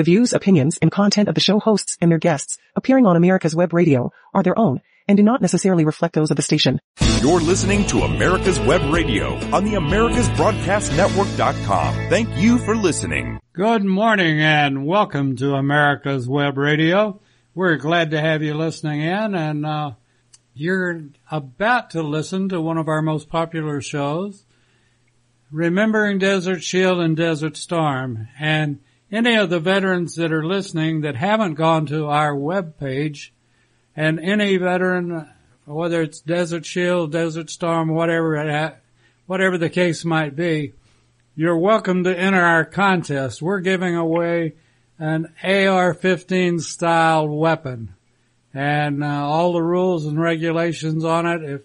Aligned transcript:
The 0.00 0.04
views, 0.04 0.32
opinions, 0.32 0.78
and 0.80 0.90
content 0.90 1.28
of 1.28 1.34
the 1.34 1.42
show 1.42 1.60
hosts 1.60 1.98
and 2.00 2.10
their 2.10 2.18
guests 2.18 2.56
appearing 2.74 3.04
on 3.04 3.16
America's 3.16 3.54
Web 3.54 3.74
Radio 3.74 4.12
are 4.32 4.42
their 4.42 4.58
own 4.58 4.80
and 5.06 5.18
do 5.18 5.22
not 5.22 5.42
necessarily 5.42 5.84
reflect 5.84 6.14
those 6.14 6.30
of 6.30 6.38
the 6.38 6.42
station. 6.42 6.80
You're 7.20 7.42
listening 7.42 7.86
to 7.88 8.04
America's 8.04 8.58
Web 8.60 8.80
Radio 8.90 9.34
on 9.54 9.66
the 9.66 9.74
AmericasBroadcastNetwork.com. 9.74 11.94
Thank 12.08 12.34
you 12.38 12.56
for 12.56 12.74
listening. 12.74 13.40
Good 13.52 13.84
morning 13.84 14.40
and 14.40 14.86
welcome 14.86 15.36
to 15.36 15.52
America's 15.52 16.26
Web 16.26 16.56
Radio. 16.56 17.20
We're 17.54 17.76
glad 17.76 18.12
to 18.12 18.20
have 18.22 18.42
you 18.42 18.54
listening 18.54 19.02
in 19.02 19.34
and 19.34 19.66
uh, 19.66 19.90
you're 20.54 21.02
about 21.30 21.90
to 21.90 22.02
listen 22.02 22.48
to 22.48 22.58
one 22.58 22.78
of 22.78 22.88
our 22.88 23.02
most 23.02 23.28
popular 23.28 23.82
shows, 23.82 24.46
Remembering 25.50 26.18
Desert 26.18 26.62
Shield 26.62 27.00
and 27.00 27.14
Desert 27.14 27.58
Storm. 27.58 28.28
And 28.38 28.78
any 29.12 29.34
of 29.36 29.50
the 29.50 29.60
veterans 29.60 30.14
that 30.14 30.32
are 30.32 30.44
listening 30.44 31.00
that 31.00 31.16
haven't 31.16 31.54
gone 31.54 31.86
to 31.86 32.06
our 32.06 32.34
web 32.34 32.78
page 32.78 33.32
and 33.96 34.20
any 34.20 34.56
veteran, 34.56 35.28
whether 35.64 36.02
it's 36.02 36.20
Desert 36.20 36.64
Shield, 36.64 37.12
Desert 37.12 37.50
Storm, 37.50 37.88
whatever, 37.88 38.78
whatever 39.26 39.58
the 39.58 39.70
case 39.70 40.04
might 40.04 40.36
be, 40.36 40.72
you're 41.34 41.58
welcome 41.58 42.04
to 42.04 42.18
enter 42.18 42.40
our 42.40 42.64
contest. 42.64 43.42
We're 43.42 43.60
giving 43.60 43.96
away 43.96 44.54
an 44.98 45.32
AR-15 45.42 46.60
style 46.60 47.28
weapon 47.28 47.94
and 48.52 49.02
uh, 49.02 49.06
all 49.06 49.52
the 49.52 49.62
rules 49.62 50.06
and 50.06 50.20
regulations 50.20 51.04
on 51.04 51.26
it. 51.26 51.42
If 51.42 51.62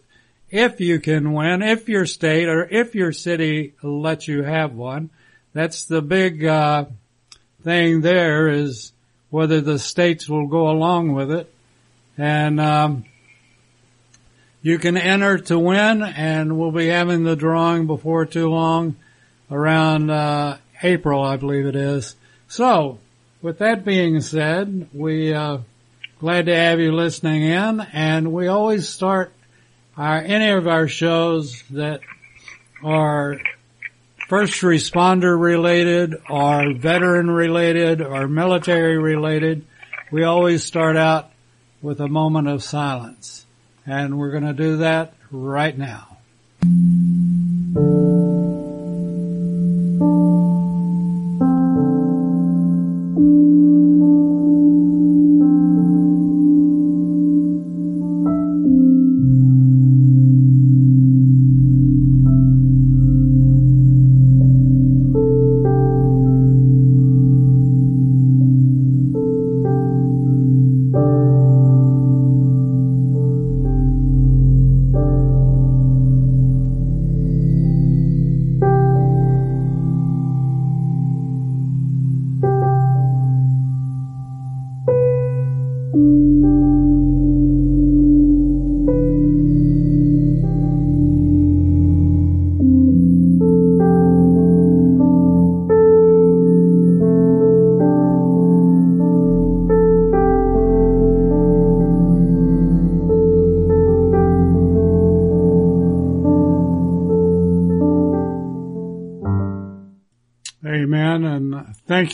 if 0.50 0.80
you 0.80 1.00
can 1.00 1.34
win, 1.34 1.62
if 1.62 1.90
your 1.90 2.06
state 2.06 2.48
or 2.48 2.64
if 2.64 2.96
your 2.96 3.12
city 3.12 3.74
lets 3.82 4.28
you 4.28 4.44
have 4.44 4.74
one, 4.74 5.10
that's 5.54 5.86
the 5.86 6.02
big 6.02 6.46
uh, 6.46 6.86
thing. 7.66 8.02
There 8.02 8.48
is 8.48 8.94
whether 9.30 9.60
the 9.60 9.80
states 9.80 10.30
will 10.30 10.48
go 10.48 10.70
along 10.70 11.14
with 11.14 11.32
it, 11.32 11.52
and 12.18 12.62
um, 12.62 13.06
you 14.62 14.78
can 14.78 14.96
enter 14.96 15.40
to 15.40 15.60
win, 15.60 16.04
and 16.04 16.58
we'll 16.58 16.72
be 16.72 16.88
having 16.88 17.24
the 17.24 17.36
drawing 17.36 17.88
before 17.88 18.26
too 18.26 18.50
long, 18.50 18.96
around 19.52 20.10
uh, 20.10 20.58
April, 20.82 21.24
I 21.24 21.38
believe 21.38 21.66
it 21.66 21.76
is. 21.76 22.16
So, 22.48 23.00
with 23.42 23.58
that 23.58 23.84
being 23.84 24.22
said, 24.22 24.88
we 24.94 25.34
uh, 25.34 25.58
glad 26.20 26.46
to 26.46 26.56
have 26.56 26.80
you 26.80 26.92
listening 26.92 27.44
in, 27.44 27.82
and 27.82 28.32
we 28.32 28.48
always 28.48 28.88
start 28.88 29.34
our 29.98 30.18
any 30.18 30.52
of 30.52 30.68
our 30.68 30.88
shows 30.88 31.64
that 31.72 32.02
are 32.84 33.40
first 34.28 34.62
responder 34.62 35.40
related 35.40 36.16
or 36.30 36.74
veteran 36.74 37.30
related 37.30 38.02
or 38.02 38.28
military 38.28 38.98
related, 38.98 39.66
we 40.12 40.24
always 40.24 40.64
start 40.64 40.98
out 40.98 41.32
with 41.82 42.00
a 42.00 42.08
moment 42.08 42.48
of 42.48 42.64
silence. 42.64 43.46
And 43.86 44.18
we're 44.18 44.32
going 44.32 44.46
to 44.46 44.54
do 44.54 44.78
that 44.78 45.14
right 45.32 45.78
now. 45.78 46.18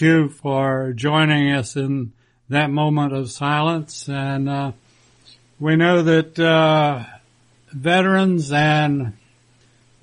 You 0.01 0.29
for 0.29 0.93
joining 0.93 1.51
us 1.51 1.75
in 1.75 2.11
that 2.49 2.69
moment 2.69 3.13
of 3.13 3.31
silence. 3.31 4.09
And 4.09 4.49
uh, 4.49 4.71
we 5.59 5.75
know 5.75 6.01
that 6.03 6.39
uh, 6.39 7.05
veterans 7.71 8.51
and 8.51 9.13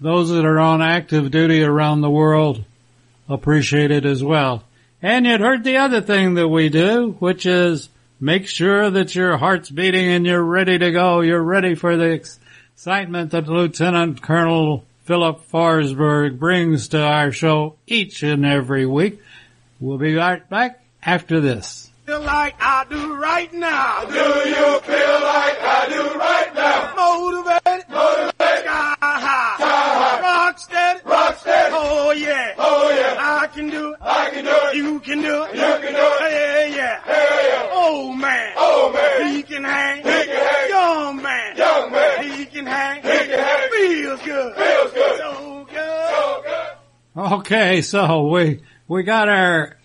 those 0.01 0.31
that 0.31 0.45
are 0.45 0.59
on 0.59 0.81
active 0.81 1.31
duty 1.31 1.63
around 1.63 2.01
the 2.01 2.11
world 2.11 2.65
appreciate 3.29 3.91
it 3.91 4.07
as 4.07 4.23
well. 4.23 4.65
And 5.03 5.27
you'd 5.27 5.41
heard 5.41 5.65
the 5.65 5.77
other 5.77 6.01
thing 6.01 6.35
that 6.35 6.49
we 6.49 6.69
do, 6.69 7.17
which 7.19 7.47
is 7.47 7.89
make 8.21 8.47
sure 8.47 8.91
that 8.91 9.15
your 9.15 9.37
heart's 9.37 9.71
beating 9.71 10.09
and 10.09 10.27
you're 10.27 10.43
ready 10.43 10.79
to 10.79 10.91
go. 10.91 11.21
You're 11.21 11.43
ready 11.43 11.75
for 11.75 11.97
the 11.97 12.21
excitement 12.75 13.31
that 13.33 13.49
Lieutenant 13.49 14.23
Colonel 14.23 14.85
Philip 15.05 15.49
Forsberg 15.51 16.39
brings 16.39 16.89
to 16.89 17.01
our 17.01 17.33
show 17.33 17.77
each 17.87 18.23
and 18.23 18.45
every 18.45 18.87
week. 18.87 19.21
We'll 19.81 19.99
be 19.99 20.15
right 20.15 20.49
back 20.49 20.81
after 21.03 21.41
this. 21.41 21.91
Feel 22.07 22.21
like 22.23 22.55
I 22.59 22.85
do 22.89 23.15
right 23.17 23.53
now. 23.53 24.05
Do 24.05 24.15
you 24.15 24.81
feel 24.81 25.17
like 25.23 25.59
I 25.61 25.87
do 25.91 26.19
right 26.19 26.55
now? 26.55 26.95
Motivated, 26.97 27.89
Motivated, 27.91 28.65
sky 28.65 28.97
high, 29.01 29.57
Sky 29.59 29.69
high. 29.69 30.21
rock 30.23 30.59
steady, 30.59 31.01
rock 31.05 31.37
steady. 31.37 31.75
Oh 31.77 32.11
yeah, 32.13 32.55
Oh 32.59 32.91
yeah, 32.91 33.17
I 33.43 33.47
can 33.49 33.69
do 33.71 33.93
it. 33.93 33.99
I 34.01 34.31
can 34.31 34.45
do 34.45 34.51
it. 34.51 34.75
You 34.77 35.01
can 35.01 35.21
do 35.21 35.43
it. 35.45 35.55
You 35.55 35.61
can 35.61 35.93
do 35.95 36.01
it. 36.01 36.33
Hey 36.33 36.73
yeah. 36.75 37.03
Hey, 37.05 37.49
yeah. 37.51 37.69
Oh 37.73 38.13
man. 38.15 38.53
Oh 38.57 38.91
man, 38.93 39.33
He 39.35 39.43
can 39.43 39.65
hang. 39.65 39.99
He 39.99 40.03
can 40.03 40.29
hang. 40.29 40.69
Young 40.71 41.23
man. 41.23 41.57
Young 41.57 41.93
man. 41.93 42.25
He 42.25 42.47
can 42.47 42.67
hang. 42.67 43.03
He 43.03 43.09
can 43.09 43.39
hang. 43.39 43.71
Feels 43.71 44.23
good. 44.23 44.57
Feels 44.57 44.93
good. 44.93 45.19
So 45.19 45.67
good. 45.71 46.09
so 46.11 46.43
good. 46.43 46.58
Okay, 47.19 47.83
so 47.83 48.29
we 48.29 48.61
we 48.87 49.03
got 49.03 49.29
our 49.29 49.77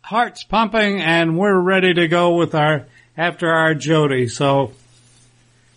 hearts 0.00 0.42
pumping 0.42 0.98
and 0.98 1.36
we're 1.36 1.60
ready 1.60 1.92
to 1.92 2.08
go 2.08 2.36
with 2.36 2.54
our 2.54 2.86
after 3.18 3.50
our 3.50 3.74
Jody. 3.74 4.28
So 4.28 4.72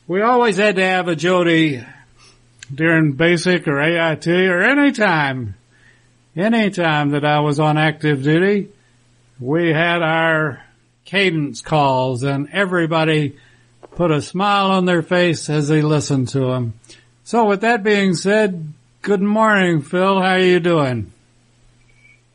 we 0.07 0.21
always 0.21 0.55
had 0.55 0.77
to 0.77 0.81
have 0.81 1.09
a 1.09 1.17
Jody 1.17 1.85
during 2.73 3.11
basic 3.11 3.67
or 3.67 3.81
AIT 3.81 4.27
or 4.29 4.61
any 4.63 4.93
time, 4.93 5.55
any 6.37 6.69
time 6.69 7.09
that 7.09 7.25
I 7.25 7.41
was 7.41 7.59
on 7.59 7.77
active 7.77 8.23
duty. 8.23 8.69
We 9.41 9.73
had 9.73 10.01
our 10.01 10.63
cadence 11.03 11.59
calls 11.59 12.23
and 12.23 12.47
everybody 12.53 13.35
put 13.95 14.09
a 14.09 14.21
smile 14.21 14.71
on 14.71 14.85
their 14.85 15.03
face 15.03 15.49
as 15.49 15.67
they 15.67 15.81
listened 15.81 16.29
to 16.29 16.45
them. 16.45 16.75
So 17.25 17.43
with 17.43 17.59
that 17.59 17.83
being 17.83 18.13
said, 18.13 18.73
good 19.01 19.21
morning, 19.21 19.81
Phil. 19.81 20.21
How 20.21 20.33
are 20.33 20.39
you 20.39 20.59
doing? 20.59 21.11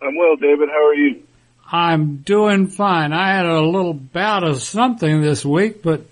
I'm 0.03 0.16
well, 0.16 0.37
David. 0.37 0.69
How 0.69 0.87
are 0.88 0.94
you? 0.94 1.22
I'm 1.71 2.19
doing 2.19 2.66
fine. 2.66 3.13
I 3.13 3.34
had 3.34 3.47
a 3.47 3.60
little 3.60 3.95
bout 3.95 4.45
of 4.45 4.60
something 4.60 5.21
this 5.21 5.45
week, 5.45 5.83
but 5.83 6.03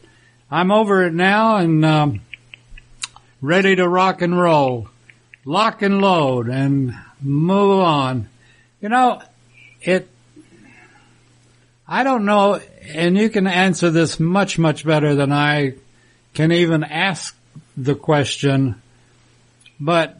I'm 0.51 0.71
over 0.71 1.05
it 1.05 1.13
now 1.13 1.57
and 1.57 1.85
um, 1.85 2.21
ready 3.41 3.77
to 3.77 3.89
rock 3.89 4.23
and 4.23 4.39
roll, 4.39 4.89
lock 5.45 5.83
and 5.83 6.01
load, 6.01 6.49
and 6.49 6.97
move 7.21 7.81
on. 7.81 8.29
You 8.81 8.89
know, 8.89 9.23
it. 9.81 10.09
I 11.87 12.03
don't 12.03 12.25
know, 12.25 12.61
and 12.89 13.17
you 13.17 13.29
can 13.29 13.47
answer 13.47 13.91
this 13.91 14.19
much, 14.19 14.59
much 14.59 14.87
better 14.87 15.15
than 15.15 15.33
I 15.33 15.75
can 16.33 16.51
even 16.51 16.83
ask 16.83 17.37
the 17.77 17.95
question. 17.95 18.81
But 19.79 20.19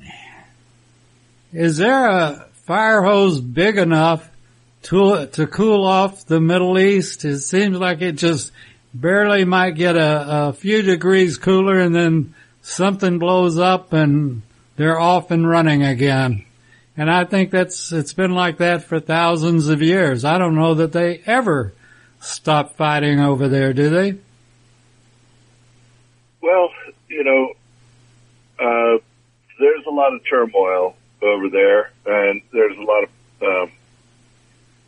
is 1.55 1.77
there 1.77 2.07
a 2.09 2.47
fire 2.65 3.03
hose 3.03 3.41
big 3.41 3.79
enough 3.79 4.29
to 4.83 5.27
to 5.27 5.47
cool 5.47 5.85
off 5.85 6.27
the 6.27 6.41
Middle 6.41 6.79
East? 6.79 7.25
It 7.25 7.39
seems 7.39 7.79
like 7.79 8.03
it 8.03 8.13
just 8.13 8.51
barely 8.93 9.45
might 9.45 9.73
get 9.73 9.97
a, 9.97 10.49
a 10.49 10.53
few 10.53 10.83
degrees 10.83 11.39
cooler, 11.39 11.79
and 11.79 11.95
then 11.95 12.35
something 12.63 13.19
blows 13.19 13.59
up, 13.59 13.93
and 13.93 14.43
they're 14.77 14.99
off 14.99 15.31
and 15.31 15.49
running 15.49 15.83
again. 15.83 16.45
And 16.97 17.11
I 17.11 17.25
think 17.25 17.51
that's, 17.51 17.91
it's 17.91 18.13
been 18.13 18.35
like 18.35 18.59
that 18.59 18.85
for 18.85 19.01
thousands 19.01 19.69
of 19.69 19.83
years. 19.83 20.25
I 20.25 20.39
don't 20.39 20.55
know 20.55 20.75
that 20.75 20.93
they 20.93 21.21
ever 21.27 21.73
stop 22.21 22.77
fighting 22.77 23.19
over 23.19 23.49
there, 23.49 23.73
do 23.73 23.91
they? 23.91 24.17
Well, 26.41 26.71
you 27.09 27.25
know, 27.25 27.53
uh, 28.61 28.99
there's 29.59 29.87
a 29.87 29.91
lot 29.91 30.15
of 30.15 30.21
turmoil 30.29 30.95
over 31.25 31.49
there, 31.49 31.91
and 32.07 32.43
there's 32.53 32.77
a 32.77 32.83
lot 32.83 33.05
of. 33.05 33.11
Um, 33.43 33.73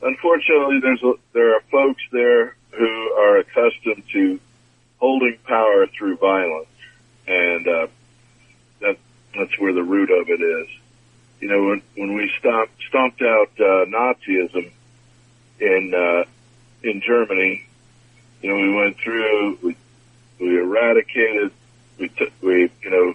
unfortunately, 0.02 0.80
there's 0.80 1.02
a, 1.02 1.14
there 1.32 1.56
are 1.56 1.60
folks 1.70 2.02
there 2.12 2.54
who 2.70 3.12
are 3.18 3.38
accustomed 3.38 4.04
to 4.12 4.38
holding 4.98 5.38
power 5.44 5.86
through 5.86 6.16
violence, 6.16 6.68
and 7.26 7.66
uh, 7.66 7.86
that 8.80 8.98
that's 9.34 9.58
where 9.58 9.72
the 9.72 9.82
root 9.82 10.10
of 10.10 10.28
it 10.28 10.40
is. 10.40 10.68
You 11.40 11.48
know, 11.48 11.64
when 11.64 11.82
when 11.96 12.14
we 12.14 12.32
stomped 12.38 12.72
stomped 12.88 13.22
out 13.22 13.50
uh, 13.58 13.84
Nazism 13.86 14.70
in 15.60 15.94
uh, 15.94 16.24
in 16.82 17.00
Germany, 17.00 17.66
you 18.42 18.48
know, 18.50 18.56
we 18.56 18.74
went 18.74 18.98
through 18.98 19.58
we 19.62 19.76
we 20.38 20.58
eradicated 20.58 21.52
we 21.98 22.08
took 22.08 22.32
we 22.42 22.70
you 22.82 22.90
know 22.90 23.14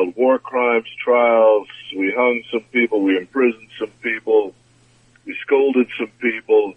held 0.00 0.16
war 0.16 0.38
crimes 0.38 0.88
trials. 1.02 1.68
We 1.96 2.12
hung 2.16 2.42
some 2.50 2.64
people. 2.72 3.02
We 3.02 3.16
imprisoned 3.16 3.68
some 3.78 3.90
people. 4.02 4.54
We 5.26 5.36
scolded 5.42 5.88
some 5.98 6.10
people, 6.20 6.74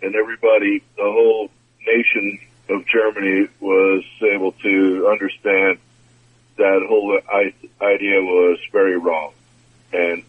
and 0.00 0.14
everybody, 0.14 0.82
the 0.96 1.02
whole 1.02 1.50
nation 1.86 2.38
of 2.68 2.86
Germany, 2.86 3.48
was 3.60 4.04
able 4.22 4.52
to 4.52 5.08
understand 5.10 5.78
that 6.56 6.84
whole 6.88 7.18
idea 7.80 8.22
was 8.22 8.58
very 8.72 8.96
wrong. 8.96 9.32
And 9.92 10.22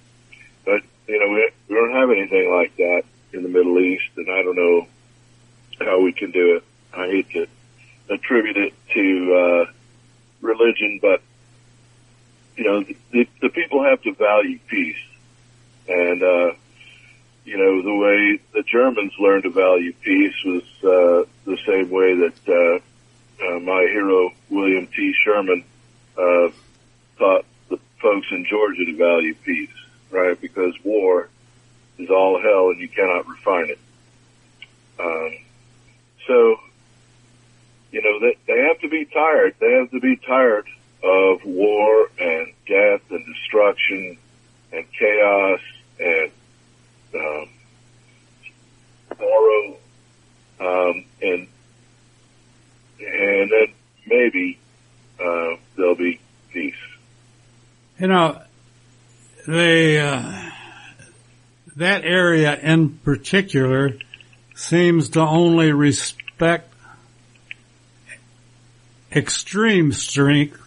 but 0.65 0.81
you 1.07 1.19
know 1.19 1.29
we, 1.29 1.51
we 1.69 1.75
don't 1.75 1.93
have 1.93 2.09
anything 2.09 2.51
like 2.51 2.75
that 2.77 3.03
in 3.31 3.43
the 3.43 3.49
Middle 3.49 3.79
East, 3.79 4.09
and 4.17 4.29
I 4.29 4.43
don't 4.43 4.55
know 4.55 4.87
how 5.79 6.01
we 6.01 6.11
can 6.11 6.31
do 6.31 6.57
it. 6.57 6.63
I 6.93 7.07
hate 7.07 7.29
to 7.31 7.47
attribute 8.09 8.57
it 8.57 8.73
to 8.93 9.35
uh, 9.35 9.71
religion, 10.41 10.99
but 11.01 11.21
you 12.55 12.63
know, 12.63 12.83
the, 13.11 13.27
the 13.41 13.49
people 13.49 13.83
have 13.83 14.01
to 14.03 14.13
value 14.13 14.59
peace. 14.67 14.97
And, 15.87 16.23
uh, 16.23 16.51
you 17.45 17.57
know, 17.57 17.81
the 17.81 17.95
way 17.95 18.39
the 18.53 18.63
Germans 18.63 19.13
learned 19.19 19.43
to 19.43 19.49
value 19.49 19.93
peace 20.01 20.35
was, 20.45 20.63
uh, 20.83 21.29
the 21.45 21.57
same 21.67 21.89
way 21.89 22.15
that, 22.15 22.47
uh, 22.47 23.45
uh, 23.45 23.59
my 23.59 23.81
hero, 23.81 24.31
William 24.49 24.87
T. 24.87 25.13
Sherman, 25.23 25.63
uh, 26.17 26.49
taught 27.17 27.45
the 27.69 27.79
folks 28.01 28.27
in 28.31 28.45
Georgia 28.45 28.85
to 28.85 28.95
value 28.95 29.35
peace, 29.35 29.73
right? 30.11 30.39
Because 30.39 30.73
war 30.83 31.29
is 31.97 32.09
all 32.09 32.39
hell 32.41 32.69
and 32.69 32.79
you 32.79 32.87
cannot 32.87 33.27
refine 33.27 33.69
it. 33.69 33.79
Um, 34.99 35.37
so, 36.27 36.57
you 37.91 38.01
know, 38.01 38.19
they, 38.19 38.37
they 38.47 38.59
have 38.67 38.79
to 38.79 38.89
be 38.89 39.05
tired. 39.05 39.55
They 39.59 39.73
have 39.73 39.91
to 39.91 39.99
be 39.99 40.15
tired 40.15 40.65
of 41.03 41.43
war 41.43 42.07
and 42.19 42.47
death 42.65 43.01
and 43.09 43.25
destruction 43.25 44.17
and 44.71 44.85
chaos 44.97 45.59
and 45.99 46.31
um, 47.15 47.49
sorrow, 49.17 49.77
um, 50.59 51.05
and 51.21 51.47
and 52.99 53.51
then 53.51 53.67
maybe 54.07 54.57
uh, 55.19 55.55
there'll 55.75 55.95
be 55.95 56.19
peace. 56.51 56.73
You 57.99 58.07
know, 58.07 58.41
the 59.45 59.99
uh, 59.99 60.51
that 61.75 62.05
area 62.05 62.57
in 62.59 62.97
particular 62.99 63.97
seems 64.55 65.09
to 65.09 65.21
only 65.21 65.71
respect 65.71 66.73
extreme 69.11 69.91
strength 69.91 70.62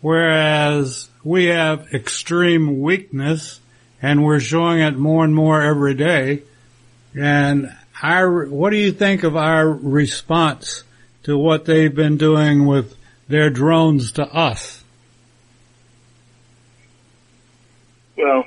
whereas 0.00 1.08
we 1.22 1.46
have 1.46 1.92
extreme 1.92 2.80
weakness 2.80 3.60
and 4.02 4.24
we're 4.24 4.40
showing 4.40 4.80
it 4.80 4.96
more 4.96 5.24
and 5.24 5.34
more 5.34 5.60
every 5.60 5.94
day. 5.94 6.42
And 7.14 7.74
our, 8.02 8.46
what 8.46 8.70
do 8.70 8.76
you 8.76 8.92
think 8.92 9.24
of 9.24 9.36
our 9.36 9.68
response 9.68 10.84
to 11.24 11.36
what 11.36 11.64
they've 11.64 11.94
been 11.94 12.16
doing 12.16 12.66
with 12.66 12.96
their 13.28 13.50
drones 13.50 14.12
to 14.12 14.24
us? 14.24 14.82
Well, 18.16 18.44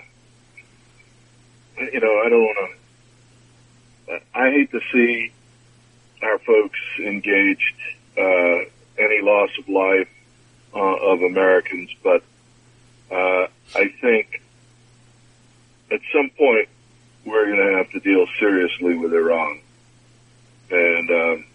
you 1.77 1.99
know, 1.99 2.21
I 2.25 2.29
don't 2.29 2.43
want 2.43 2.57
to. 2.57 4.19
I 4.35 4.49
hate 4.51 4.71
to 4.71 4.81
see 4.91 5.31
our 6.21 6.37
folks 6.39 6.79
engaged 6.99 7.75
uh, 8.17 8.59
any 8.97 9.21
loss 9.21 9.49
of 9.57 9.69
life 9.69 10.07
uh, 10.75 10.79
of 10.79 11.21
Americans, 11.21 11.89
but 12.03 12.23
uh, 13.11 13.47
I 13.75 13.93
think 14.01 14.41
at 15.91 15.99
some 16.11 16.29
point 16.31 16.69
we're 17.25 17.45
going 17.45 17.67
to 17.71 17.77
have 17.77 17.89
to 17.91 17.99
deal 17.99 18.25
seriously 18.39 18.97
with 18.97 19.13
Iran, 19.13 19.59
and 20.71 21.09
um, 21.09 21.45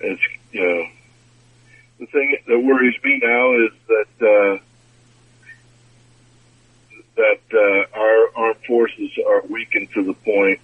it's 0.00 0.22
you 0.52 0.60
know 0.60 0.86
the 1.98 2.06
thing 2.06 2.36
that 2.46 2.58
worries 2.58 2.96
me 3.02 3.20
now 3.22 3.52
is 3.54 3.70
that 3.88 4.26
uh, 4.26 4.58
that 7.16 7.40
uh, 7.52 7.98
our 7.98 8.28
armed 8.36 8.64
forces 8.66 9.10
are 9.26 9.42
weakened 9.48 9.90
to 9.94 10.04
the 10.04 10.12
point 10.12 10.60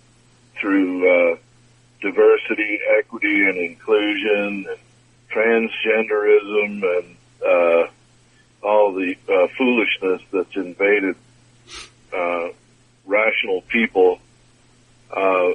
through 0.60 1.32
uh, 1.32 1.36
diversity, 2.00 2.78
equity, 2.98 3.48
and 3.48 3.56
inclusion, 3.58 4.66
and 4.68 4.78
transgenderism 5.34 6.82
and 6.82 7.16
uh, 7.44 7.86
all 8.62 8.92
the 8.92 9.16
uh, 9.28 9.48
foolishness 9.56 10.22
that's 10.32 10.56
invaded 10.56 11.16
uh, 12.12 12.48
rational 13.06 13.62
people. 13.62 14.18
Uh, 15.10 15.52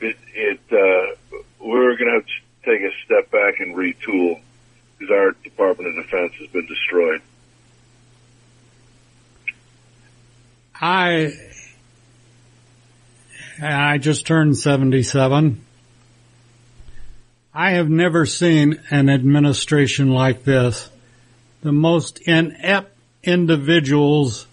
it, 0.00 0.16
it 0.34 0.60
uh, 0.72 1.36
we're 1.60 1.96
going 1.96 2.10
to 2.10 2.14
have 2.14 2.26
to 2.26 2.32
take 2.64 2.80
a 2.82 2.94
step 3.04 3.30
back 3.30 3.60
and 3.60 3.74
retool 3.74 4.40
because 4.98 5.12
our 5.12 5.32
Department 5.42 5.98
of 5.98 6.04
Defense 6.04 6.32
has 6.38 6.48
been 6.48 6.66
destroyed. 6.66 7.22
I 10.74 11.32
I 13.62 13.98
just 13.98 14.26
turned 14.26 14.56
77 14.56 15.64
I 17.52 17.72
have 17.72 17.90
never 17.90 18.26
seen 18.26 18.80
an 18.90 19.10
administration 19.10 20.10
like 20.10 20.44
this. 20.44 20.88
The 21.62 21.72
most 21.72 22.20
inept 22.20 22.96
individuals, 23.24 24.46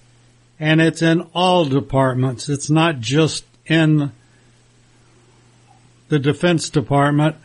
and 0.59 0.81
it's 0.81 1.03
in 1.03 1.21
all 1.33 1.65
departments. 1.65 2.49
It's 2.49 2.69
not 2.69 2.99
just 2.99 3.45
in 3.67 4.11
the 6.09 6.17
Defense 6.17 6.69
Department. 6.71 7.35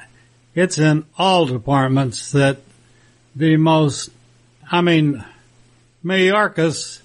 It's 0.54 0.78
in 0.78 1.04
all 1.18 1.44
departments 1.44 2.32
that 2.32 2.58
the 3.36 3.56
most, 3.56 4.10
I 4.70 4.80
mean, 4.80 5.24
Mayorkas, 6.02 7.00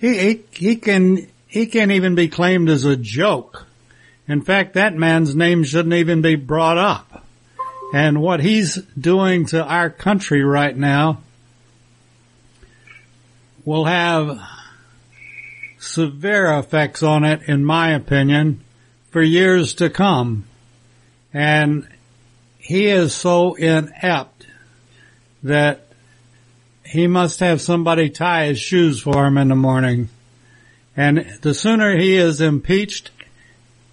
he, 0.00 0.18
he, 0.18 0.44
he 0.50 0.76
can, 0.76 1.28
he 1.46 1.66
can't 1.66 1.92
even 1.92 2.14
be 2.14 2.28
claimed 2.28 2.68
as 2.68 2.84
a 2.84 2.96
joke. 2.96 3.66
In 4.28 4.42
fact, 4.42 4.74
that 4.74 4.94
man's 4.94 5.34
name 5.34 5.64
shouldn't 5.64 5.94
even 5.94 6.20
be 6.20 6.36
brought 6.36 6.78
up. 6.78 7.13
And 7.94 8.20
what 8.20 8.40
he's 8.40 8.74
doing 8.98 9.46
to 9.46 9.62
our 9.62 9.88
country 9.88 10.42
right 10.42 10.76
now 10.76 11.20
will 13.64 13.84
have 13.84 14.40
severe 15.78 16.58
effects 16.58 17.04
on 17.04 17.22
it, 17.22 17.42
in 17.46 17.64
my 17.64 17.90
opinion, 17.90 18.64
for 19.12 19.22
years 19.22 19.74
to 19.74 19.90
come. 19.90 20.44
And 21.32 21.86
he 22.58 22.88
is 22.88 23.14
so 23.14 23.54
inept 23.54 24.48
that 25.44 25.86
he 26.84 27.06
must 27.06 27.38
have 27.38 27.60
somebody 27.60 28.10
tie 28.10 28.46
his 28.46 28.58
shoes 28.58 29.00
for 29.00 29.24
him 29.24 29.38
in 29.38 29.46
the 29.46 29.54
morning. 29.54 30.08
And 30.96 31.38
the 31.42 31.54
sooner 31.54 31.96
he 31.96 32.16
is 32.16 32.40
impeached 32.40 33.12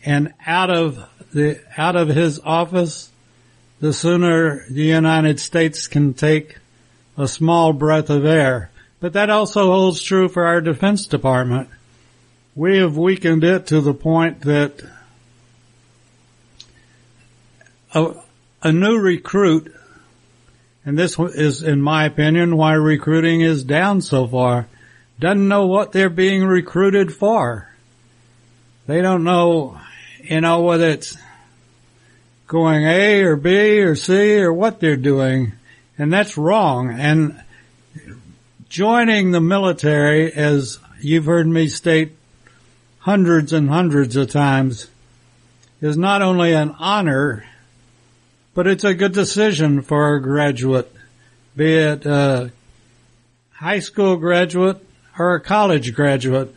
and 0.03 0.33
out 0.43 0.71
of 0.71 1.07
the, 1.31 1.61
out 1.77 1.95
of 1.95 2.07
his 2.07 2.39
office, 2.39 3.10
the 3.81 3.91
sooner 3.91 4.63
the 4.69 4.83
United 4.83 5.39
States 5.39 5.87
can 5.87 6.13
take 6.13 6.57
a 7.17 7.27
small 7.27 7.73
breath 7.73 8.09
of 8.09 8.23
air. 8.25 8.69
But 8.99 9.13
that 9.13 9.29
also 9.29 9.65
holds 9.65 10.01
true 10.01 10.29
for 10.29 10.45
our 10.45 10.61
Defense 10.61 11.07
Department. 11.07 11.67
We 12.55 12.77
have 12.77 12.95
weakened 12.95 13.43
it 13.43 13.67
to 13.67 13.81
the 13.81 13.93
point 13.93 14.41
that 14.41 14.81
a, 17.93 18.13
a 18.61 18.71
new 18.71 18.97
recruit 18.99 19.73
And 20.83 20.97
this 20.97 21.19
is, 21.19 21.61
in 21.61 21.81
my 21.81 22.05
opinion, 22.05 22.57
why 22.57 22.73
recruiting 22.73 23.41
is 23.41 23.63
down 23.63 24.01
so 24.01 24.27
far. 24.27 24.67
Doesn't 25.19 25.47
know 25.47 25.67
what 25.67 25.91
they're 25.91 26.09
being 26.09 26.43
recruited 26.43 27.13
for. 27.13 27.69
They 28.87 29.01
don't 29.01 29.23
know, 29.23 29.79
you 30.23 30.41
know, 30.41 30.61
whether 30.61 30.89
it's 30.89 31.15
going 32.51 32.83
A 32.83 33.21
or 33.21 33.37
B 33.37 33.79
or 33.79 33.95
C 33.95 34.37
or 34.41 34.51
what 34.51 34.81
they're 34.81 34.97
doing. 34.97 35.53
And 35.97 36.11
that's 36.11 36.37
wrong. 36.37 36.89
And 36.89 37.41
joining 38.67 39.31
the 39.31 39.39
military, 39.39 40.33
as 40.33 40.77
you've 40.99 41.27
heard 41.27 41.47
me 41.47 41.69
state 41.69 42.11
hundreds 42.99 43.53
and 43.53 43.69
hundreds 43.69 44.17
of 44.17 44.31
times, 44.31 44.89
is 45.81 45.95
not 45.95 46.21
only 46.21 46.51
an 46.51 46.75
honor, 46.77 47.45
but 48.53 48.67
it's 48.67 48.83
a 48.83 48.93
good 48.93 49.13
decision 49.13 49.81
for 49.81 50.15
a 50.15 50.21
graduate, 50.21 50.93
be 51.55 51.73
it 51.73 52.05
a 52.05 52.51
high 53.53 53.79
school 53.79 54.17
graduate 54.17 54.85
or 55.17 55.35
a 55.35 55.39
college 55.39 55.95
graduate 55.95 56.53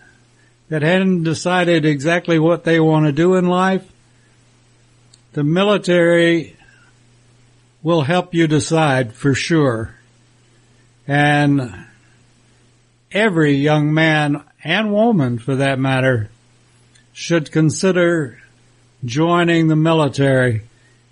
that 0.71 0.83
hadn't 0.83 1.23
decided 1.23 1.85
exactly 1.85 2.41
what 2.41 2.65
they 2.65 2.81
want 2.81 3.07
to 3.07 3.13
do 3.13 3.37
in 3.37 3.47
life. 3.47 3.89
The 5.35 5.43
military 5.43 6.57
will 7.83 8.03
help 8.03 8.35
you 8.35 8.47
decide 8.47 9.13
for 9.13 9.35
sure. 9.35 9.97
And 11.09 11.87
every 13.11 13.55
young 13.55 13.93
man 13.93 14.45
and 14.63 14.93
woman 14.93 15.41
for 15.41 15.57
that 15.57 15.81
matter 15.81 16.31
should 17.13 17.51
consider 17.51 18.39
joining 19.05 19.67
the 19.67 19.75
military. 19.75 20.63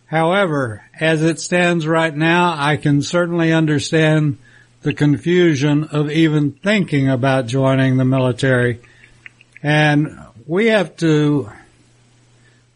However, 0.07 0.85
as 1.01 1.23
it 1.25 1.41
stands 1.41 1.85
right 1.85 2.17
now, 2.17 2.55
I 2.57 2.77
can 2.77 3.03
certainly 3.03 3.53
understand 3.53 4.39
the 4.83 4.95
confusion 4.95 5.89
of 5.91 6.13
even 6.13 6.53
thinking 6.53 7.09
about 7.09 7.49
joining 7.49 7.97
the 7.97 8.05
military. 8.05 8.83
And 9.65 10.17
we 10.47 10.67
have 10.67 10.97
to 10.99 11.51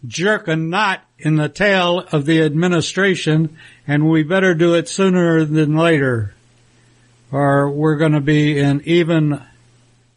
jerk 0.07 0.49
a 0.49 0.57
knot 0.57 1.03
in 1.19 1.37
the 1.37 1.49
tail 1.49 2.01
of 2.13 2.27
the 2.27 2.43
administration 2.43 3.57
and 3.87 4.09
we 4.09 4.23
better 4.23 4.55
do 4.55 4.75
it 4.75 4.89
sooner 4.89 5.45
than 5.45 5.77
later 5.77 6.35
or 7.33 7.71
we're 7.71 7.97
going 7.97 8.13
to 8.13 8.21
be 8.21 8.59
in 8.59 8.83
even 8.85 9.43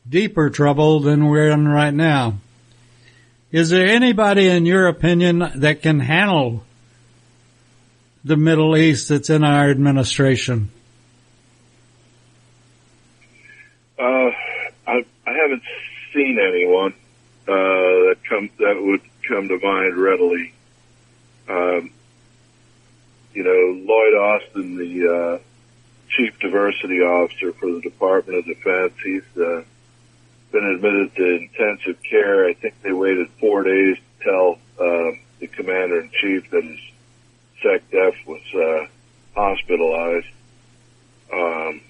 deeper 0.08 0.50
trouble 0.50 1.00
than 1.00 1.28
we're 1.28 1.50
in 1.50 1.68
right 1.68 1.94
now. 1.94 2.36
Is 3.52 3.70
there 3.70 3.88
anybody 3.88 4.48
in 4.48 4.66
your 4.66 4.88
opinion 4.88 5.52
that 5.56 5.82
can 5.82 6.00
handle 6.00 6.64
the 8.24 8.38
Middle 8.38 8.78
East 8.78 9.10
that's 9.10 9.30
in 9.30 9.44
our 9.44 9.70
administration? 9.70 10.70
Uh, 13.98 14.32
I, 14.88 15.06
I 15.26 15.34
haven't 15.34 15.64
seen 16.14 16.38
anyone 16.40 16.94
uh, 17.48 17.54
that 17.54 18.18
come 18.28 18.50
that 18.60 18.80
would 18.82 19.02
come 19.30 19.48
to 19.48 19.60
mind 19.60 19.96
readily. 19.96 20.54
Um, 21.48 21.92
you 23.34 23.44
know, 23.44 23.94
Lloyd 23.94 24.14
Austin, 24.16 24.76
the 24.76 25.08
uh, 25.08 25.40
chief 26.10 26.38
diversity 26.40 27.00
officer 27.00 27.54
for 27.54 27.72
the 27.72 27.82
Department 27.82 28.40
of 28.40 28.46
Defense, 28.46 28.94
he's 29.04 29.38
uh, 29.38 29.64
been 30.52 30.66
admitted 30.66 31.16
to 31.16 31.36
intensive 31.36 32.02
care. 32.02 32.48
I 32.48 32.54
think 32.54 32.82
they 32.82 32.92
waited 32.92 33.30
four 33.40 33.64
days 33.64 33.98
to 33.98 34.24
tell 34.24 34.60
uh, 34.80 35.12
the 35.40 35.48
commander 35.48 36.02
in 36.02 36.10
chief 36.20 36.50
that 36.50 36.64
his 36.64 36.80
SecDef 37.64 38.26
was 38.26 38.42
uh, 38.56 38.88
hospitalized. 39.40 40.28
Um, 41.32 41.82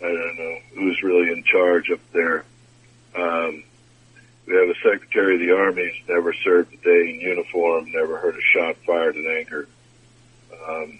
I 0.00 0.08
don't 0.08 0.38
know 0.38 0.58
who's 0.74 1.02
really 1.02 1.30
in 1.32 1.44
charge 1.44 1.90
up 1.90 2.00
there. 2.12 2.44
Um, 3.16 3.62
we 4.48 4.54
have 4.54 4.68
a 4.68 4.74
Secretary 4.76 5.34
of 5.34 5.40
the 5.40 5.54
Army 5.54 5.84
who's 5.84 6.08
never 6.08 6.32
served 6.32 6.72
a 6.72 6.76
day 6.78 7.10
in 7.10 7.20
uniform, 7.20 7.90
never 7.92 8.16
heard 8.16 8.34
a 8.34 8.40
shot 8.40 8.76
fired 8.86 9.14
in 9.14 9.26
anger, 9.26 9.68
um, 10.66 10.98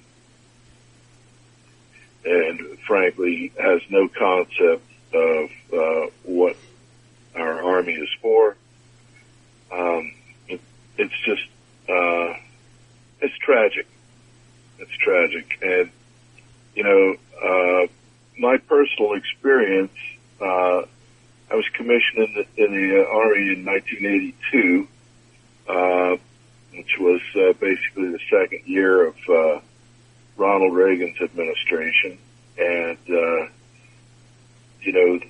and 2.27 2.79
frankly 2.87 3.53
has 3.59 3.81
no 3.89 4.07
concept 4.09 4.85
of 5.15 5.51
uh, 5.73 6.11
what 6.25 6.57
our 7.35 7.63
Army 7.63 7.95
is 7.95 8.11
for. 8.21 8.55
Um, 9.73 10.13
it, 10.47 10.61
it's 10.99 11.19
just 11.25 11.45
uh, 11.89 12.35
it's 13.21 13.37
tragic. 13.39 13.87
It's 14.79 14.97
tragic, 14.99 15.59
and 15.63 15.91
you 16.75 16.85
know, 16.85 17.17
uh, 17.43 17.87
my 18.39 18.59
personal 18.59 19.15
experience. 19.15 19.93
I 21.51 21.55
was 21.55 21.69
commissioned 21.71 22.19
in 22.19 22.35
the, 22.35 22.65
in 22.65 22.73
the 22.73 23.05
uh, 23.05 23.09
Army 23.11 23.53
in 23.53 23.65
1982, 23.65 24.89
uh, 25.69 26.17
which 26.77 26.99
was 26.99 27.21
uh, 27.35 27.53
basically 27.59 28.13
the 28.13 28.21
second 28.31 28.67
year 28.67 29.07
of 29.07 29.17
uh, 29.29 29.61
Ronald 30.37 30.75
Reagan's 30.75 31.21
administration, 31.21 32.19
and 32.59 32.99
uh, 33.09 33.49
you 34.81 34.93
know 34.93 35.21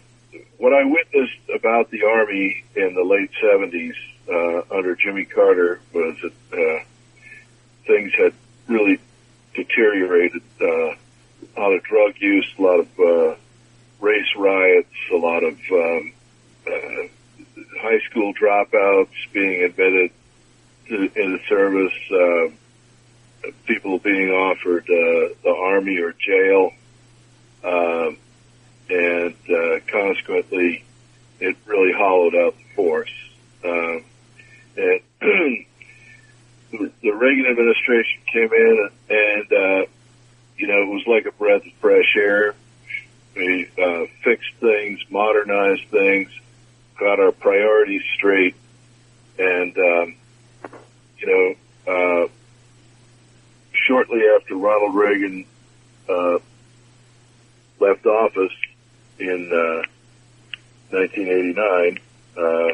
what 0.59 0.75
I 0.75 0.85
witnessed 0.85 1.39
about 1.55 1.91
the 1.91 2.05
Army 2.05 2.65
in 2.75 2.95
the 2.95 3.05
late 3.05 3.31
70s 3.43 3.95
uh, 4.29 4.77
under 4.77 4.95
Jimmy 4.97 5.25
Carter 5.25 5.81
was 5.93 6.17
that 6.23 6.33
uh, 6.53 6.85
things 7.87 8.13
had 8.15 8.35
really 8.67 8.99
deteriorated. 9.55 10.43
Uh, 10.61 10.95
a 11.57 11.61
lot 11.61 11.73
of 11.73 11.83
drug 11.85 12.15
use, 12.19 12.53
a 12.59 12.63
lot 12.63 12.81
of 12.81 13.01
uh, 13.01 13.37
lot 15.19 15.45
of 15.45 15.59
um, 15.71 16.13
uh, 16.67 17.09
high 17.81 18.01
school 18.11 18.33
dropouts 18.35 19.09
being 19.33 19.65
admitted 19.65 20.11
to, 20.89 21.11
in 21.15 21.41
service, 21.49 21.93
uh, 22.11 23.51
people 23.67 23.99
being 23.99 24.31
offered 24.31 24.85
uh, 24.85 25.35
the 25.43 25.55
army 25.57 25.99
or 25.99 26.13
jail, 26.13 26.73
um, 27.65 28.17
and 28.91 29.35
uh, 29.51 29.81
consequently, 29.91 30.85
it 31.41 31.57
really 31.67 31.93
hollowed 31.93 32.35
out 32.35 32.55
the 32.57 32.75
force. 32.75 33.13
Um, 33.65 34.05
and 34.77 35.01
the 36.71 37.11
Reagan 37.11 37.47
administration 37.47 38.21
came 38.33 38.53
in 38.53 38.91
and, 39.11 39.53
uh, 39.53 39.87
you 40.57 40.67
know, 40.67 40.83
it 40.83 40.89
was 40.89 41.07
like 41.07 41.27
a 41.27 41.33
breath 41.33 41.67
of 41.67 41.73
fresh 41.81 42.17
air. 42.17 42.55
We 43.39 43.69
uh, 43.81 44.07
fixed 44.25 44.53
things, 44.59 44.99
modernized 45.11 45.87
things, 45.91 46.29
got 46.99 47.21
our 47.21 47.31
priorities 47.31 48.03
straight, 48.17 48.57
and 49.39 49.79
um, 49.79 50.15
you 51.19 51.57
know, 51.87 52.25
uh, 52.25 52.29
shortly 53.87 54.25
after 54.35 54.57
Ronald 54.57 54.97
Reagan 54.97 55.45
uh, 56.09 56.39
left 57.79 58.07
office 58.07 58.53
in 59.21 59.53
uh, 59.53 59.87
1989, 60.91 62.01
uh, 62.37 62.69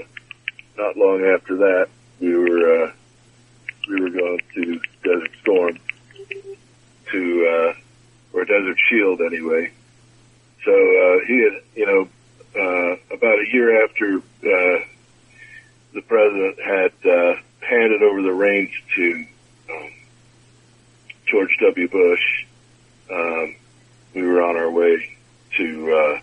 not 0.78 0.96
long 0.96 1.26
after 1.26 1.56
that, 1.56 1.88
we 2.20 2.34
were 2.34 2.84
uh, 2.86 2.92
we 3.86 4.00
were 4.00 4.08
going 4.08 4.40
to 4.54 4.80
Desert 5.02 5.30
Storm 5.42 5.78
to 7.12 7.46
uh, 7.46 7.74
or 8.32 8.46
Desert 8.46 8.78
Shield 8.88 9.20
anyway. 9.20 9.70
So 10.64 10.72
uh, 10.72 11.24
he 11.26 11.42
had, 11.42 11.62
you 11.74 11.86
know, 11.86 12.08
uh, 12.56 13.14
about 13.14 13.38
a 13.38 13.46
year 13.52 13.84
after 13.84 14.16
uh, 14.16 14.84
the 15.92 16.02
president 16.06 16.60
had 16.60 16.92
uh, 17.04 17.36
handed 17.60 18.02
over 18.02 18.22
the 18.22 18.32
reins 18.32 18.70
to 18.94 19.26
um, 19.70 19.90
George 21.26 21.56
W. 21.60 21.88
Bush, 21.88 22.46
um, 23.10 23.56
we 24.14 24.22
were 24.22 24.42
on 24.42 24.56
our 24.56 24.70
way 24.70 25.16
to 25.56 25.92
uh, 25.92 26.20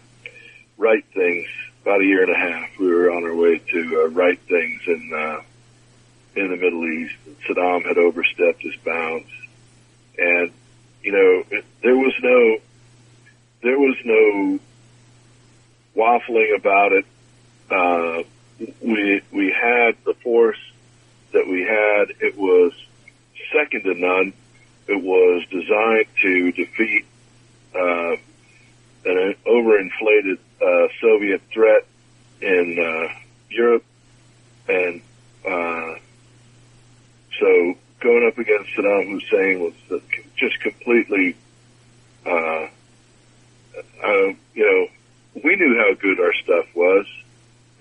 right 0.78 1.06
things. 1.14 1.48
About 1.84 2.02
a 2.02 2.06
year 2.06 2.22
and 2.22 2.32
a 2.32 2.38
half, 2.38 2.78
we 2.78 2.94
were 2.94 3.12
on 3.12 3.24
our 3.24 3.36
way 3.36 3.58
to 3.58 4.04
uh, 4.04 4.10
right 4.10 4.40
things 4.40 4.82
in 4.86 5.12
uh, 5.14 5.42
in 6.36 6.52
the 6.52 6.56
Middle 6.56 6.86
East. 6.86 7.16
Saddam 7.48 7.84
had 7.84 7.98
overstepped 7.98 8.62
his 8.62 8.76
bounds, 8.86 9.28
and 10.18 10.52
you 11.02 11.12
know 11.12 11.44
it, 11.50 11.66
there 11.82 11.98
was 11.98 12.14
no 12.22 12.58
there 13.62 13.80
was 13.80 13.96
no 14.04 14.60
waffling 15.96 16.56
about 16.58 16.94
it. 16.94 17.06
Uh, 17.70 18.24
we 18.82 19.22
we 19.32 19.52
had 19.52 19.96
the 20.06 20.14
force 20.16 20.60
that 21.34 21.48
we 21.48 21.62
had. 21.62 22.14
It 22.20 22.38
was 22.38 22.74
second 23.52 23.84
to 23.84 23.94
none. 23.94 24.34
It 24.88 25.02
was 25.02 25.46
designed 25.50 26.08
to 26.22 26.52
defeat 26.52 27.06
uh, 27.76 28.16
an 29.06 29.36
overinflated 29.46 30.38
uh, 30.62 30.88
Soviet 31.00 31.42
threat 31.52 31.86
in 32.42 32.78
uh, 32.80 33.14
Europe, 33.50 33.86
and 34.68 35.02
uh, 35.46 35.96
so 37.40 37.78
going 38.00 38.28
up 38.28 38.38
against 38.38 38.72
Saddam 38.72 39.10
Hussein 39.12 39.60
was 39.60 40.02
just 40.36 40.60
completely 40.60 41.36
completely, 42.26 42.68
uh, 44.04 44.08
uh, 44.08 44.34
you 44.54 44.66
know, 45.36 45.42
we 45.44 45.56
knew 45.56 45.78
how 45.78 45.94
good 45.96 46.20
our 46.20 46.34
stuff 46.34 46.66
was, 46.76 47.06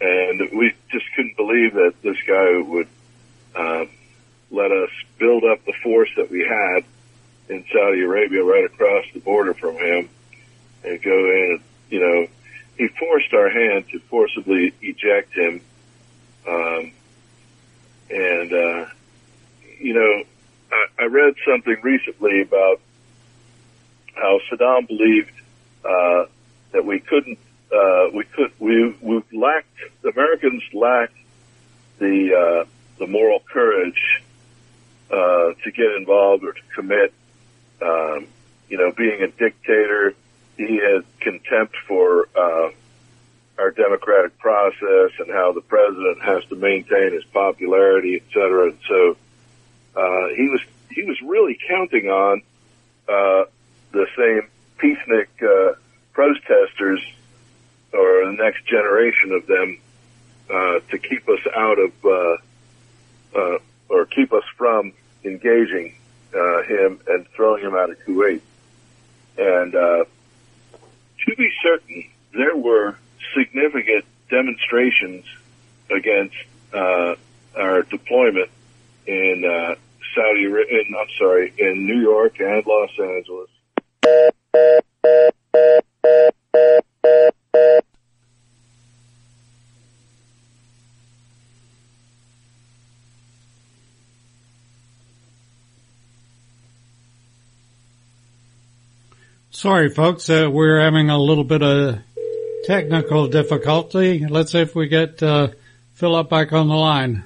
and 0.01 0.41
we 0.53 0.73
just 0.91 1.05
couldn't 1.15 1.37
believe 1.37 1.75
that 1.75 1.95
this 2.03 2.17
guy 2.27 2.59
would 2.59 2.89
um, 3.57 3.89
let 4.51 4.73
us 4.73 4.91
build 5.19 5.45
up 5.45 5.65
the 5.65 5.75
force 5.83 6.11
that 6.17 6.31
we 6.31 6.41
had 6.41 6.85
in 7.49 7.65
Saudi 7.73 8.03
Arabia 8.03 8.43
right 8.45 8.65
across 8.65 9.05
the 9.13 9.21
border 9.21 9.55
from 9.55 9.77
him 9.77 10.09
and 10.85 11.03
go 11.03 11.11
in 11.11 11.51
and, 11.51 11.61
you 11.91 12.01
know, 12.01 12.27
he 12.77 12.89
forced 12.89 13.35
our 13.35 13.51
hand 13.51 13.89
to 13.91 13.99
forcibly 13.99 14.73
eject 14.81 15.35
him. 15.35 15.61
Um, 16.49 16.93
and, 18.09 18.53
uh, 18.53 18.87
you 19.79 19.95
know, 19.95 20.25
I, 20.73 20.87
I 21.01 21.05
read 21.07 21.35
something 21.47 21.77
recently 21.83 22.43
about 22.43 22.81
how 24.15 24.41
Saddam 24.51 24.87
believed, 24.87 25.33
uh, 25.85 26.25
that 26.73 26.85
we 26.85 27.01
couldn't, 27.01 27.39
uh, 27.73 28.09
we 28.13 28.25
could, 28.25 28.53
we, 28.59 28.95
we 29.01 29.23
lacked, 29.33 29.69
Americans 30.05 30.63
lacked 30.73 31.17
the, 31.99 32.35
uh, 32.35 32.65
the 32.99 33.07
moral 33.07 33.41
courage, 33.41 34.23
uh, 35.11 35.55
to 35.65 35.73
get 35.73 35.91
involved 35.97 36.45
or 36.45 36.53
to 36.53 36.63
commit, 36.75 37.13
um, 37.83 38.27
you 38.69 38.79
know, 38.79 38.93
being 38.93 39.23
a 39.23 39.29
dictator, 39.29 40.15
he 40.57 40.77
had 40.77 41.05
contempt 41.21 41.75
for 41.89 42.29
uh, 42.37 42.71
our 43.59 43.71
democratic 43.71 44.39
process 44.39 45.11
and 45.19 45.31
how 45.31 45.53
the 45.53 45.61
president 45.61 46.23
has 46.23 46.45
to 46.47 46.57
maintain 46.57 47.13
his 47.13 47.25
popularity, 47.25 48.17
et 48.17 48.23
cetera. 48.33 48.69
And 48.71 48.79
so 48.87 49.17
uh, 49.97 50.29
he 50.37 50.49
was 50.49 50.61
he 50.91 51.03
was 51.03 51.21
really 51.23 51.59
counting 51.69 52.09
on 52.09 52.43
uh, 53.09 53.45
the 53.93 54.07
same 54.17 54.49
peacenik 54.83 55.29
uh, 55.43 55.75
protesters 56.13 57.01
or 57.93 58.27
the 58.27 58.37
next 58.39 58.67
generation 58.67 59.33
of 59.33 59.47
them 59.47 59.79
uh, 60.49 60.81
to 60.91 60.99
keep 60.99 61.29
us 61.29 61.41
out 61.55 61.79
of 61.79 61.93
uh, 62.05 62.37
uh, 63.37 63.59
or 63.89 64.07
keep 64.07 64.33
us 64.33 64.45
from 64.57 64.93
engaging 65.25 65.95
uh, 66.35 66.63
him 66.63 67.01
and 67.09 67.27
throwing 67.29 67.63
him 67.63 67.75
out 67.75 67.91
of 67.91 67.99
Kuwait. 68.01 68.41
And 69.39 69.75
uh, 69.75 70.05
to 71.27 71.37
be 71.37 71.51
certain, 71.63 72.05
there 72.33 72.57
were 72.57 72.97
significant 73.37 74.05
demonstrations 74.29 75.25
against 75.91 76.37
uh, 76.73 77.15
our 77.57 77.83
deployment 77.83 78.51
in 79.07 79.45
uh, 79.45 79.75
Saudi, 80.15 80.45
in, 80.45 80.95
I'm 80.99 81.09
sorry, 81.19 81.53
in 81.59 81.87
New 81.87 82.01
York 82.01 82.41
and 82.41 82.65
Los 82.67 82.91
Angeles. 82.99 83.49
Sorry, 99.61 99.91
folks, 99.91 100.31
uh, 100.31 100.49
we're 100.51 100.81
having 100.81 101.11
a 101.11 101.19
little 101.19 101.45
bit 101.45 101.63
of 101.63 101.99
technical 102.65 103.27
difficulty. 103.29 104.27
Let's 104.27 104.53
see 104.53 104.61
if 104.61 104.75
we 104.75 104.89
get 104.89 105.23
uh, 105.23 105.49
Philip 105.97 106.31
back 106.31 106.55
on 106.55 106.69
the 106.69 106.75
line. 106.75 107.25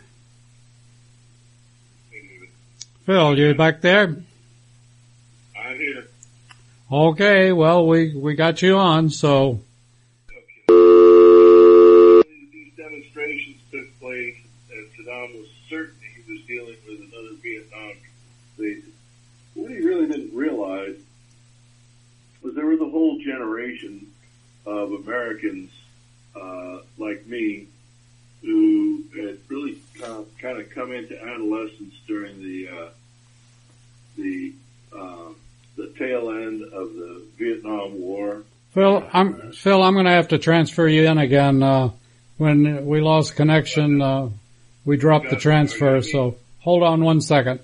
Phil, 3.07 3.39
you 3.39 3.55
back 3.55 3.83
there? 3.83 4.17
Okay, 6.93 7.53
well, 7.53 7.87
we, 7.87 8.15
we 8.15 8.35
got 8.35 8.61
you 8.61 8.77
on, 8.77 9.09
so 9.09 9.61
These 10.69 10.75
demonstrations 12.77 13.57
took 13.73 14.01
place, 14.01 14.37
and 14.71 14.87
Saddam 14.93 15.39
was 15.39 15.49
certain 15.69 15.95
he 16.15 16.33
was 16.33 16.43
dealing 16.45 16.77
with 16.87 17.01
another 17.01 17.35
Vietnam 17.43 17.93
basis. 18.59 18.91
What 19.55 19.71
he 19.71 19.79
really 19.79 20.07
didn't 20.07 20.35
realize 20.35 20.97
was 22.43 22.55
there 22.55 22.67
was 22.67 22.81
a 22.81 22.89
whole 22.89 23.19
generation 23.19 24.07
of 24.67 24.93
Americans 24.93 25.71
uh, 26.37 26.81
like 26.99 27.27
me 27.27 27.67
who 28.43 29.05
had 29.17 29.39
really 29.49 29.79
kind 29.99 30.13
of, 30.13 30.29
kind 30.39 30.59
of 30.59 30.69
come 30.69 30.93
into 30.93 31.19
adolescence 31.23 31.95
during 32.07 32.43
the 32.43 32.69
uh, 32.69 32.89
the 34.17 34.53
uh, 34.95 35.29
the 35.77 35.93
tail 35.99 36.31
end 36.31 36.63
of 36.63 36.95
the 36.95 37.23
Vietnam 37.37 38.01
War. 38.01 38.43
Phil, 38.73 39.05
I'm 39.13 39.53
Phil. 39.53 39.83
I'm 39.83 39.95
going 39.95 40.07
to 40.07 40.11
have 40.13 40.29
to 40.29 40.39
transfer 40.39 40.87
you 40.89 41.07
in 41.07 41.19
again. 41.19 41.63
Uh, 41.63 41.91
when 42.39 42.87
we 42.87 43.01
lost 43.01 43.37
connection, 43.37 44.03
uh, 44.03 44.29
we 44.85 44.97
dropped 44.97 45.31
the 45.31 45.37
transfer. 45.37 46.03
So 46.03 46.37
hold 46.61 46.83
on 46.83 47.05
one 47.05 47.21
second. 47.21 47.61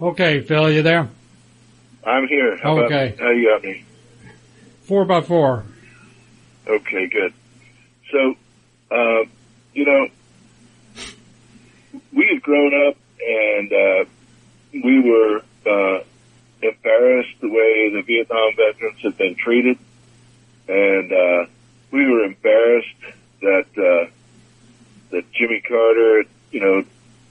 Okay, 0.00 0.40
Phil, 0.40 0.70
you 0.70 0.82
there? 0.82 1.08
I'm 2.04 2.26
here. 2.28 2.56
How 2.62 2.72
about- 2.78 2.86
Okay. 2.92 3.14
how 3.18 3.30
you 3.30 3.48
got 3.50 3.62
me? 3.62 3.84
Four 4.84 5.04
by 5.04 5.20
four. 5.20 5.64
Okay, 6.66 7.06
good. 7.08 7.32
So, 8.10 8.34
uh, 8.90 9.24
you 9.74 9.84
know, 9.84 10.08
we 12.12 12.26
had 12.32 12.42
grown 12.42 12.88
up 12.88 12.96
and 13.26 13.72
uh, 13.72 14.04
we 14.72 15.00
were 15.00 15.42
uh, 15.66 16.02
embarrassed 16.62 17.34
the 17.40 17.48
way 17.48 17.90
the 17.92 18.02
Vietnam 18.02 18.52
veterans 18.56 19.00
had 19.02 19.16
been 19.16 19.34
treated, 19.34 19.78
and 20.68 21.12
uh, 21.12 21.46
we 21.90 22.06
were 22.06 22.24
embarrassed 22.24 22.88
that 23.40 23.66
uh, 23.76 24.10
that 25.10 25.30
Jimmy 25.32 25.60
Carter, 25.60 26.24
you 26.50 26.60
know, 26.60 26.84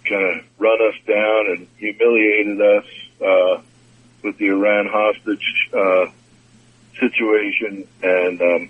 kind 0.07 0.39
of 0.39 0.45
run 0.57 0.79
us 0.81 0.95
down 1.07 1.47
and 1.47 1.67
humiliated 1.77 2.61
us 2.61 2.85
uh, 3.21 3.61
with 4.23 4.37
the 4.37 4.47
Iran 4.47 4.87
hostage 4.87 5.69
uh, 5.73 6.07
situation, 6.99 7.87
and 8.03 8.41
um, 8.41 8.69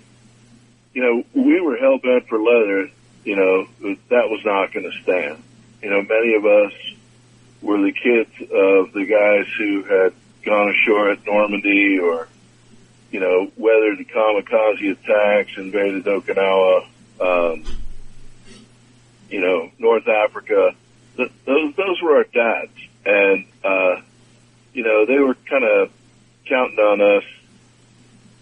you 0.92 1.02
know, 1.02 1.24
we 1.34 1.60
were 1.60 1.76
hell 1.76 1.98
bent 1.98 2.28
for 2.28 2.38
leather. 2.38 2.90
You 3.24 3.36
know, 3.36 3.66
that 4.08 4.30
was 4.30 4.40
not 4.44 4.72
going 4.72 4.90
to 4.90 5.02
stand. 5.02 5.42
You 5.82 5.90
know, 5.90 6.02
many 6.02 6.34
of 6.34 6.46
us 6.46 6.72
were 7.62 7.80
the 7.80 7.92
kids 7.92 8.30
of 8.40 8.92
the 8.92 9.04
guys 9.04 9.46
who 9.58 9.82
had 9.82 10.12
gone 10.44 10.70
ashore 10.70 11.10
at 11.10 11.24
Normandy 11.26 11.98
or, 11.98 12.28
you 13.10 13.20
know, 13.20 13.50
weathered 13.56 13.98
the 13.98 14.04
kamikaze 14.04 14.92
attacks, 14.92 15.52
invaded 15.56 16.04
Okinawa, 16.04 16.86
um, 17.20 17.64
you 19.28 19.40
know, 19.40 19.70
North 19.78 20.08
Africa. 20.08 20.74
Th- 21.16 21.32
those, 21.44 21.74
those 21.76 22.02
were 22.02 22.16
our 22.16 22.24
dads. 22.24 22.72
And, 23.04 23.46
uh, 23.64 24.00
you 24.72 24.82
know, 24.84 25.06
they 25.06 25.18
were 25.18 25.34
kind 25.34 25.64
of 25.64 25.90
counting 26.46 26.78
on 26.78 27.00
us 27.00 27.24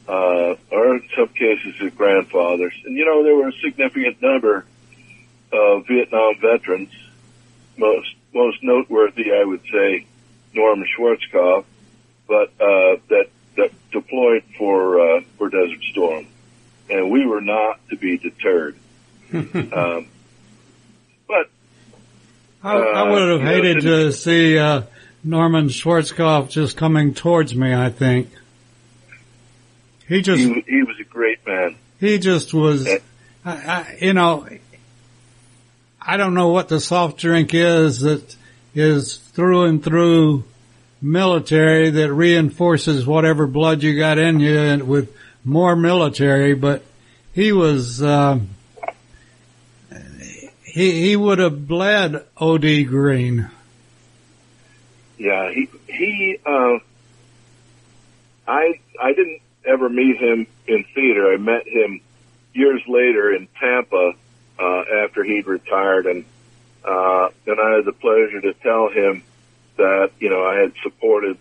uh, 0.08 0.56
or 0.70 0.96
in 0.96 1.08
some 1.14 1.28
cases 1.28 1.74
their 1.78 1.90
grandfathers. 1.90 2.74
And 2.84 2.96
you 2.96 3.04
know, 3.04 3.22
there 3.22 3.34
were 3.34 3.48
a 3.48 3.60
significant 3.60 4.20
number 4.22 4.64
of 5.52 5.86
Vietnam 5.86 6.34
veterans, 6.40 6.90
most 7.78 8.14
most 8.34 8.62
noteworthy, 8.62 9.32
I 9.32 9.44
would 9.44 9.62
say, 9.72 10.06
Norman 10.52 10.86
Schwarzkopf, 10.96 11.64
but 12.26 12.48
uh, 12.60 12.96
that 13.08 13.26
that 13.56 13.70
deployed 13.90 14.44
for 14.56 15.00
uh, 15.00 15.20
for 15.36 15.48
Desert 15.48 15.82
Storm, 15.90 16.26
and 16.90 17.10
we 17.10 17.26
were 17.26 17.40
not 17.40 17.80
to 17.90 17.96
be 17.96 18.18
deterred. 18.18 18.76
um, 19.32 20.06
but 21.26 21.50
I, 22.62 22.76
I 22.76 23.10
would 23.10 23.28
have 23.28 23.30
Uh, 23.30 23.34
you 23.34 23.38
know, 23.38 23.38
hated 23.38 23.80
to 23.82 24.12
see 24.12 24.58
uh, 24.58 24.82
Norman 25.22 25.68
Schwarzkopf 25.68 26.50
just 26.50 26.76
coming 26.76 27.14
towards 27.14 27.54
me. 27.54 27.74
I 27.74 27.90
think 27.90 28.30
he 30.08 30.22
just 30.22 30.42
he, 30.42 30.64
he 30.66 30.82
was 30.82 30.96
a 31.00 31.04
great 31.04 31.46
man. 31.46 31.76
he 32.00 32.18
just 32.18 32.54
was. 32.54 32.86
Eh. 32.86 32.98
I, 33.44 33.50
I, 33.52 33.98
you 34.00 34.14
know, 34.14 34.46
I 36.10 36.16
don't 36.16 36.32
know 36.32 36.48
what 36.48 36.68
the 36.68 36.80
soft 36.80 37.18
drink 37.18 37.52
is 37.52 38.00
that 38.00 38.34
is 38.74 39.18
through 39.18 39.64
and 39.64 39.84
through 39.84 40.44
military 41.02 41.90
that 41.90 42.10
reinforces 42.10 43.04
whatever 43.06 43.46
blood 43.46 43.82
you 43.82 43.94
got 43.98 44.16
in 44.16 44.40
you 44.40 44.82
with 44.86 45.14
more 45.44 45.76
military, 45.76 46.54
but 46.54 46.82
he 47.34 47.52
was, 47.52 48.02
um, 48.02 48.48
he, 50.64 51.08
he 51.08 51.14
would 51.14 51.40
have 51.40 51.68
bled 51.68 52.24
O.D. 52.38 52.84
Green. 52.84 53.50
Yeah, 55.18 55.52
he 55.52 55.68
he. 55.88 56.38
Uh, 56.46 56.78
I 58.46 58.80
I 58.98 59.12
didn't 59.12 59.42
ever 59.62 59.90
meet 59.90 60.16
him 60.16 60.46
in 60.66 60.84
theater. 60.94 61.34
I 61.34 61.36
met 61.36 61.68
him 61.68 62.00
years 62.54 62.80
later 62.86 63.34
in 63.34 63.46
Tampa 63.60 64.14
uh, 64.58 64.82
after 65.04 65.24
he'd 65.24 65.46
retired, 65.46 66.06
and 66.06 66.24
uh, 66.84 67.28
and 67.46 67.60
I 67.60 67.76
had 67.76 67.84
the 67.84 67.92
pleasure 67.92 68.40
to 68.40 68.54
tell 68.54 68.88
him 68.88 69.22
that 69.76 70.10
you 70.18 70.30
know 70.30 70.44
I 70.44 70.60
had 70.60 70.72
supported 70.82 71.38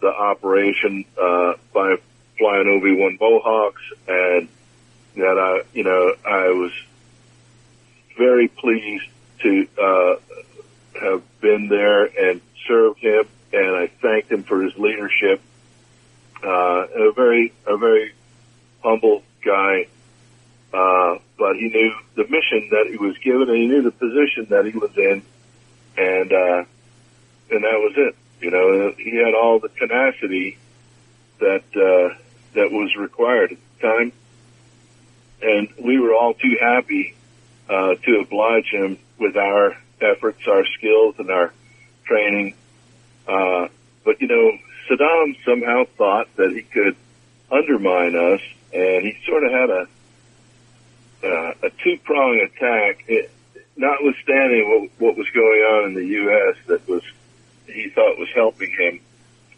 the 0.00 0.08
operation 0.08 1.04
uh, 1.20 1.54
by 1.72 1.96
flying 2.38 2.68
OV-1 2.68 3.20
Mohawks, 3.20 3.82
and 4.06 4.48
that 5.16 5.38
I 5.38 5.62
you 5.72 5.84
know 5.84 6.14
I 6.24 6.48
was 6.50 6.72
very 8.16 8.48
pleased 8.48 9.08
to 9.40 9.68
uh, 9.80 10.16
have 11.00 11.22
been 11.40 11.68
there 11.68 12.04
and 12.04 12.40
served 12.66 13.00
him, 13.00 13.24
and 13.52 13.76
I 13.76 13.86
thanked 13.86 14.30
him 14.30 14.42
for 14.42 14.62
his 14.62 14.76
leadership. 14.76 15.40
Uh, 16.42 16.86
a 16.94 17.12
very 17.12 17.52
a 17.66 17.76
very 17.76 18.12
humble 18.82 19.22
guy, 19.44 19.86
uh, 20.72 21.18
but 21.38 21.56
he 21.56 21.68
knew 21.68 21.92
the 22.14 22.24
mission 22.24 22.68
that 22.70 22.86
he 22.90 22.96
was 22.96 23.16
given, 23.18 23.48
and 23.48 23.56
he 23.56 23.66
knew 23.66 23.82
the 23.82 23.90
position 23.90 24.46
that 24.50 24.66
he 24.66 24.76
was 24.76 24.96
in, 24.96 25.22
and 25.96 26.32
uh, 26.32 26.64
and 27.50 27.64
that 27.64 27.78
was 27.78 27.94
it. 27.96 28.16
You 28.40 28.50
know, 28.50 28.94
he 28.98 29.16
had 29.16 29.34
all 29.34 29.58
the 29.58 29.68
tenacity 29.68 30.58
that 31.38 31.64
uh, 31.74 32.16
that 32.54 32.72
was 32.72 32.94
required 32.96 33.52
at 33.52 33.58
the 33.58 33.86
time, 33.86 34.12
and 35.42 35.68
we 35.78 35.98
were 35.98 36.14
all 36.14 36.34
too 36.34 36.56
happy 36.60 37.14
uh, 37.68 37.94
to 37.94 38.20
oblige 38.20 38.68
him 38.70 38.98
with 39.18 39.36
our 39.36 39.76
efforts, 40.00 40.46
our 40.46 40.64
skills, 40.78 41.14
and 41.18 41.30
our 41.30 41.52
training. 42.04 42.54
Uh, 43.26 43.68
but 44.04 44.20
you 44.20 44.28
know, 44.28 44.58
Saddam 44.88 45.36
somehow 45.44 45.84
thought 45.96 46.28
that 46.36 46.52
he 46.52 46.62
could 46.62 46.96
undermine 47.50 48.16
us, 48.16 48.40
and 48.72 49.04
he 49.04 49.18
sort 49.26 49.44
of 49.44 49.52
had 49.52 49.70
a 49.70 49.88
uh, 51.26 51.66
a 51.66 51.70
two 51.82 51.98
prong 52.04 52.40
attack. 52.40 53.04
It, 53.08 53.30
notwithstanding 53.76 54.70
what, 54.70 54.90
what 54.98 55.16
was 55.16 55.28
going 55.34 55.60
on 55.60 55.88
in 55.88 55.94
the 55.94 56.06
U.S. 56.06 56.56
that 56.66 56.88
was 56.88 57.02
he 57.66 57.90
thought 57.90 58.18
was 58.18 58.28
helping 58.34 58.72
him. 58.72 59.00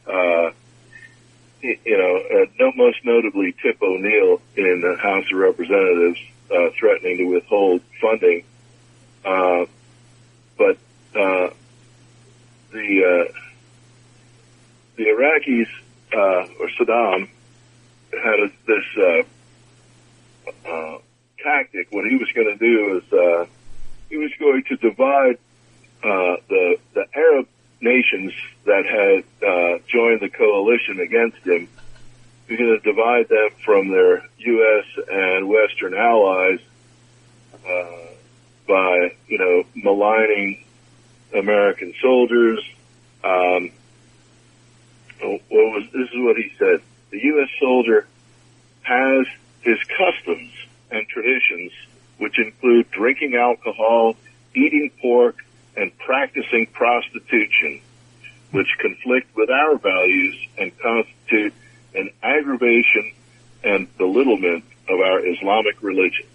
Uh, 0.07 0.51
you 1.61 1.99
know, 1.99 2.17
uh, 2.17 2.47
no, 2.59 2.73
most 2.77 3.05
notably 3.05 3.55
Tip 3.63 3.83
O'Neill 3.83 4.41
in 4.57 4.81
the 4.81 4.97
House 5.01 5.25
of 5.33 5.39
Representatives 5.39 6.21
uh, 6.51 6.71
threatening 6.79 7.19
to 7.19 7.25
withhold 7.25 7.83
funding. 8.01 8.45
Uh, 9.25 9.67
but 10.57 10.79
uh, 11.15 11.51
the 12.73 13.29
uh, 13.29 13.33
the 14.97 15.05
Iraqis 15.05 15.69
uh, 16.13 16.49
or 16.61 16.69
Saddam 16.79 17.29
had 18.13 18.41
a, 18.41 18.51
this 18.67 18.85
uh, 18.97 20.69
uh, 20.69 20.99
tactic. 21.43 21.89
What 21.91 22.05
he 22.05 22.17
was 22.17 22.31
going 22.35 22.47
to 22.47 22.57
do 22.57 22.99
is 22.99 23.13
uh, 23.13 23.47
he 24.09 24.17
was 24.17 24.31
going 24.39 24.65
to 24.65 24.77
divide 24.77 25.39
uh, 26.03 26.37
the 26.49 26.77
the 26.95 27.05
Arab 27.15 27.49
nations 27.81 28.33
that 28.65 28.85
had 28.87 29.25
uh, 29.47 29.79
joined 29.87 30.21
the 30.21 30.29
coalition 30.29 31.01
against 31.01 31.39
him. 31.39 31.69
He 32.47 32.55
was 32.55 32.59
going 32.59 32.81
to 32.81 32.93
divide 32.93 33.29
them 33.29 33.51
from 33.65 33.89
their 33.89 34.25
U.S. 34.39 34.85
and 35.11 35.49
Western 35.49 35.95
allies 35.95 36.61
uh, 37.69 38.07
by, 38.67 39.15
you 39.27 39.39
know, 39.39 39.65
maligning 39.75 40.65
American 41.35 41.95
soldiers. 42.01 42.59
Um, 43.23 43.71
what 45.21 45.41
was 45.51 45.85
this 45.93 46.09
is 46.09 46.17
what 46.17 46.37
he 46.37 46.53
said? 46.59 46.81
The 47.11 47.21
U.S. 47.25 47.49
soldier 47.61 48.07
has 48.83 49.27
his 49.61 49.79
customs 49.85 50.53
and 50.91 51.07
traditions, 51.09 51.73
which 52.19 52.39
include 52.39 52.91
drinking 52.91 53.35
alcohol, 53.35 54.17
eating 54.55 54.91
pork, 55.01 55.37
and 55.77 55.97
practicing 55.99 56.67
prostitution, 56.67 57.81
which 58.51 58.69
conflict 58.81 59.35
with 59.37 59.51
our 59.51 59.77
values 59.77 60.37
and 60.57 60.77
constitute 60.79 61.55
an 61.95 62.11
aggravation 62.23 63.13
and 63.63 63.97
belittlement 63.97 64.65
of 64.89 65.01
our 65.01 65.25
Islamic 65.25 65.83
religion. 65.83 66.27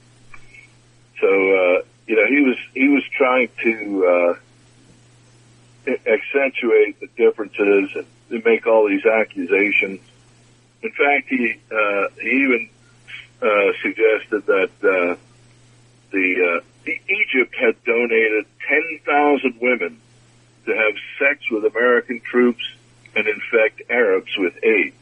So, 1.19 1.27
uh, 1.27 1.81
you 2.07 2.15
know, 2.15 2.27
he 2.27 2.41
was 2.41 2.57
he 2.73 2.87
was 2.89 3.03
trying 3.17 3.49
to 3.63 4.05
uh, 4.05 4.35
accentuate 6.05 6.99
the 6.99 7.07
differences 7.15 7.95
and 8.29 8.45
make 8.45 8.67
all 8.67 8.87
these 8.87 9.05
accusations. 9.05 9.99
In 10.81 10.91
fact, 10.91 11.29
he 11.29 11.59
uh, 11.71 12.07
he 12.21 12.29
even 12.29 12.69
suggested 13.81 14.45
that 14.45 14.71
uh, 14.81 15.15
the 16.11 16.61
uh, 16.61 16.89
Egypt 16.89 17.55
had 17.59 17.83
donated 17.83 18.45
10,000 18.67 19.55
women 19.61 19.99
to 20.65 20.71
have 20.75 20.95
sex 21.19 21.41
with 21.51 21.65
American 21.65 22.21
troops 22.21 22.63
and 23.15 23.27
infect 23.27 23.81
Arabs 23.89 24.31
with 24.37 24.53
AIDS. 24.63 24.95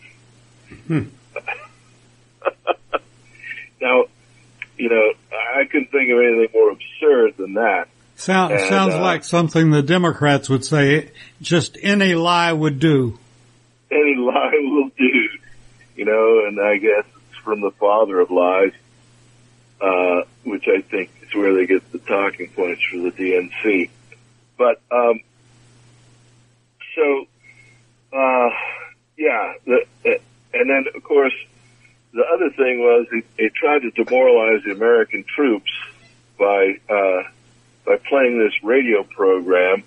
Hmm. 0.87 1.03
now, 3.81 4.05
you 4.77 4.89
know, 4.89 5.13
I 5.31 5.65
couldn't 5.65 5.91
think 5.91 6.11
of 6.11 6.19
anything 6.19 6.49
more 6.53 6.71
absurd 6.71 7.37
than 7.37 7.53
that. 7.53 7.87
Sound, 8.15 8.53
and, 8.53 8.69
sounds 8.69 8.93
uh, 8.93 9.01
like 9.01 9.23
something 9.23 9.71
the 9.71 9.81
Democrats 9.81 10.49
would 10.49 10.65
say, 10.65 11.11
just 11.41 11.77
any 11.81 12.13
lie 12.13 12.51
would 12.51 12.79
do. 12.79 13.17
Any 13.91 14.15
lie 14.15 14.51
will 14.61 14.89
do, 14.97 15.29
you 15.95 16.05
know, 16.05 16.45
and 16.47 16.59
I 16.59 16.77
guess 16.77 17.05
from 17.43 17.61
the 17.61 17.71
father 17.71 18.19
of 18.19 18.31
lies, 18.31 18.73
uh, 19.79 20.21
which 20.43 20.65
I 20.67 20.81
think 20.81 21.09
is 21.23 21.33
where 21.33 21.53
they 21.53 21.65
get 21.65 21.91
the 21.91 21.99
talking 21.99 22.49
points 22.49 22.81
for 22.89 22.97
the 22.97 23.11
DNC. 23.11 23.89
But, 24.57 24.81
um, 24.91 25.21
so, 26.95 27.25
uh, 28.13 28.49
yeah, 29.17 29.53
the, 29.65 29.85
and 30.53 30.69
then 30.69 30.85
of 30.93 31.03
course, 31.03 31.33
the 32.13 32.23
other 32.33 32.49
thing 32.51 32.79
was 32.79 33.07
he, 33.11 33.23
he 33.37 33.49
tried 33.49 33.79
to 33.79 33.91
demoralize 33.91 34.63
the 34.65 34.71
American 34.71 35.23
troops 35.23 35.71
by, 36.37 36.77
uh, 36.89 37.23
by 37.85 37.97
playing 38.07 38.37
this 38.37 38.53
radio 38.63 39.03
program, 39.03 39.83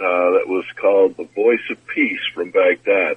uh, 0.00 0.30
that 0.32 0.44
was 0.46 0.64
called 0.80 1.16
The 1.16 1.24
Voice 1.24 1.70
of 1.70 1.86
Peace 1.86 2.20
from 2.34 2.50
Baghdad. 2.50 3.16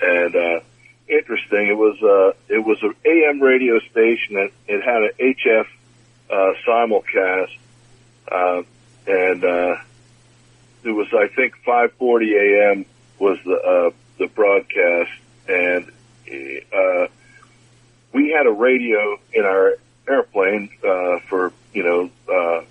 And, 0.00 0.36
uh, 0.36 0.60
interesting. 1.08 1.68
It 1.68 1.76
was, 1.76 2.02
uh, 2.02 2.32
it 2.48 2.64
was 2.64 2.82
an 2.82 2.94
AM 3.04 3.40
radio 3.40 3.78
station 3.80 4.34
that 4.34 4.50
it 4.66 4.82
had 4.82 5.02
an 5.02 5.10
HF 5.18 5.66
uh, 6.30 6.52
simulcast, 6.66 7.56
uh, 8.30 8.62
and 9.06 9.44
uh, 9.44 9.76
it 10.82 10.90
was 10.90 11.08
I 11.12 11.28
think 11.28 11.54
5:40 11.64 12.70
a.m. 12.70 12.86
was 13.18 13.38
the 13.44 13.54
uh, 13.54 13.90
the 14.18 14.26
broadcast, 14.26 15.10
and 15.48 15.90
uh, 16.72 17.06
we 18.12 18.30
had 18.30 18.46
a 18.46 18.52
radio 18.52 19.18
in 19.32 19.44
our 19.44 19.74
airplane 20.08 20.70
uh, 20.86 21.18
for 21.28 21.52
you 21.72 21.82
know 21.82 22.10
uh, 22.32 22.64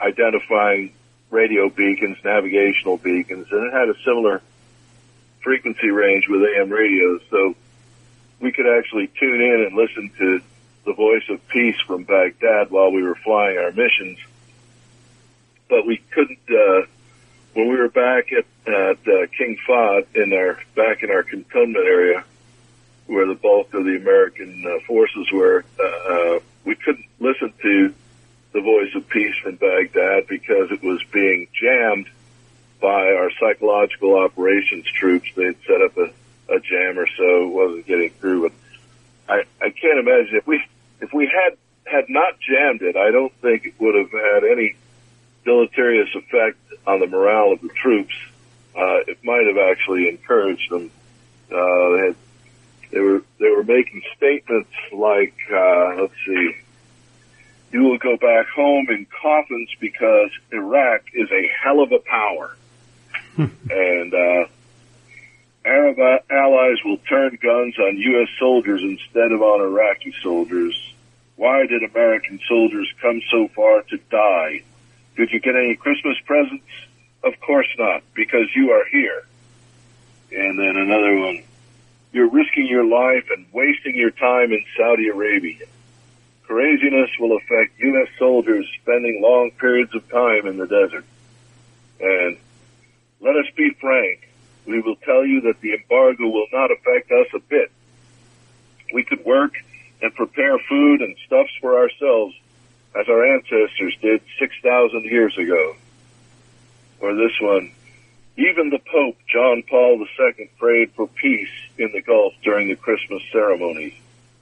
identifying 0.00 0.92
radio 1.30 1.68
beacons, 1.68 2.16
navigational 2.24 2.96
beacons, 2.96 3.48
and 3.50 3.66
it 3.66 3.72
had 3.72 3.88
a 3.88 3.94
similar 4.04 4.40
frequency 5.42 5.90
range 5.90 6.28
with 6.28 6.42
AM 6.42 6.70
radios, 6.70 7.20
so 7.30 7.54
we 8.40 8.52
could 8.52 8.66
actually 8.66 9.08
tune 9.18 9.40
in 9.40 9.66
and 9.66 9.76
listen 9.76 10.10
to 10.18 10.40
the 10.84 10.92
voice 10.92 11.24
of 11.30 11.46
peace 11.48 11.80
from 11.86 12.04
Baghdad 12.04 12.70
while 12.70 12.92
we 12.92 13.02
were 13.02 13.14
flying 13.14 13.58
our 13.58 13.72
missions. 13.72 14.18
But 15.68 15.86
we 15.86 15.96
couldn't, 16.10 16.38
uh, 16.48 16.86
when 17.54 17.68
we 17.68 17.76
were 17.76 17.88
back 17.88 18.32
at, 18.32 18.44
at 18.66 18.98
uh, 19.08 19.26
King 19.36 19.56
Fahd 19.66 20.06
in 20.14 20.32
our, 20.32 20.58
back 20.76 21.02
in 21.02 21.10
our 21.10 21.22
cantonment 21.22 21.86
area 21.86 22.24
where 23.06 23.26
the 23.26 23.34
bulk 23.34 23.72
of 23.74 23.84
the 23.84 23.96
American 23.96 24.64
uh, 24.66 24.84
forces 24.86 25.30
were, 25.32 25.64
uh, 25.78 25.84
uh, 25.84 26.40
we 26.64 26.74
couldn't 26.74 27.06
listen 27.20 27.52
to 27.62 27.94
the 28.52 28.60
voice 28.60 28.94
of 28.94 29.08
peace 29.08 29.34
from 29.42 29.56
Baghdad 29.56 30.26
because 30.28 30.70
it 30.70 30.82
was 30.82 31.02
being 31.12 31.48
jammed 31.52 32.08
by 32.80 33.12
our 33.12 33.30
psychological 33.40 34.16
operations 34.16 34.86
troops. 34.86 35.28
They'd 35.34 35.56
set 35.66 35.82
up 35.82 35.96
a, 35.96 36.12
a 36.48 36.60
jam 36.60 36.98
or 36.98 37.06
so 37.16 37.48
wasn't 37.48 37.86
getting 37.86 38.10
through. 38.10 38.48
But 38.48 38.52
I, 39.28 39.64
I 39.64 39.70
can't 39.70 39.98
imagine 39.98 40.36
if 40.36 40.46
we 40.46 40.62
if 41.00 41.12
we 41.12 41.26
had 41.26 41.56
had 41.86 42.08
not 42.08 42.38
jammed 42.40 42.82
it, 42.82 42.96
I 42.96 43.10
don't 43.10 43.32
think 43.40 43.66
it 43.66 43.74
would 43.78 43.94
have 43.94 44.10
had 44.10 44.44
any 44.44 44.76
deleterious 45.44 46.08
effect 46.14 46.58
on 46.86 47.00
the 47.00 47.06
morale 47.06 47.52
of 47.52 47.60
the 47.60 47.68
troops. 47.68 48.14
Uh, 48.76 49.00
it 49.06 49.18
might 49.22 49.46
have 49.46 49.58
actually 49.58 50.08
encouraged 50.08 50.70
them. 50.70 50.90
Uh, 51.50 51.56
they, 51.56 52.06
had, 52.06 52.16
they 52.90 53.00
were 53.00 53.22
they 53.38 53.50
were 53.50 53.62
making 53.62 54.02
statements 54.16 54.70
like, 54.92 55.34
uh, 55.52 55.94
let's 56.00 56.14
see, 56.26 56.56
you 57.72 57.82
will 57.82 57.98
go 57.98 58.16
back 58.16 58.48
home 58.48 58.86
in 58.88 59.06
coffins 59.20 59.68
because 59.80 60.30
Iraq 60.52 61.02
is 61.12 61.30
a 61.30 61.50
hell 61.62 61.80
of 61.80 61.92
a 61.92 61.98
power, 61.98 62.56
and 63.70 64.14
uh, 64.14 64.46
Arab 65.64 65.98
allies 66.30 66.76
will 66.84 66.98
turn 66.98 67.38
guns 67.40 67.78
on 67.78 67.96
U.S. 67.96 68.28
soldiers 68.38 68.82
instead 68.82 69.32
of 69.32 69.40
on 69.40 69.60
Iraqi 69.60 70.14
soldiers. 70.22 70.94
Why 71.36 71.66
did 71.66 71.82
American 71.82 72.38
soldiers 72.46 72.92
come 73.00 73.20
so 73.30 73.48
far 73.48 73.82
to 73.82 73.98
die? 74.10 74.62
Did 75.16 75.30
you 75.30 75.40
get 75.40 75.56
any 75.56 75.74
Christmas 75.74 76.16
presents? 76.26 76.66
Of 77.22 77.40
course 77.40 77.68
not, 77.78 78.02
because 78.14 78.54
you 78.54 78.72
are 78.72 78.84
here. 78.90 79.24
And 80.32 80.58
then 80.58 80.76
another 80.76 81.18
one. 81.18 81.42
You're 82.12 82.30
risking 82.30 82.66
your 82.66 82.84
life 82.84 83.24
and 83.34 83.46
wasting 83.52 83.96
your 83.96 84.10
time 84.10 84.52
in 84.52 84.62
Saudi 84.76 85.08
Arabia. 85.08 85.66
Craziness 86.42 87.10
will 87.18 87.36
affect 87.36 87.78
U.S. 87.78 88.08
soldiers 88.18 88.70
spending 88.82 89.22
long 89.22 89.50
periods 89.52 89.94
of 89.94 90.08
time 90.10 90.46
in 90.46 90.58
the 90.58 90.66
desert. 90.66 91.04
And 92.00 92.36
let 93.20 93.34
us 93.36 93.46
be 93.56 93.70
frank. 93.80 94.28
We 94.66 94.80
will 94.80 94.96
tell 94.96 95.24
you 95.24 95.42
that 95.42 95.60
the 95.60 95.74
embargo 95.74 96.28
will 96.28 96.46
not 96.52 96.70
affect 96.70 97.10
us 97.10 97.26
a 97.34 97.38
bit. 97.38 97.70
We 98.92 99.04
could 99.04 99.24
work 99.24 99.54
and 100.00 100.14
prepare 100.14 100.58
food 100.58 101.00
and 101.02 101.16
stuffs 101.26 101.52
for 101.60 101.78
ourselves 101.78 102.34
as 102.94 103.08
our 103.08 103.24
ancestors 103.34 103.96
did 104.00 104.22
6,000 104.38 105.04
years 105.04 105.36
ago. 105.36 105.76
Or 107.00 107.14
this 107.14 107.32
one, 107.40 107.72
even 108.36 108.70
the 108.70 108.78
Pope, 108.78 109.16
John 109.26 109.62
Paul 109.68 110.06
II, 110.18 110.50
prayed 110.58 110.92
for 110.92 111.08
peace 111.08 111.50
in 111.78 111.92
the 111.92 112.02
Gulf 112.02 112.34
during 112.42 112.68
the 112.68 112.76
Christmas 112.76 113.22
ceremonies. 113.32 113.94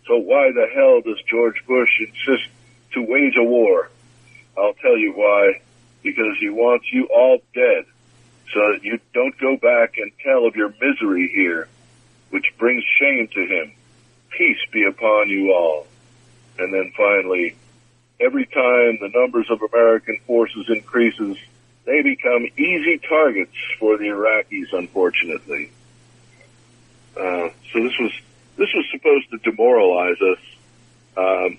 So 0.06 0.16
why 0.16 0.52
the 0.52 0.66
hell 0.74 1.00
does 1.00 1.22
George 1.28 1.64
Bush 1.66 2.00
insist 2.00 2.48
to 2.92 3.02
wage 3.02 3.36
a 3.36 3.44
war? 3.44 3.90
I'll 4.56 4.74
tell 4.74 4.96
you 4.96 5.12
why. 5.12 5.60
Because 6.02 6.36
he 6.40 6.48
wants 6.48 6.92
you 6.92 7.06
all 7.06 7.38
dead 7.54 7.84
so 8.52 8.72
that 8.72 8.80
you 8.82 8.98
don't 9.14 9.36
go 9.38 9.56
back 9.56 9.94
and 9.98 10.10
tell 10.22 10.46
of 10.46 10.56
your 10.56 10.74
misery 10.80 11.28
here, 11.28 11.68
which 12.30 12.52
brings 12.58 12.84
shame 12.98 13.28
to 13.28 13.46
him. 13.46 13.72
Peace 14.30 14.58
be 14.72 14.84
upon 14.84 15.28
you 15.28 15.52
all. 15.52 15.86
And 16.58 16.72
then 16.72 16.92
finally, 16.96 17.56
every 18.20 18.46
time 18.46 18.98
the 19.00 19.10
numbers 19.14 19.50
of 19.50 19.62
American 19.62 20.18
forces 20.26 20.66
increases, 20.68 21.36
they 21.84 22.02
become 22.02 22.46
easy 22.56 22.98
targets 22.98 23.56
for 23.78 23.96
the 23.96 24.04
Iraqis, 24.04 24.72
unfortunately. 24.72 25.70
Uh, 27.16 27.48
so 27.72 27.82
this 27.82 27.98
was 27.98 28.12
this 28.56 28.68
was 28.74 28.86
supposed 28.90 29.30
to 29.30 29.38
demoralize 29.38 30.20
us, 30.20 30.38
um, 31.16 31.58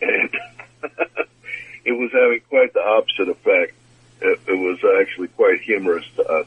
and 0.00 0.30
it 1.84 1.92
was 1.92 2.10
having 2.12 2.40
quite 2.48 2.72
the 2.72 2.80
opposite 2.80 3.28
effect. 3.28 3.74
It, 4.20 4.40
it 4.48 4.54
was 4.58 4.78
actually 5.00 5.28
quite 5.28 5.60
humorous 5.60 6.04
to 6.16 6.24
us. 6.26 6.46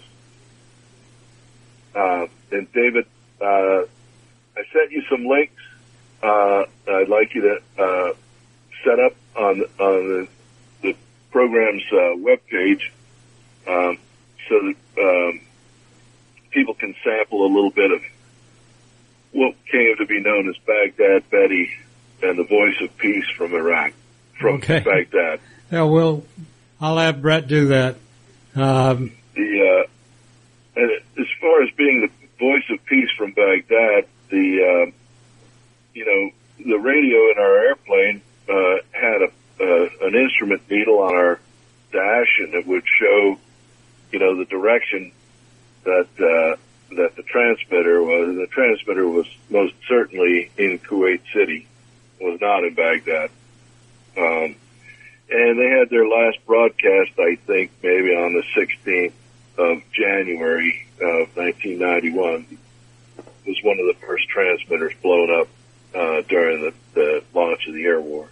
Uh, 1.95 2.27
and 2.51 2.71
David, 2.73 3.05
uh, 3.41 3.45
I 3.45 4.63
sent 4.73 4.91
you 4.91 5.03
some 5.09 5.25
links. 5.25 5.61
Uh, 6.21 6.63
I'd 6.87 7.09
like 7.09 7.33
you 7.35 7.41
to 7.41 7.83
uh, 7.83 8.13
set 8.83 8.99
up 8.99 9.15
on 9.35 9.61
on 9.79 10.07
the, 10.07 10.27
the 10.81 10.95
program's 11.31 11.83
uh, 11.91 12.15
webpage 12.17 12.81
um, 13.67 13.97
so 14.49 14.59
that 14.95 15.01
um, 15.01 15.41
people 16.51 16.73
can 16.73 16.95
sample 17.03 17.45
a 17.45 17.51
little 17.53 17.69
bit 17.71 17.91
of 17.91 18.01
what 19.31 19.53
came 19.71 19.95
to 19.97 20.05
be 20.05 20.19
known 20.19 20.49
as 20.49 20.55
Baghdad 20.65 21.29
Betty 21.29 21.69
and 22.23 22.39
the 22.39 22.43
voice 22.43 22.79
of 22.81 22.97
peace 22.97 23.25
from 23.37 23.53
Iraq, 23.53 23.93
from 24.39 24.55
Okay. 24.55 24.79
Baghdad. 24.79 25.39
Yeah, 25.71 25.83
well, 25.83 26.23
I'll 26.79 26.97
have 26.97 27.21
Brett 27.21 27.47
do 27.47 27.67
that. 27.67 27.95
Um, 28.55 29.11
The 29.35 29.85
uh, 30.77 30.81
as 31.19 31.27
far 31.41 31.63
as 31.63 31.69
being 31.75 32.01
the 32.01 32.27
voice 32.39 32.63
of 32.69 32.83
peace 32.85 33.09
from 33.17 33.31
Baghdad, 33.31 34.05
the 34.29 34.87
uh, 34.87 34.91
you 35.93 36.05
know 36.05 36.65
the 36.65 36.77
radio 36.77 37.31
in 37.31 37.35
our 37.37 37.57
airplane 37.65 38.21
uh, 38.49 38.75
had 38.91 39.21
a 39.21 39.31
uh, 39.59 39.89
an 40.07 40.15
instrument 40.15 40.61
needle 40.69 40.99
on 40.99 41.15
our 41.15 41.39
dash, 41.91 42.39
and 42.39 42.53
it 42.53 42.67
would 42.67 42.83
show 42.99 43.37
you 44.11 44.19
know 44.19 44.37
the 44.37 44.45
direction 44.45 45.11
that 45.83 46.07
uh, 46.19 46.95
that 46.95 47.15
the 47.15 47.23
transmitter 47.23 48.01
was. 48.03 48.35
The 48.35 48.47
transmitter 48.47 49.07
was 49.07 49.25
most 49.49 49.73
certainly 49.87 50.51
in 50.57 50.79
Kuwait 50.79 51.21
City, 51.33 51.67
was 52.21 52.39
not 52.39 52.63
in 52.63 52.73
Baghdad. 52.75 53.31
Um, 54.17 54.55
and 55.29 55.59
they 55.59 55.69
had 55.69 55.89
their 55.89 56.07
last 56.07 56.37
broadcast, 56.45 57.11
I 57.19 57.35
think, 57.35 57.71
maybe 57.83 58.15
on 58.15 58.33
the 58.33 58.43
16th 58.55 59.13
of 59.57 59.81
January 59.91 60.87
of 61.01 61.35
1991. 61.35 62.45
It 62.49 63.27
was 63.45 63.57
one 63.63 63.79
of 63.79 63.85
the 63.85 64.05
first 64.05 64.27
transmitters 64.29 64.93
blown 65.01 65.41
up 65.41 65.47
uh, 65.95 66.21
during 66.27 66.61
the, 66.61 66.73
the 66.93 67.23
launch 67.33 67.67
of 67.67 67.73
the 67.73 67.83
air 67.85 68.01
war. 68.01 68.27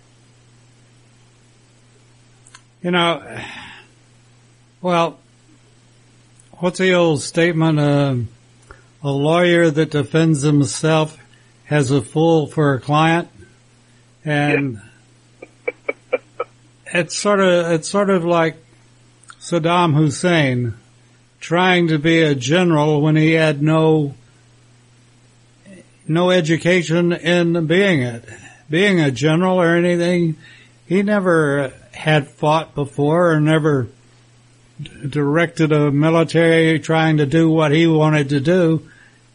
you 2.82 2.92
know, 2.92 3.42
well, 4.82 5.18
what's 6.60 6.78
the 6.78 6.94
old 6.94 7.22
statement? 7.22 7.80
Um 7.80 8.30
a 9.06 9.12
lawyer 9.12 9.70
that 9.70 9.92
defends 9.92 10.42
himself 10.42 11.16
has 11.66 11.92
a 11.92 12.02
fool 12.02 12.48
for 12.48 12.74
a 12.74 12.80
client, 12.80 13.30
and 14.24 14.82
it's 16.96 17.18
sort 17.18 17.40
of 17.40 17.72
it's 17.72 17.90
sort 17.90 18.10
of 18.10 18.24
like 18.24 18.58
Saddam 19.40 19.94
Hussein 19.94 20.76
trying 21.40 21.90
to 21.90 22.00
be 22.00 22.22
a 22.22 22.34
general 22.34 23.02
when 23.02 23.16
he 23.16 23.34
had 23.34 23.62
no 23.62 24.16
no 26.08 26.32
education 26.32 27.12
in 27.12 27.66
being 27.68 28.02
it, 28.02 28.24
being 28.70 29.00
a 29.00 29.12
general 29.12 29.60
or 29.60 29.76
anything. 29.76 30.38
He 30.88 31.04
never 31.04 31.74
had 31.92 32.28
fought 32.28 32.76
before 32.76 33.32
or 33.32 33.40
never 33.40 33.88
directed 35.08 35.72
a 35.72 35.92
military 35.92 36.80
trying 36.80 37.18
to 37.18 37.26
do 37.26 37.50
what 37.50 37.72
he 37.72 37.88
wanted 37.88 38.30
to 38.30 38.40
do. 38.40 38.88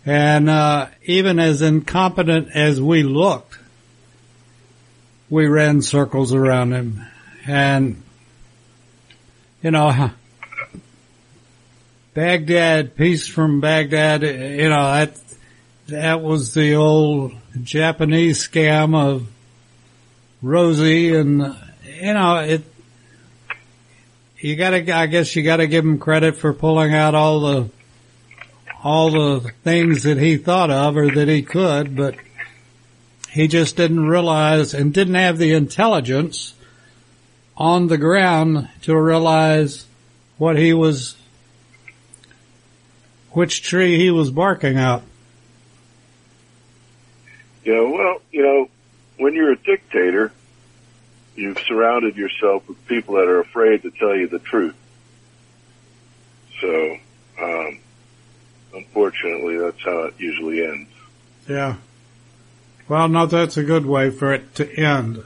And 0.07 0.49
uh, 0.49 0.88
even 1.05 1.38
as 1.38 1.61
incompetent 1.61 2.49
as 2.55 2.81
we 2.81 3.03
looked, 3.03 3.59
we 5.29 5.46
ran 5.46 5.83
circles 5.83 6.33
around 6.33 6.73
him. 6.73 7.07
And, 7.46 8.03
you 9.62 9.70
know, 9.70 10.11
Baghdad, 12.14 12.96
peace 12.96 13.29
from 13.29 13.61
Baghdad, 13.61 14.22
you 14.22 14.68
know, 14.68 14.92
that, 14.92 15.20
that 15.88 16.20
was 16.20 16.55
the 16.55 16.74
old 16.74 17.33
Japanese 17.62 18.46
scam 18.46 18.94
of 18.94 19.26
Rosie 20.42 21.14
and, 21.14 21.57
you 22.00 22.14
know, 22.14 22.37
it, 22.38 22.62
you 24.38 24.57
gotta, 24.57 24.96
I 24.96 25.07
guess 25.07 25.37
you 25.37 25.42
gotta 25.42 25.66
give 25.66 25.85
him 25.85 25.98
credit 25.98 26.37
for 26.37 26.53
pulling 26.53 26.94
out 26.94 27.14
all 27.14 27.40
the, 27.40 27.70
all 28.83 29.11
the 29.11 29.53
things 29.62 30.03
that 30.05 30.18
he 30.18 30.37
thought 30.37 30.70
of 30.70 30.96
or 30.96 31.11
that 31.11 31.29
he 31.29 31.42
could, 31.42 31.94
but 31.94 32.16
he 33.31 33.46
just 33.46 33.76
didn't 33.76 34.09
realize 34.09 34.74
and 34.74 34.92
didn't 34.92 35.14
have 35.14 35.38
the 35.38 35.53
intelligence 35.53 36.55
on 37.61 37.88
the 37.88 37.99
ground 37.99 38.66
to 38.81 38.99
realize 38.99 39.87
what 40.38 40.57
he 40.57 40.73
was, 40.73 41.14
which 43.33 43.62
tree 43.62 43.99
he 43.99 44.11
was 44.11 44.31
barking 44.31 44.79
up. 44.79 45.03
You 47.62 47.75
know, 47.75 47.90
well, 47.90 48.23
you 48.33 48.42
know, 48.42 48.70
when 49.18 49.35
you're 49.35 49.53
a 49.53 49.57
dictator, 49.57 50.33
you've 51.37 51.59
surrounded 51.59 52.16
yourself 52.16 52.66
with 52.66 52.85
people 52.87 53.16
that 53.16 53.29
are 53.29 53.40
afraid 53.40 53.83
to 53.83 53.90
tell 53.90 54.16
you 54.16 54.27
the 54.27 54.38
truth. 54.38 54.75
So, 56.62 56.96
um, 57.42 57.79
unfortunately, 58.73 59.59
that's 59.59 59.83
how 59.85 60.05
it 60.05 60.14
usually 60.16 60.64
ends. 60.64 60.88
Yeah. 61.46 61.77
Well, 62.88 63.09
no, 63.09 63.27
that's 63.27 63.59
a 63.59 63.64
good 63.64 63.85
way 63.85 64.09
for 64.09 64.33
it 64.33 64.55
to 64.55 64.75
end. 64.75 65.23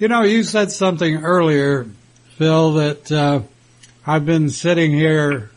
You 0.00 0.06
know, 0.06 0.22
you 0.22 0.44
said 0.44 0.70
something 0.70 1.24
earlier, 1.24 1.84
Phil, 2.36 2.74
that 2.74 3.10
uh, 3.10 3.40
I've 4.06 4.24
been 4.24 4.48
sitting 4.48 4.92
here 4.92 5.50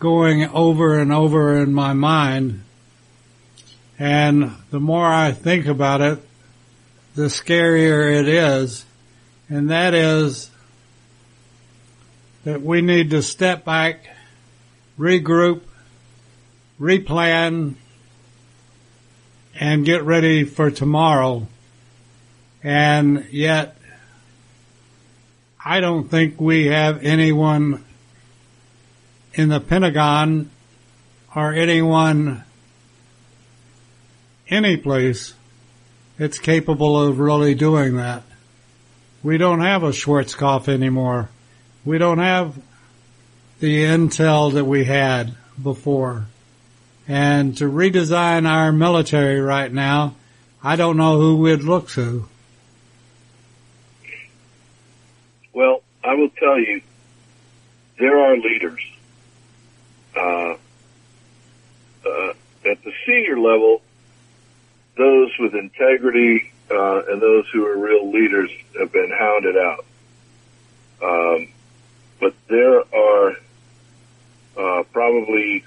going 0.00 0.42
over 0.42 0.98
and 0.98 1.12
over 1.12 1.56
in 1.56 1.72
my 1.72 1.92
mind, 1.92 2.64
and 3.96 4.50
the 4.70 4.80
more 4.80 5.06
I 5.06 5.30
think 5.30 5.66
about 5.66 6.00
it, 6.00 6.18
the 7.14 7.26
scarier 7.26 8.12
it 8.12 8.26
is, 8.26 8.84
and 9.48 9.70
that 9.70 9.94
is 9.94 10.50
that 12.42 12.62
we 12.62 12.80
need 12.80 13.10
to 13.10 13.22
step 13.22 13.64
back, 13.64 14.04
regroup, 14.98 15.60
replan, 16.80 17.76
and 19.54 19.84
get 19.84 20.02
ready 20.02 20.42
for 20.42 20.72
tomorrow. 20.72 21.46
And 22.66 23.28
yet, 23.30 23.76
I 25.64 25.78
don't 25.78 26.08
think 26.08 26.40
we 26.40 26.66
have 26.66 27.04
anyone 27.04 27.84
in 29.34 29.50
the 29.50 29.60
Pentagon 29.60 30.50
or 31.32 31.52
anyone 31.52 32.42
any 34.48 34.76
place 34.76 35.34
that's 36.18 36.40
capable 36.40 37.00
of 37.00 37.20
really 37.20 37.54
doing 37.54 37.98
that. 37.98 38.24
We 39.22 39.38
don't 39.38 39.60
have 39.60 39.84
a 39.84 39.90
Schwarzkopf 39.90 40.66
anymore. 40.66 41.28
we 41.84 41.98
don't 41.98 42.18
have 42.18 42.60
the 43.60 43.84
intel 43.84 44.54
that 44.54 44.64
we 44.64 44.86
had 44.86 45.36
before. 45.62 46.26
And 47.06 47.56
to 47.58 47.70
redesign 47.70 48.44
our 48.44 48.72
military 48.72 49.40
right 49.40 49.72
now, 49.72 50.16
I 50.64 50.74
don't 50.74 50.96
know 50.96 51.20
who 51.20 51.36
we'd 51.36 51.62
look 51.62 51.90
to. 51.90 52.26
Well, 55.56 55.80
I 56.04 56.12
will 56.12 56.28
tell 56.46 56.60
you, 56.60 56.80
there 57.98 58.18
are 58.18 58.36
leaders. 58.36 58.80
Uh, 60.16 60.56
uh, 62.06 62.32
at 62.70 62.82
the 62.84 62.92
senior 63.06 63.38
level, 63.38 63.82
those 64.96 65.30
with 65.38 65.54
integrity 65.54 66.52
uh, 66.70 67.02
and 67.08 67.20
those 67.20 67.48
who 67.52 67.66
are 67.66 67.76
real 67.76 68.10
leaders 68.10 68.50
have 68.78 68.92
been 68.92 69.10
hounded 69.10 69.56
out. 69.56 69.84
Um, 71.02 71.48
but 72.20 72.34
there 72.48 72.82
are 72.94 73.36
uh, 74.56 74.82
probably 74.92 75.64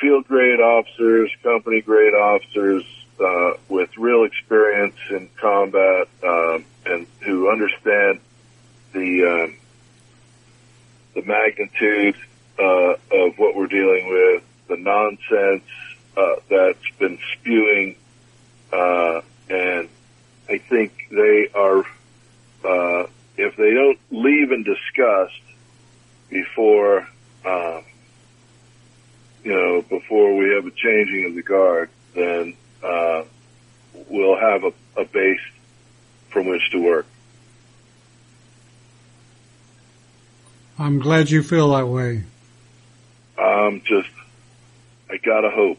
field 0.00 0.26
grade 0.26 0.60
officers, 0.60 1.30
company 1.42 1.80
grade 1.80 2.14
officers 2.14 2.84
uh, 3.20 3.52
with 3.68 3.90
real 3.98 4.24
experience 4.24 4.96
in 5.10 5.28
combat 5.36 6.08
um, 6.24 6.64
and 6.86 7.06
who 7.20 7.50
understand 7.50 8.20
the 8.92 9.44
um, 9.44 9.56
the 11.14 11.22
magnitude 11.22 12.16
uh, 12.58 12.94
of 13.10 13.38
what 13.38 13.56
we're 13.56 13.66
dealing 13.66 14.08
with, 14.08 14.42
the 14.68 14.76
nonsense 14.76 15.68
uh, 16.16 16.36
that's 16.48 16.90
been 16.98 17.18
spewing, 17.32 17.96
uh, 18.72 19.20
and 19.48 19.88
I 20.48 20.58
think 20.58 21.08
they 21.10 21.48
are. 21.54 21.84
Uh, 22.64 23.06
if 23.36 23.54
they 23.56 23.72
don't 23.72 23.98
leave 24.10 24.50
in 24.50 24.64
disgust 24.64 25.40
before, 26.28 27.06
um, 27.46 27.84
you 29.44 29.52
know, 29.52 29.82
before 29.82 30.36
we 30.36 30.52
have 30.54 30.66
a 30.66 30.72
changing 30.72 31.26
of 31.26 31.34
the 31.36 31.42
guard, 31.42 31.88
then 32.14 32.54
uh, 32.82 33.22
we'll 34.08 34.36
have 34.36 34.64
a, 34.64 34.72
a 35.00 35.04
base 35.04 35.40
from 36.30 36.48
which 36.48 36.68
to 36.72 36.80
work. 36.80 37.06
I'm 40.78 41.00
glad 41.00 41.30
you 41.30 41.42
feel 41.42 41.72
that 41.72 41.88
way. 41.88 42.22
Um, 43.36 43.82
just, 43.84 44.08
I 45.10 45.16
gotta 45.16 45.50
hope, 45.50 45.78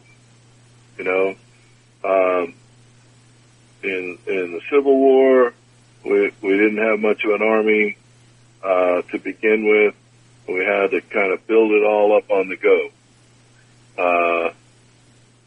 you 0.98 1.04
know, 1.04 1.34
um, 2.04 2.54
in, 3.82 4.18
in 4.26 4.52
the 4.52 4.60
Civil 4.70 4.96
War, 4.96 5.54
we, 6.04 6.32
we 6.42 6.50
didn't 6.50 6.78
have 6.78 7.00
much 7.00 7.24
of 7.24 7.30
an 7.32 7.42
army, 7.42 7.96
uh, 8.62 9.02
to 9.02 9.18
begin 9.18 9.66
with. 9.66 9.94
We 10.46 10.64
had 10.64 10.90
to 10.90 11.00
kind 11.00 11.32
of 11.32 11.46
build 11.46 11.72
it 11.72 11.84
all 11.84 12.16
up 12.16 12.30
on 12.30 12.48
the 12.48 12.56
go. 12.56 12.90
Uh, 13.96 14.52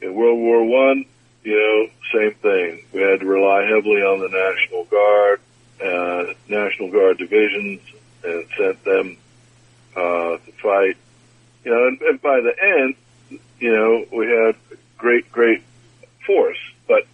in 0.01 0.13
World 0.13 0.39
War 0.39 0.63
One, 0.63 1.05
you 1.43 1.55
know, 1.55 2.19
same 2.19 2.33
thing. 2.35 2.83
We 2.93 3.01
had 3.01 3.19
to 3.19 3.25
rely 3.25 3.63
heavily 3.65 4.01
on 4.01 4.19
the 4.19 4.29
National 4.29 4.85
Guard, 4.85 5.41
uh, 5.83 6.33
National 6.47 6.91
Guard 6.91 7.17
divisions 7.17 7.81
and 8.23 8.45
sent 8.57 8.83
them, 8.83 9.17
uh, 9.95 10.37
to 10.37 10.51
fight. 10.61 10.97
You 11.63 11.71
know, 11.71 11.87
and, 11.87 12.01
and 12.01 12.21
by 12.21 12.41
the 12.41 12.53
end, 12.61 13.39
you 13.59 13.71
know, 13.71 14.05
we 14.11 14.27
had 14.27 14.55
great, 14.97 15.31
great 15.31 15.63
force, 16.25 16.59
but 16.87 17.05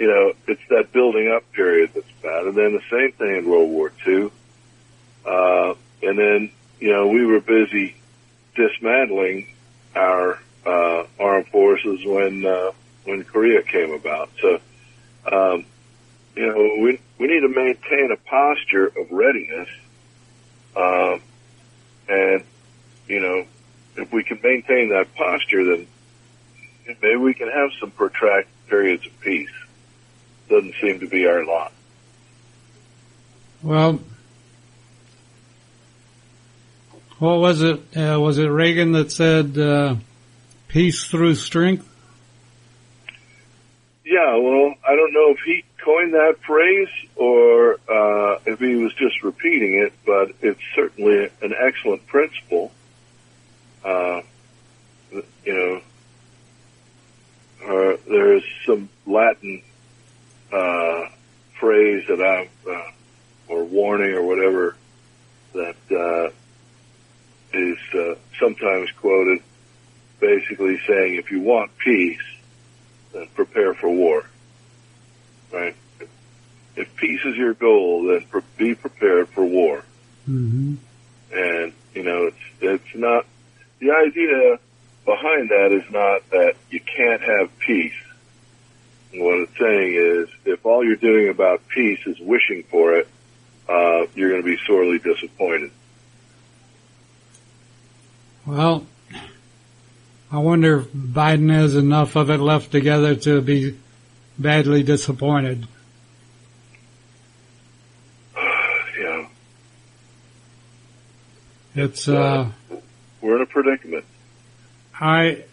you 0.00 0.06
know, 0.06 0.32
it's 0.48 0.62
that 0.70 0.92
building 0.92 1.30
up 1.30 1.50
period 1.52 1.90
that's 1.94 2.10
bad. 2.22 2.46
And 2.46 2.56
then 2.56 2.72
the 2.72 2.82
same 2.90 3.12
thing 3.12 3.36
in 3.36 3.48
World 3.48 3.70
War 3.70 3.92
II. 4.06 4.30
Uh, 5.26 5.74
and 6.02 6.18
then, 6.18 6.50
you 6.80 6.90
know, 6.90 7.08
we 7.08 7.26
were 7.26 7.40
busy 7.40 7.94
dismantling 8.54 9.46
our, 9.94 10.38
uh, 10.64 11.04
armed 11.18 11.48
forces 11.48 12.04
when, 12.06 12.46
uh, 12.46 12.70
when 13.04 13.24
Korea 13.24 13.62
came 13.62 13.92
about. 13.92 14.30
So, 14.40 14.60
um, 15.30 15.66
you 16.34 16.46
know, 16.46 16.82
we, 16.82 16.98
we 17.18 17.26
need 17.26 17.40
to 17.40 17.48
maintain 17.48 18.10
a 18.10 18.16
posture 18.16 18.86
of 18.86 19.10
readiness. 19.12 19.68
Um, 20.74 21.20
and, 22.10 22.44
you 23.06 23.20
know, 23.20 23.44
if 23.96 24.12
we 24.12 24.24
can 24.24 24.40
maintain 24.42 24.90
that 24.90 25.14
posture, 25.14 25.64
then 25.64 25.86
maybe 27.00 27.16
we 27.16 27.34
can 27.34 27.48
have 27.48 27.70
some 27.78 27.90
protracted 27.90 28.52
periods 28.68 29.06
of 29.06 29.20
peace 29.20 29.50
doesn't 30.48 30.74
seem 30.80 31.00
to 31.00 31.06
be 31.06 31.26
our 31.26 31.44
lot. 31.44 31.72
Well, 33.62 34.00
what 37.18 37.38
was 37.38 37.62
it? 37.62 37.80
Uh, 37.96 38.18
was 38.18 38.38
it 38.38 38.46
Reagan 38.46 38.92
that 38.92 39.12
said 39.12 39.56
uh, 39.56 39.96
peace 40.68 41.04
through 41.04 41.36
strength? 41.36 41.86
Yeah, 44.04 44.36
well, 44.36 44.74
I 44.86 44.96
don't 44.96 45.12
know 45.12 45.30
if 45.30 45.38
he 45.44 45.64
coined 45.84 46.14
that 46.14 46.36
phrase 46.46 46.88
or 47.16 47.74
uh, 47.88 48.38
if 48.46 48.58
he 48.58 48.74
was 48.76 48.92
just 48.94 49.22
repeating 49.22 49.74
it, 49.74 49.92
but 50.04 50.32
it's 50.40 50.60
certainly 50.74 51.30
an 51.42 51.54
excellent 51.58 52.06
principle. 52.06 52.72
Uh, 53.84 54.22
you 55.44 55.54
know, 55.54 55.80
uh, 57.66 57.96
there's 58.08 58.44
some 58.66 58.88
Latin 59.06 59.62
uh, 60.52 61.08
phrase 61.58 62.04
that 62.08 62.20
I, 62.20 62.48
uh, 62.70 62.90
or 63.48 63.64
warning 63.64 64.12
or 64.12 64.22
whatever 64.22 64.76
that, 65.52 65.76
uh, 65.90 66.30
is, 67.52 67.78
sometimes 68.38 68.90
quoted 68.92 69.42
basically 70.20 70.78
saying 70.86 71.16
if 71.16 71.30
you 71.30 71.40
want 71.40 71.76
peace, 71.78 72.20
then 73.12 73.26
prepare 73.34 73.74
for 73.74 73.88
war. 73.88 74.24
Right? 75.52 75.76
If, 76.76 76.96
peace 76.96 77.20
is 77.24 77.36
your 77.36 77.54
goal, 77.54 78.04
then 78.04 78.26
be 78.56 78.74
prepared 78.74 79.28
for 79.30 79.44
war. 79.44 79.84
Mm-hmm. 80.28 80.74
And, 81.32 81.72
you 81.94 82.02
know, 82.02 82.26
it's, 82.26 82.36
it's 82.60 82.94
not, 82.94 83.26
the 83.78 83.90
idea 83.90 84.58
behind 85.04 85.50
that 85.50 85.72
is 85.72 85.90
not 85.90 86.28
that 86.30 86.54
you 86.70 86.80
can't 86.80 87.20
have 87.22 87.58
peace 87.58 87.94
what 89.14 89.40
it's 89.40 89.58
saying 89.58 89.94
is, 89.94 90.28
if 90.44 90.64
all 90.64 90.84
you're 90.84 90.96
doing 90.96 91.28
about 91.28 91.66
peace 91.68 92.00
is 92.06 92.18
wishing 92.20 92.62
for 92.64 92.94
it, 92.94 93.08
uh, 93.68 94.06
you're 94.14 94.30
going 94.30 94.42
to 94.42 94.46
be 94.46 94.58
sorely 94.66 94.98
disappointed. 94.98 95.70
Well, 98.46 98.86
I 100.30 100.38
wonder 100.38 100.80
if 100.80 100.92
Biden 100.92 101.52
has 101.52 101.74
enough 101.74 102.16
of 102.16 102.30
it 102.30 102.38
left 102.38 102.70
together 102.70 103.16
to 103.16 103.40
be 103.40 103.78
badly 104.40 104.82
disappointed. 104.82 105.66
yeah, 109.00 109.26
It's, 111.74 112.08
uh, 112.08 112.50
we're 113.20 113.36
in 113.36 113.42
a 113.42 113.46
predicament. 113.46 114.04
I, 114.98 115.44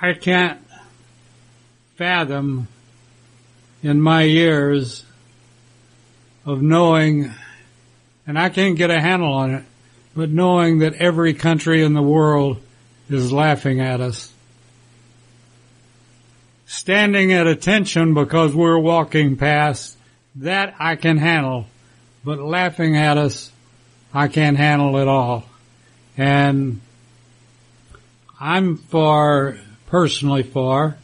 I 0.00 0.12
can't 0.12 0.60
fathom 1.96 2.68
in 3.82 4.00
my 4.00 4.22
years 4.22 5.04
of 6.44 6.60
knowing, 6.60 7.30
and 8.26 8.38
I 8.38 8.50
can't 8.50 8.76
get 8.76 8.90
a 8.90 9.00
handle 9.00 9.32
on 9.32 9.54
it, 9.54 9.64
but 10.14 10.28
knowing 10.28 10.80
that 10.80 10.94
every 10.94 11.32
country 11.32 11.82
in 11.82 11.94
the 11.94 12.02
world 12.02 12.60
is 13.08 13.32
laughing 13.32 13.80
at 13.80 14.00
us. 14.00 14.33
Standing 16.74 17.32
at 17.32 17.46
attention 17.46 18.14
because 18.14 18.52
we're 18.52 18.78
walking 18.78 19.36
past, 19.36 19.96
that 20.34 20.74
I 20.80 20.96
can 20.96 21.18
handle, 21.18 21.66
but 22.24 22.40
laughing 22.40 22.96
at 22.96 23.16
us, 23.16 23.52
I 24.12 24.26
can't 24.26 24.56
handle 24.56 24.96
it 24.96 25.06
all. 25.06 25.44
And 26.16 26.80
I'm 28.40 28.76
for, 28.76 29.56
personally 29.86 30.42
for, 30.42 30.96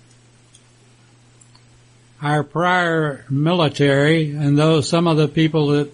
our 2.21 2.43
prior 2.43 3.25
military 3.31 4.33
and 4.33 4.59
those 4.59 4.89
some 4.89 5.07
of 5.07 5.17
the 5.17 5.29
people 5.29 5.69
that 5.69 5.93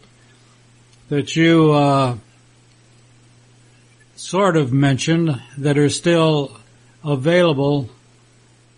that 1.10 1.36
you 1.36 1.72
uh, 1.72 2.16
sort 4.16 4.56
of 4.56 4.72
mentioned 4.72 5.38
that 5.58 5.76
are 5.76 5.90
still 5.90 6.56
available, 7.04 7.90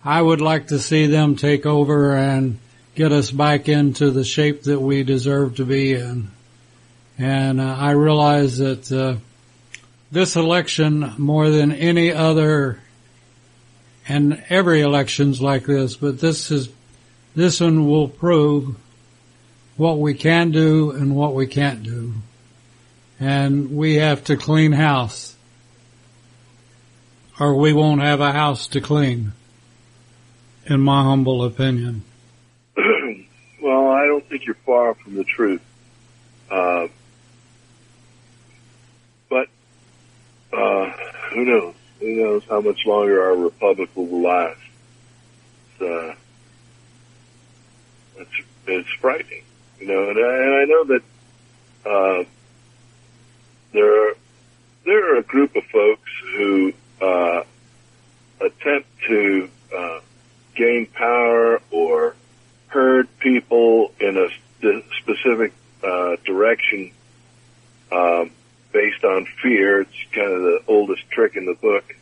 I 0.03 0.21
would 0.21 0.41
like 0.41 0.67
to 0.67 0.79
see 0.79 1.07
them 1.07 1.35
take 1.35 1.65
over 1.65 2.15
and 2.15 2.59
get 2.95 3.11
us 3.11 3.31
back 3.31 3.67
into 3.67 4.11
the 4.11 4.23
shape 4.23 4.63
that 4.63 4.79
we 4.79 5.03
deserve 5.03 5.55
to 5.57 5.65
be 5.65 5.93
in. 5.93 6.29
And 7.17 7.59
uh, 7.59 7.75
I 7.77 7.91
realize 7.91 8.57
that 8.59 8.91
uh, 8.91 9.17
this 10.11 10.35
election, 10.35 11.13
more 11.17 11.49
than 11.49 11.71
any 11.71 12.11
other, 12.13 12.79
and 14.07 14.43
every 14.49 14.81
election's 14.81 15.41
like 15.41 15.65
this, 15.65 15.95
but 15.95 16.19
this 16.19 16.49
is 16.49 16.69
this 17.35 17.59
one 17.61 17.87
will 17.87 18.07
prove 18.07 18.75
what 19.77 19.99
we 19.99 20.13
can 20.13 20.51
do 20.51 20.91
and 20.91 21.15
what 21.15 21.33
we 21.35 21.45
can't 21.45 21.83
do. 21.83 22.13
and 23.19 23.75
we 23.75 23.95
have 23.95 24.23
to 24.25 24.37
clean 24.37 24.71
house. 24.71 25.35
Or 27.39 27.55
we 27.55 27.71
won't 27.73 28.01
have 28.01 28.19
a 28.19 28.31
house 28.31 28.67
to 28.69 28.81
clean, 28.81 29.31
in 30.69 30.81
my 30.81 31.03
humble 31.03 31.43
opinion. 31.43 32.03
well, 33.61 33.87
I 33.87 34.05
don't 34.05 34.23
think 34.29 34.45
you're 34.45 34.55
far 34.55 34.93
from 34.93 35.15
the 35.15 35.23
truth. 35.23 35.61
Uh, 36.49 36.87
but 39.29 39.47
uh, 40.53 40.91
who 41.33 41.45
knows? 41.45 41.75
Who 41.99 42.15
knows 42.15 42.43
how 42.47 42.61
much 42.61 42.85
longer 42.85 43.21
our 43.23 43.35
republic 43.35 43.89
will 43.95 44.21
last? 44.21 44.59
It's, 45.79 45.81
uh, 45.81 46.15
it's, 48.17 48.31
it's 48.67 48.89
frightening, 49.01 49.43
you 49.79 49.87
know. 49.87 50.09
And 50.09 50.19
I, 50.19 50.35
and 50.37 50.55
I 50.55 50.65
know 50.65 50.83
that 50.85 51.03
uh, 51.85 52.23
there 53.73 54.09
are 54.09 54.13
there 54.85 55.13
are 55.13 55.17
a 55.19 55.23
group 55.23 55.55
of 55.55 55.63
folks 55.65 56.09
who 56.35 56.73
uh, 57.01 57.43
attempt 58.39 58.87
to 59.07 59.49
uh, 59.75 59.99
gain 60.59 60.85
power 60.87 61.61
or 61.71 62.15
herd 62.67 63.07
people 63.19 63.93
in 63.99 64.17
a 64.17 64.27
specific 65.01 65.53
uh, 65.83 66.17
direction 66.25 66.91
um, 67.91 68.29
based 68.73 69.03
on 69.05 69.25
fear. 69.41 69.81
It's 69.81 69.91
kind 70.11 70.31
of 70.31 70.41
the 70.41 70.59
oldest 70.67 71.09
trick 71.09 71.37
in 71.37 71.45
the 71.45 71.55
book. 71.55 71.95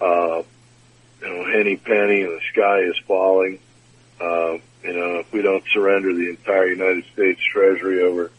Uh, 0.00 0.42
you 1.20 1.28
know, 1.28 1.44
henny 1.52 1.76
penny 1.76 2.22
and 2.22 2.32
the 2.32 2.40
sky 2.52 2.80
is 2.80 2.96
falling. 3.06 3.58
Uh, 4.20 4.58
you 4.82 4.94
know, 4.94 5.18
if 5.18 5.30
we 5.32 5.42
don't 5.42 5.64
surrender 5.72 6.14
the 6.14 6.30
entire 6.30 6.68
United 6.68 7.04
States 7.12 7.40
Treasury 7.52 8.02
over 8.02 8.30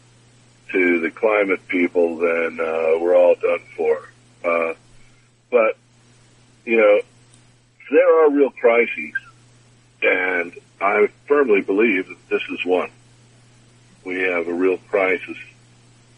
to 0.71 0.99
the 0.99 1.11
climate 1.11 1.67
people, 1.67 2.17
then 2.17 2.59
uh, 2.59 2.97
we're 2.99 3.15
all 3.15 3.35
done 3.35 3.61
for. 3.75 4.09
Uh, 4.43 4.73
but 5.51 5.77
you 6.65 6.77
know, 6.77 6.99
there 7.91 8.25
are 8.25 8.31
real 8.31 8.49
crises, 8.51 9.13
and 10.07 10.53
I 10.79 11.09
firmly 11.27 11.61
believe 11.61 12.07
that 12.07 12.29
this 12.29 12.41
is 12.49 12.65
one. 12.65 12.89
We 14.05 14.21
have 14.21 14.47
a 14.47 14.53
real 14.53 14.77
crisis 14.77 15.37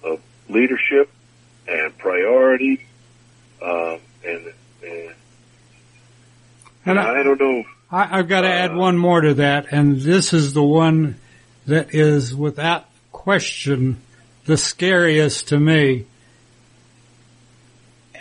of 0.04 0.22
leadership 0.48 1.10
and 1.68 1.98
priority, 1.98 2.86
um, 3.62 4.00
and, 4.26 4.54
and, 4.84 5.14
And 6.86 7.00
I, 7.00 7.20
I 7.20 7.24
don't 7.24 7.40
know. 7.40 7.64
I, 7.92 8.20
I've 8.20 8.28
got 8.28 8.42
to 8.42 8.50
add 8.50 8.76
one 8.76 8.98
more 8.98 9.22
to 9.22 9.36
that, 9.36 9.72
and 9.72 9.98
this 9.98 10.34
is 10.34 10.54
the 10.54 10.64
one 10.64 11.20
that 11.66 11.94
is 11.94 12.36
without 12.36 12.86
question 13.12 14.02
the 14.46 14.58
scariest 14.58 15.50
to 15.50 15.60
me, 15.60 16.06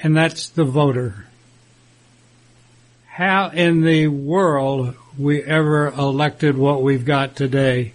and 0.02 0.16
that's 0.16 0.48
the 0.50 0.64
voter. 0.64 1.27
How 3.18 3.50
in 3.52 3.82
the 3.82 4.06
world 4.06 4.94
we 5.18 5.42
ever 5.42 5.88
elected 5.88 6.56
what 6.56 6.84
we've 6.84 7.04
got 7.04 7.34
today, 7.34 7.92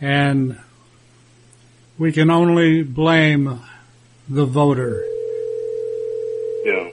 and 0.00 0.58
we 1.96 2.10
can 2.10 2.32
only 2.32 2.82
blame 2.82 3.60
the 4.28 4.44
voter. 4.44 5.04
Know, 6.64 6.90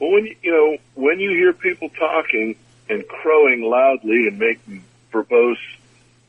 well, 0.00 0.10
when 0.10 0.26
you, 0.26 0.36
you 0.42 0.50
know 0.50 0.76
when 0.96 1.20
you 1.20 1.30
hear 1.30 1.52
people 1.52 1.90
talking 1.90 2.56
and 2.90 3.06
crowing 3.06 3.62
loudly 3.62 4.26
and 4.26 4.36
making 4.40 4.82
verbose, 5.12 5.58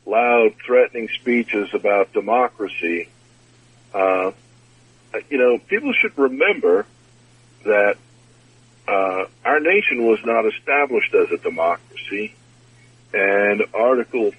loud, 0.06 0.54
threatening 0.64 1.08
speeches 1.08 1.74
about 1.74 2.12
democracy, 2.12 3.08
uh, 3.92 4.30
you 5.28 5.38
know, 5.38 5.58
people 5.58 5.92
should 5.92 6.16
remember 6.16 6.86
that 7.64 7.96
uh, 8.88 9.26
our 9.44 9.60
nation 9.60 10.06
was 10.06 10.18
not 10.24 10.46
established 10.46 11.14
as 11.14 11.30
a 11.32 11.38
democracy, 11.38 12.34
and 13.12 13.62
Article 13.74 14.32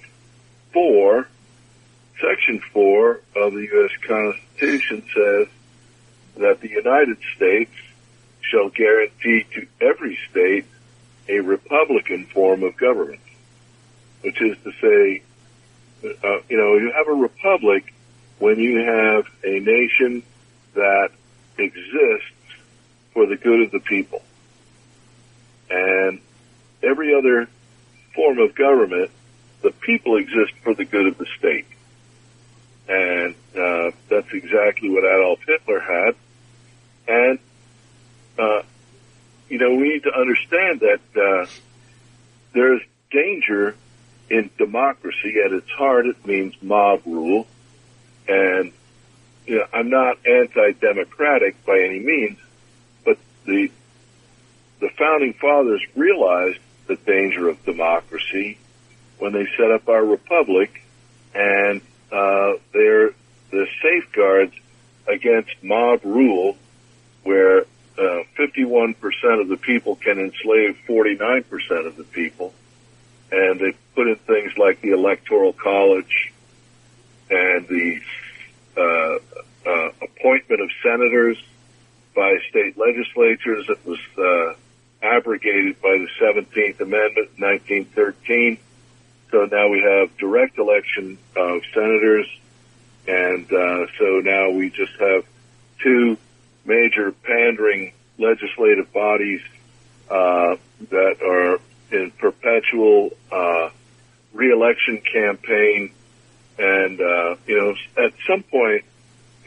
Four, 0.72 1.28
Section 2.20 2.60
Four 2.72 3.20
of 3.36 3.52
the 3.52 3.68
U.S. 3.72 3.90
Constitution 4.06 5.02
says 5.14 5.48
that 6.36 6.60
the 6.60 6.70
United 6.70 7.18
States 7.36 7.72
shall 8.40 8.70
guarantee 8.70 9.44
to 9.54 9.66
every 9.80 10.18
state 10.30 10.64
a 11.28 11.40
republican 11.40 12.24
form 12.26 12.62
of 12.62 12.76
government, 12.76 13.20
which 14.22 14.40
is 14.40 14.56
to 14.64 14.72
say, 14.80 15.22
uh, 16.04 16.38
you 16.48 16.56
know, 16.56 16.76
you 16.76 16.90
have 16.92 17.08
a 17.08 17.12
republic 17.12 17.92
when 18.38 18.58
you 18.58 18.78
have 18.78 19.26
a 19.44 19.60
nation 19.60 20.22
that 20.74 21.10
exists 21.58 22.32
for 23.12 23.26
the 23.26 23.36
good 23.36 23.62
of 23.62 23.70
the 23.72 23.80
people. 23.80 24.22
And 25.70 26.20
every 26.82 27.14
other 27.14 27.48
form 28.14 28.38
of 28.38 28.54
government, 28.54 29.10
the 29.62 29.70
people 29.70 30.16
exist 30.16 30.52
for 30.62 30.74
the 30.74 30.84
good 30.84 31.06
of 31.06 31.18
the 31.18 31.26
state. 31.38 31.66
And 32.88 33.34
uh, 33.56 33.90
that's 34.08 34.32
exactly 34.32 34.88
what 34.88 35.04
Adolf 35.04 35.40
Hitler 35.46 35.80
had. 35.80 36.14
And, 37.06 37.38
uh, 38.38 38.62
you 39.48 39.58
know, 39.58 39.74
we 39.74 39.88
need 39.94 40.02
to 40.04 40.14
understand 40.14 40.80
that 40.80 41.00
uh, 41.16 41.46
there's 42.52 42.82
danger 43.10 43.74
in 44.30 44.50
democracy. 44.58 45.36
At 45.44 45.52
its 45.52 45.70
heart, 45.70 46.06
it 46.06 46.26
means 46.26 46.54
mob 46.62 47.02
rule. 47.04 47.46
And, 48.26 48.72
you 49.46 49.56
know, 49.58 49.66
I'm 49.72 49.90
not 49.90 50.18
anti-democratic 50.26 51.64
by 51.64 51.80
any 51.80 51.98
means, 51.98 52.38
but 53.04 53.18
the 53.44 53.70
the 54.80 54.90
founding 54.96 55.32
fathers 55.34 55.82
realized 55.96 56.58
the 56.86 56.96
danger 56.96 57.48
of 57.48 57.62
democracy 57.64 58.58
when 59.18 59.32
they 59.32 59.46
set 59.56 59.70
up 59.70 59.88
our 59.88 60.04
republic, 60.04 60.82
and 61.34 61.80
uh, 62.12 62.52
they're 62.72 63.10
the 63.50 63.66
safeguards 63.82 64.54
against 65.06 65.50
mob 65.62 66.04
rule, 66.04 66.56
where 67.24 67.62
uh, 67.98 68.22
51% 68.38 69.40
of 69.40 69.48
the 69.48 69.56
people 69.56 69.96
can 69.96 70.18
enslave 70.18 70.78
49% 70.88 71.86
of 71.86 71.96
the 71.96 72.04
people, 72.04 72.54
and 73.32 73.58
they 73.58 73.74
put 73.94 74.06
in 74.06 74.16
things 74.16 74.56
like 74.56 74.80
the 74.80 74.90
electoral 74.90 75.52
college 75.52 76.32
and 77.30 77.66
the 77.68 78.00
uh, 78.76 79.18
uh, 79.66 79.90
appointment 80.00 80.60
of 80.60 80.70
senators 80.82 81.42
by 82.14 82.38
state 82.48 82.78
legislatures. 82.78 83.66
That 83.66 83.84
was 83.84 83.98
uh, 84.16 84.54
abrogated 85.02 85.80
by 85.80 85.98
the 85.98 86.08
17th 86.20 86.80
Amendment 86.80 87.30
in 87.36 87.44
1913. 87.44 88.58
So 89.30 89.44
now 89.44 89.68
we 89.68 89.80
have 89.80 90.16
direct 90.16 90.58
election 90.58 91.18
of 91.36 91.60
senators, 91.74 92.26
and 93.06 93.44
uh, 93.52 93.86
so 93.98 94.20
now 94.24 94.50
we 94.50 94.70
just 94.70 94.92
have 94.98 95.24
two 95.82 96.16
major 96.64 97.12
pandering 97.12 97.92
legislative 98.18 98.92
bodies 98.92 99.40
uh, 100.10 100.56
that 100.90 101.22
are 101.22 101.60
in 101.90 102.10
perpetual 102.12 103.10
uh, 103.30 103.70
reelection 104.32 105.00
campaign. 105.00 105.90
And, 106.58 107.00
uh, 107.00 107.36
you 107.46 107.58
know, 107.58 108.02
at 108.02 108.12
some 108.26 108.42
point, 108.42 108.84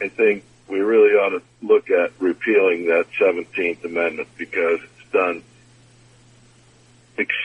I 0.00 0.08
think 0.08 0.44
we 0.68 0.80
really 0.80 1.14
ought 1.14 1.30
to 1.30 1.42
look 1.60 1.90
at 1.90 2.12
repealing 2.18 2.86
that 2.86 3.06
17th 3.20 3.84
Amendment 3.84 4.28
because 4.38 4.80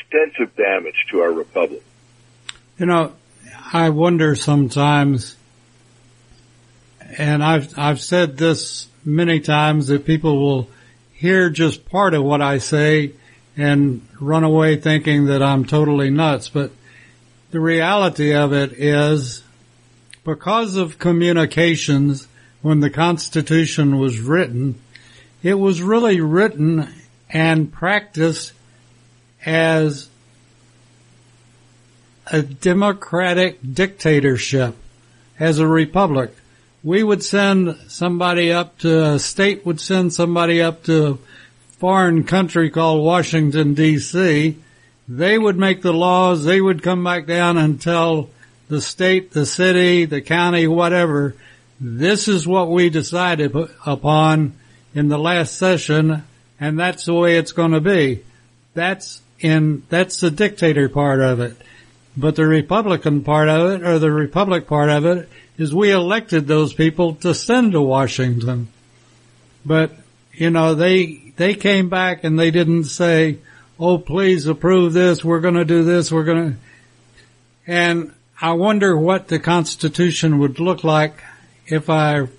extensive 0.10 0.55
damage 0.55 1.05
to 1.12 1.22
our 1.22 1.32
republic. 1.32 1.84
You 2.78 2.86
know, 2.86 3.14
I 3.74 3.89
wonder 3.89 4.36
sometimes, 4.36 5.36
and 7.18 7.43
I've, 7.43 7.78
I've 7.78 8.01
said 8.01 8.38
this 8.38 8.88
many 9.03 9.39
times 9.39 9.88
that 9.88 10.05
people 10.05 10.39
will 10.39 10.70
hear 11.14 11.49
just 11.49 11.86
part 11.89 12.14
of 12.14 12.24
what 12.24 12.41
I 12.41 12.60
say 12.60 13.14
and 13.55 14.08
run 14.20 14.43
away 14.43 14.76
thinking 14.76 15.26
that 15.26 15.41
I'm 15.41 15.66
totally 15.66 16.10
nuts. 16.10 16.49
But 16.49 16.72
the 17.51 17.60
reality 17.60 18.34
of 18.34 18.53
it 18.53 18.74
is 18.74 19.43
because 20.24 20.76
of 20.76 20.99
communications 20.99 22.28
when 22.62 22.80
the 22.82 22.89
Constitution 22.89 23.97
was 23.97 24.20
written, 24.20 24.80
it 25.41 25.55
was 25.55 25.82
really 25.82 26.22
written 26.22 26.88
and 27.30 27.72
practiced 27.72 28.53
as 29.48 30.10
a 32.28 32.41
democratic 32.41 33.60
dictatorship, 33.74 34.76
as 35.39 35.60
a 35.60 35.68
republic. 35.68 36.36
We 36.84 37.02
would 37.02 37.24
send 37.24 37.78
somebody 37.88 38.52
up 38.52 38.78
to, 38.80 39.14
a 39.14 39.20
state 39.20 39.66
would 39.66 39.80
send 39.80 40.14
somebody 40.14 40.62
up 40.62 40.84
to 40.84 41.08
a 41.08 41.18
foreign 41.80 42.26
country 42.26 42.70
called 42.70 43.06
Washington 43.06 43.74
DC. 43.74 44.56
They 45.08 45.38
would 45.38 45.58
make 45.58 45.82
the 45.82 45.93
laws, 45.93 46.43
they 46.43 46.60
would 46.60 46.84
come 46.84 47.04
back 47.06 47.26
down 47.26 47.58
and 47.58 47.82
tell 47.82 48.30
the 48.68 48.82
state, 48.82 49.32
the 49.32 49.45
city, 49.45 50.04
the 50.04 50.22
county, 50.22 50.68
whatever, 50.68 51.36
this 51.80 52.28
is 52.28 52.45
what 52.45 52.70
we 52.70 52.89
decided 52.89 53.56
upon 53.86 54.58
in 54.93 55.08
the 55.08 55.18
last 55.18 55.56
session 55.58 56.24
and 56.60 56.78
that's 56.78 57.06
the 57.06 57.14
way 57.14 57.38
it's 57.38 57.52
going 57.52 57.72
to 57.72 57.82
be. 57.82 58.24
That's 58.74 59.22
in, 59.40 59.84
that's 59.90 60.20
the 60.20 60.32
dictator 60.32 60.90
part 60.90 61.22
of 61.22 61.40
it. 61.40 61.58
But 62.16 62.36
the 62.36 62.48
Republican 62.48 63.24
part 63.24 63.50
of 63.50 63.72
it, 63.72 63.88
or 63.88 64.00
the 64.00 64.12
Republic 64.12 64.68
part 64.68 64.90
of 64.90 65.06
it, 65.06 65.30
is 65.58 65.74
we 65.74 65.92
elected 65.92 66.48
those 66.48 66.74
people 66.74 67.16
to 67.16 67.34
send 67.34 67.72
to 67.74 67.82
Washington. 67.82 68.70
But, 69.66 69.92
you 70.34 70.50
know, 70.50 70.76
they, 70.76 71.34
they 71.36 71.54
came 71.54 71.90
back 71.90 72.24
and 72.24 72.40
they 72.40 72.52
didn't 72.52 72.86
say, 72.86 73.40
oh, 73.80 73.98
please 73.98 74.48
approve 74.48 74.94
this, 74.94 75.24
we're 75.24 75.40
gonna 75.40 75.66
do 75.66 75.84
this, 75.84 76.12
we're 76.12 76.24
gonna, 76.24 76.58
and 77.66 78.14
I 78.40 78.54
wonder 78.54 78.98
what 78.98 79.28
the 79.28 79.40
Constitution 79.40 80.40
would 80.40 80.60
look 80.60 80.84
like 80.84 81.24
if 81.66 81.90
our 81.90 82.30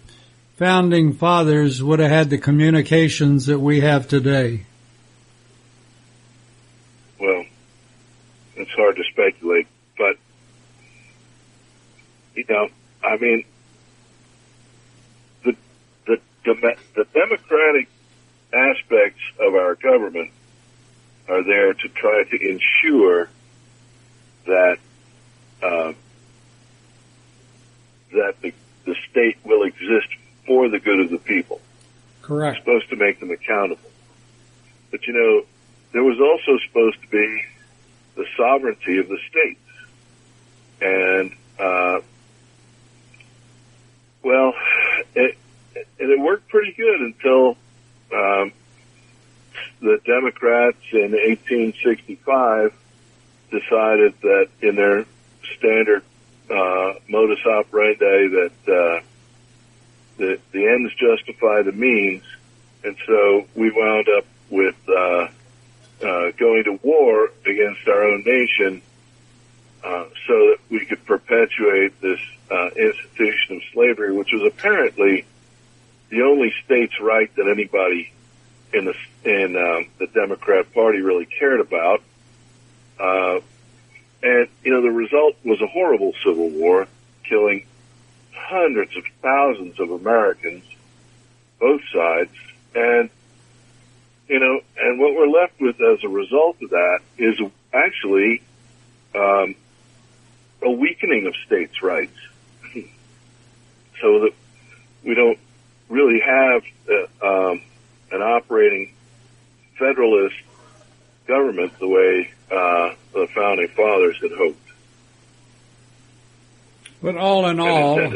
founding 0.56 1.12
fathers 1.12 1.82
would 1.82 2.00
have 2.00 2.10
had 2.10 2.30
the 2.30 2.38
communications 2.38 3.46
that 3.46 3.60
we 3.60 3.80
have 3.80 4.08
today. 4.08 4.64
Well, 7.20 7.44
it's 8.60 8.72
hard 8.72 8.96
to 8.96 9.04
speculate, 9.04 9.66
but 9.96 10.16
you 12.34 12.44
know, 12.48 12.68
I 13.02 13.16
mean, 13.16 13.44
the 15.44 15.56
the 16.06 16.20
the 16.44 16.76
the 16.94 17.04
democratic 17.12 17.88
aspects 18.52 19.20
of 19.40 19.54
our 19.54 19.74
government 19.74 20.30
are 21.28 21.42
there 21.42 21.74
to 21.74 21.88
try 21.88 22.24
to 22.24 22.36
ensure 22.36 23.28
that 24.46 24.78
uh, 25.62 25.92
that 28.12 28.40
the 28.40 28.52
the 28.84 28.94
state 29.10 29.36
will 29.44 29.64
exist 29.64 30.08
for 30.46 30.68
the 30.68 30.78
good 30.78 31.00
of 31.00 31.10
the 31.10 31.18
people. 31.18 31.60
Correct. 32.22 32.56
It's 32.56 32.64
supposed 32.64 32.88
to 32.90 32.96
make 32.96 33.20
them 33.20 33.30
accountable. 33.30 33.90
But 34.90 35.06
you 35.06 35.12
know, 35.12 35.46
there 35.92 36.02
was 36.02 36.18
also 36.20 36.58
supposed 36.66 37.00
to 37.02 37.08
be 37.08 37.44
the 38.18 38.26
sovereignty 38.36 38.98
of 38.98 39.08
the 39.08 39.18
states. 39.30 39.60
And, 40.80 41.32
uh, 41.58 42.00
well, 44.22 44.52
it, 45.14 45.38
it, 45.98 46.20
worked 46.20 46.48
pretty 46.48 46.72
good 46.72 47.00
until, 47.00 47.56
um, 48.12 48.52
the 49.80 50.00
Democrats 50.04 50.82
in 50.92 51.12
1865 51.12 52.74
decided 53.50 54.14
that 54.22 54.48
in 54.60 54.74
their 54.74 55.06
standard, 55.56 56.02
uh, 56.50 56.94
modus 57.08 57.44
operandi 57.46 58.28
that, 58.28 58.52
uh, 58.66 59.00
the, 60.16 60.40
the 60.50 60.66
ends 60.66 60.92
justify 60.94 61.62
the 61.62 61.72
means. 61.72 62.24
And 62.82 62.96
so 63.06 63.46
we 63.54 63.70
wound 63.70 64.08
up 64.08 64.24
with, 64.50 64.76
uh, 64.88 65.28
uh, 66.02 66.30
going 66.36 66.64
to 66.64 66.78
war 66.82 67.30
against 67.44 67.86
our 67.88 68.04
own 68.04 68.22
nation, 68.24 68.82
uh, 69.84 70.04
so 70.26 70.34
that 70.48 70.58
we 70.70 70.84
could 70.84 71.04
perpetuate 71.04 72.00
this, 72.00 72.20
uh, 72.50 72.70
institution 72.76 73.56
of 73.56 73.62
slavery, 73.72 74.12
which 74.12 74.32
was 74.32 74.42
apparently 74.44 75.24
the 76.08 76.22
only 76.22 76.52
states' 76.64 77.00
right 77.00 77.34
that 77.36 77.48
anybody 77.48 78.12
in 78.72 78.84
the, 78.84 78.94
in, 79.24 79.56
um, 79.56 79.86
the 79.98 80.06
Democrat 80.06 80.72
party 80.72 81.00
really 81.00 81.26
cared 81.26 81.60
about. 81.60 82.02
Uh, 82.98 83.40
and, 84.22 84.48
you 84.64 84.72
know, 84.72 84.82
the 84.82 84.90
result 84.90 85.36
was 85.44 85.60
a 85.60 85.66
horrible 85.66 86.12
civil 86.24 86.48
war, 86.50 86.86
killing 87.24 87.64
hundreds 88.32 88.96
of 88.96 89.04
thousands 89.22 89.78
of 89.78 89.90
Americans, 89.90 90.64
both 91.60 91.82
sides, 91.92 92.34
and 92.74 93.10
you 94.28 94.38
know, 94.38 94.60
and 94.78 94.98
what 95.00 95.14
we're 95.14 95.26
left 95.28 95.60
with 95.60 95.80
as 95.80 96.04
a 96.04 96.08
result 96.08 96.56
of 96.62 96.70
that 96.70 97.00
is 97.16 97.40
actually 97.72 98.42
um, 99.14 99.54
a 100.62 100.70
weakening 100.70 101.26
of 101.26 101.34
states' 101.46 101.82
rights, 101.82 102.18
so 104.00 104.20
that 104.20 104.32
we 105.02 105.14
don't 105.14 105.38
really 105.88 106.20
have 106.20 106.62
uh, 106.90 107.50
um, 107.50 107.62
an 108.12 108.20
operating 108.20 108.92
federalist 109.78 110.36
government 111.26 111.78
the 111.78 111.88
way 111.88 112.30
uh, 112.50 112.94
the 113.14 113.26
founding 113.34 113.68
fathers 113.68 114.16
had 114.20 114.32
hoped. 114.32 114.58
But 117.00 117.16
all 117.16 117.46
in 117.46 117.60
all, 117.60 118.12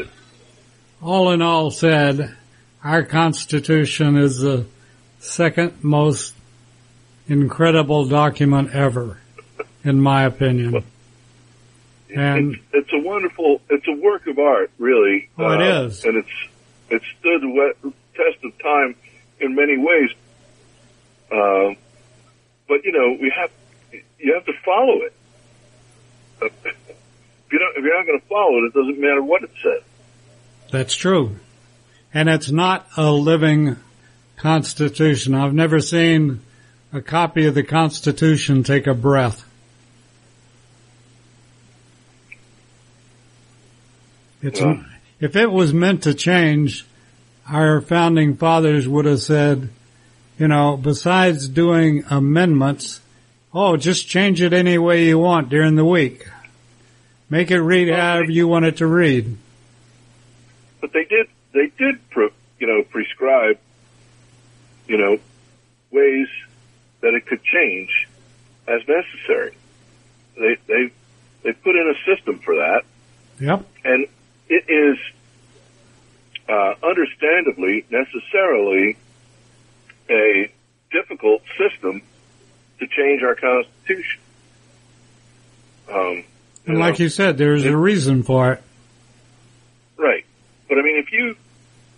all 1.01 1.31
in 1.31 1.41
all 1.41 1.71
said, 1.71 2.35
our 2.83 3.03
Constitution 3.03 4.17
is 4.17 4.39
the 4.39 4.65
second 5.23 5.83
most 5.83 6.35
incredible 7.27 8.05
document 8.05 8.73
ever, 8.73 9.17
in 9.83 9.99
my 10.01 10.23
opinion. 10.25 10.83
And 12.13 12.53
it's, 12.53 12.63
it's, 12.73 12.93
a 12.93 12.99
wonderful, 12.99 13.61
it's 13.69 13.87
a 13.87 13.93
work 13.93 14.27
of 14.27 14.37
art, 14.37 14.71
really. 14.77 15.29
Oh, 15.37 15.51
it 15.51 15.61
uh, 15.61 15.85
is, 15.85 16.03
and 16.05 16.17
it's 16.17 16.29
it's 16.89 17.05
stood 17.19 17.41
the 17.41 17.93
test 18.13 18.43
of 18.43 18.57
time 18.59 18.95
in 19.39 19.55
many 19.55 19.77
ways. 19.77 20.11
Uh, 21.31 21.73
but 22.67 22.83
you 22.83 22.91
know, 22.91 23.17
we 23.19 23.33
have 23.35 23.49
you 24.19 24.33
have 24.35 24.45
to 24.45 24.53
follow 24.63 25.01
it. 25.01 25.13
if 26.41 27.51
you 27.51 27.57
don't, 27.57 27.77
if 27.77 27.83
you're 27.83 27.97
not 27.97 28.05
going 28.05 28.19
to 28.19 28.27
follow 28.27 28.59
it, 28.59 28.65
it 28.65 28.73
doesn't 28.73 28.99
matter 28.99 29.23
what 29.23 29.43
it 29.43 29.51
says. 29.63 29.81
That's 30.71 30.95
true. 30.95 31.39
And 32.13 32.29
it's 32.29 32.51
not 32.51 32.87
a 32.95 33.11
living 33.11 33.77
Constitution. 34.43 35.33
I've 35.33 35.53
never 35.53 35.79
seen 35.79 36.41
a 36.91 37.01
copy 37.01 37.47
of 37.47 37.55
the 37.55 37.63
Constitution 37.63 38.63
take 38.63 38.85
a 38.85 38.93
breath. 38.93 39.43
It's, 44.41 44.59
yeah. 44.59 44.83
if 45.19 45.35
it 45.35 45.51
was 45.51 45.73
meant 45.73 46.03
to 46.03 46.13
change, 46.13 46.85
our 47.49 47.81
founding 47.81 48.35
fathers 48.35 48.87
would 48.87 49.05
have 49.05 49.21
said, 49.21 49.69
you 50.37 50.47
know, 50.47 50.77
besides 50.77 51.47
doing 51.47 52.03
amendments, 52.11 52.99
oh, 53.53 53.77
just 53.77 54.07
change 54.07 54.41
it 54.41 54.53
any 54.53 54.77
way 54.77 55.05
you 55.05 55.17
want 55.17 55.49
during 55.49 55.75
the 55.75 55.85
week. 55.85 56.27
Make 57.29 57.49
it 57.49 57.61
read 57.61 57.89
however 57.89 58.29
you 58.29 58.47
want 58.47 58.65
it 58.65 58.77
to 58.77 58.85
read 58.85 59.37
but 60.83 60.91
they 60.91 61.05
did 61.05 61.27
they 61.53 61.71
did 61.77 61.97
you 62.59 62.67
know 62.67 62.83
prescribe 62.83 63.57
you 64.87 64.97
know 64.97 65.17
ways 65.91 66.27
that 67.01 67.13
it 67.13 67.25
could 67.25 67.43
change 67.43 68.07
as 68.67 68.81
necessary. 68.87 69.55
They 70.35 70.57
they 70.67 70.91
they 71.43 71.53
put 71.53 71.75
in 71.75 71.93
a 71.93 72.15
system 72.15 72.39
for 72.39 72.55
that. 72.55 72.83
Yep. 73.39 73.65
And 73.83 74.07
it 74.49 74.65
is 74.69 74.97
uh, 76.47 76.73
understandably 76.83 77.85
necessarily 77.89 78.97
a 80.09 80.51
difficult 80.91 81.41
system 81.57 82.01
to 82.79 82.87
change 82.87 83.23
our 83.23 83.35
constitution. 83.35 84.21
Um, 85.91 86.23
and 86.65 86.79
like 86.79 86.99
know, 86.99 87.03
you 87.03 87.09
said, 87.09 87.37
there's 87.37 87.65
it, 87.65 87.73
a 87.73 87.77
reason 87.77 88.23
for 88.23 88.53
it. 88.53 88.63
Right. 89.97 90.25
But 90.69 90.77
I 90.77 90.81
mean, 90.81 90.97
if 90.97 91.11
you 91.11 91.35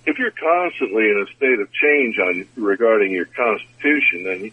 if 0.06 0.20
you're 0.20 0.32
constantly 0.32 1.04
in 1.10 1.26
a 1.28 1.36
state 1.36 1.60
of 1.60 1.72
change 1.72 2.20
on 2.20 2.48
regarding 2.56 3.12
your 3.12 3.26
constitution, 3.26 4.24
then 4.24 4.52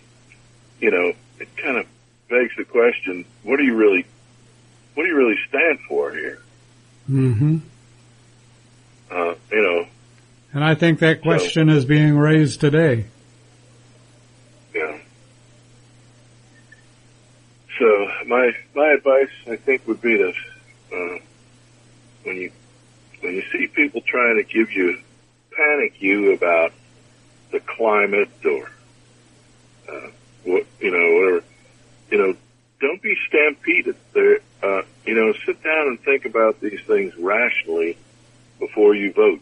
you 0.80 0.90
know 0.90 1.12
it 1.38 1.56
kind 1.56 1.76
of 1.76 1.86
begs 2.28 2.52
the 2.56 2.64
question: 2.64 3.24
What 3.42 3.58
do 3.58 3.64
you 3.64 3.74
really 3.74 4.06
what 4.94 5.04
do 5.04 5.08
you 5.08 5.16
really 5.16 5.38
stand 5.48 5.80
for 5.88 6.12
here? 6.12 6.42
Mm-hmm. 7.10 7.58
Uh, 9.10 9.34
you 9.50 9.62
know. 9.62 9.86
And 10.54 10.64
I 10.64 10.74
think 10.74 10.98
that 10.98 11.22
question 11.22 11.68
so, 11.68 11.74
is 11.74 11.84
being 11.84 12.16
raised 12.16 12.60
today. 12.60 13.06
Yeah. 14.74 14.98
So 17.78 18.10
my 18.26 18.52
my 18.74 18.92
advice, 18.92 19.30
I 19.50 19.56
think, 19.56 19.86
would 19.88 20.00
be 20.02 20.18
to 20.18 20.28
uh, 20.28 21.18
when 22.24 22.36
you 22.36 22.52
when 23.20 23.34
you 23.34 23.42
see 23.52 23.66
people 23.66 24.02
trying 24.02 24.36
to 24.36 24.42
give 24.42 24.72
you, 24.72 24.98
panic 25.56 26.00
you 26.00 26.32
about 26.32 26.72
the 27.50 27.60
climate 27.60 28.30
or, 28.44 28.70
uh, 29.88 30.08
what, 30.44 30.66
you 30.80 30.90
know, 30.90 31.20
whatever, 31.20 31.44
you 32.10 32.18
know, 32.18 32.36
don't 32.80 33.02
be 33.02 33.16
stampeded. 33.28 33.96
There, 34.12 34.38
uh, 34.62 34.82
you 35.04 35.14
know, 35.14 35.32
sit 35.46 35.62
down 35.62 35.88
and 35.88 36.00
think 36.00 36.24
about 36.24 36.60
these 36.60 36.80
things 36.86 37.14
rationally 37.16 37.96
before 38.58 38.94
you 38.94 39.12
vote. 39.12 39.40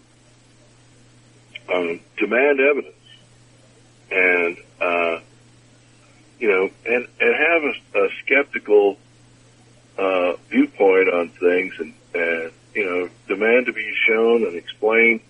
Um, 1.73 2.01
demand 2.19 2.61
evidence 2.61 2.95
and, 4.11 4.57
uh, 4.81 5.21
you 6.39 6.49
know, 6.49 6.71
and, 6.87 7.07
and 7.21 7.35
have 7.35 7.63
a, 7.63 8.05
a 8.07 8.09
skeptical, 8.25 8.99
uh, 9.99 10.33
viewpoint 10.49 11.09
on 11.09 11.29
things 11.29 11.75
and, 11.79 11.95
and, 12.15 12.53
you 12.75 12.85
know, 12.85 13.09
demand 13.29 13.67
to 13.67 13.73
be 13.73 13.93
shown 14.07 14.45
and 14.45 14.57
explained. 14.57 15.21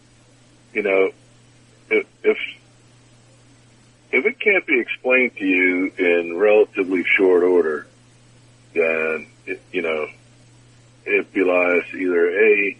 You 0.73 0.83
know, 0.83 1.11
if 1.91 2.07
if, 2.23 2.39
if 4.13 4.27
it 4.27 4.41
can't 4.41 4.67
be 4.67 4.81
explained 4.81 5.37
to 5.37 5.45
you 5.45 5.93
in 5.99 6.37
relatively 6.37 7.05
short 7.05 7.43
order, 7.43 7.87
then 8.75 9.27
it, 9.47 9.61
you 9.73 9.83
know 9.83 10.07
it 11.05 11.33
belies 11.33 11.85
either 11.95 12.31
a 12.31 12.77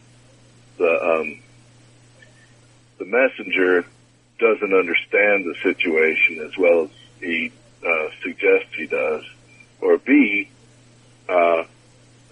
the 0.79 1.05
um, 1.05 1.41
the 2.99 3.05
messenger 3.05 3.85
doesn't 4.39 4.73
understand 4.73 5.45
the 5.45 5.55
situation 5.63 6.41
as 6.41 6.57
well 6.57 6.85
as 6.85 6.91
he 7.21 7.53
uh, 7.87 8.09
suggests 8.23 8.75
he 8.77 8.87
does, 8.87 9.25
or 9.81 9.99
b 9.99 10.49
uh, 11.29 11.65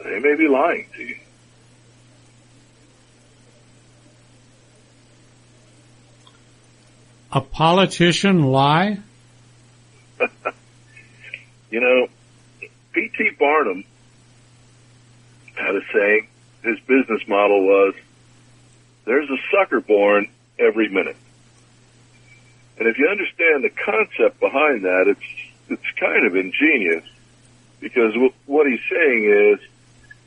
they 0.05 0.21
may 0.21 0.35
be 0.37 0.49
lying 0.49 0.89
to 0.95 1.03
you. 1.03 1.17
A 7.33 7.41
politician 7.41 8.45
lie? 8.45 8.99
You 11.71 11.81
know, 11.81 12.09
P.T. 12.93 13.33
Barnum 13.39 13.85
had 15.55 15.75
a 15.77 15.83
saying. 15.93 16.29
His 16.63 16.81
business 16.81 17.21
model 17.29 17.63
was, 17.63 17.95
there's 19.05 19.29
a 19.29 19.37
sucker 19.53 19.81
born 19.81 20.29
every 20.59 20.89
minute. 20.89 21.17
And 22.79 22.89
if 22.89 22.99
you 22.99 23.09
understand 23.09 23.65
the 23.65 23.71
concept 23.71 24.41
behind 24.41 24.85
that, 24.85 25.09
it's, 25.09 25.21
it's 25.69 25.99
kind 26.01 26.27
of 26.27 26.37
ingenious 26.37 27.05
because 27.81 28.15
w- 28.15 28.33
what 28.47 28.67
he's 28.67 28.81
saying 28.91 29.25
is 29.27 29.61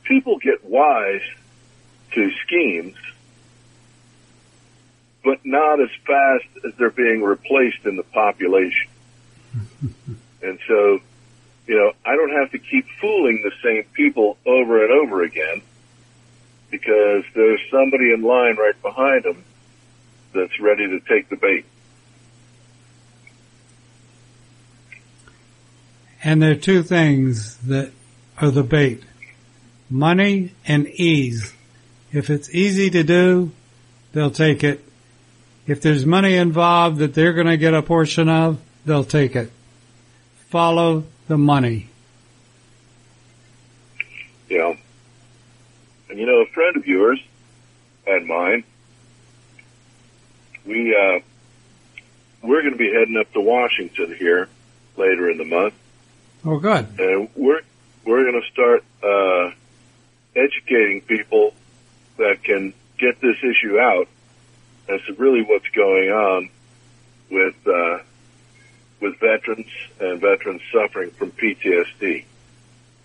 people 0.04 0.38
get 0.38 0.64
wise 0.64 1.22
to 2.14 2.32
schemes, 2.46 2.96
but 5.24 5.40
not 5.46 5.80
as 5.80 5.90
fast 6.06 6.46
as 6.66 6.74
they're 6.76 6.90
being 6.90 7.24
replaced 7.24 7.86
in 7.86 7.96
the 7.96 8.04
population. 8.04 8.90
and 10.42 10.60
so, 10.68 11.00
you 11.68 11.76
know, 11.76 11.94
I 12.06 12.16
don't 12.16 12.32
have 12.32 12.52
to 12.52 12.60
keep 12.60 12.86
fooling 13.00 13.44
the 13.44 13.52
same 13.64 13.84
people 13.94 14.38
over 14.46 14.84
and 14.84 14.92
over 14.92 15.24
again 15.24 15.62
because 16.70 17.24
there's 17.36 17.60
somebody 17.70 18.14
in 18.14 18.22
line 18.22 18.56
right 18.56 18.82
behind 18.82 19.24
them 19.24 19.44
that's 20.34 20.60
ready 20.60 20.88
to 20.88 21.00
take 21.02 21.30
the 21.30 21.36
bait. 21.36 21.66
And 26.24 26.42
there 26.42 26.52
are 26.52 26.56
two 26.56 26.84
things 26.84 27.58
that 27.58 27.92
are 28.38 28.52
the 28.52 28.64
bait. 28.64 29.04
Money 29.90 30.54
and 30.66 30.88
ease. 30.88 31.54
If 32.12 32.30
it's 32.30 32.50
easy 32.54 32.90
to 32.92 33.04
do, 33.04 33.52
they'll 34.14 34.32
take 34.32 34.64
it. 34.64 34.84
If 35.68 35.82
there's 35.82 36.06
money 36.06 36.36
involved 36.36 36.98
that 36.98 37.14
they're 37.14 37.34
going 37.34 37.48
to 37.48 37.58
get 37.58 37.74
a 37.74 37.82
portion 37.82 38.28
of, 38.30 38.60
they'll 38.86 39.04
take 39.04 39.36
it. 39.36 39.52
Follow 40.50 41.06
the 41.28 41.38
money. 41.38 41.88
Yeah. 44.50 44.76
And 46.10 46.20
you 46.20 46.26
know, 46.26 46.42
a 46.42 46.46
friend 46.48 46.76
of 46.76 46.86
yours 46.88 47.24
and 48.06 48.28
mine, 48.28 48.64
we, 50.66 50.96
uh, 50.96 51.20
we're 52.44 52.62
going 52.62 52.74
to 52.74 52.78
be 52.78 52.92
heading 52.92 53.18
up 53.18 53.32
to 53.34 53.40
Washington 53.40 54.14
here 54.16 54.50
later 54.98 55.30
in 55.30 55.38
the 55.38 55.46
month. 55.46 55.74
Oh, 56.44 56.58
good. 56.58 56.88
and 57.00 57.30
we're 57.36 57.62
we're 58.04 58.24
going 58.24 58.42
to 58.42 58.50
start 58.52 58.84
uh, 59.04 59.52
educating 60.36 61.02
people 61.02 61.54
that 62.18 62.44
can 62.44 62.74
get 62.98 63.22
this 63.22 63.38
issue 63.44 63.80
out 63.80 64.08
as 64.88 65.02
to 65.08 65.14
really 65.14 65.42
what's 65.42 65.68
going 65.70 66.10
on 66.10 66.50
with 67.30 67.56
uh, 67.68 68.00
with 69.00 69.20
veterans 69.20 69.68
and 70.00 70.22
veterans 70.22 70.62
suffering 70.72 71.12
from 71.12 71.32
PTSD. 71.32 72.26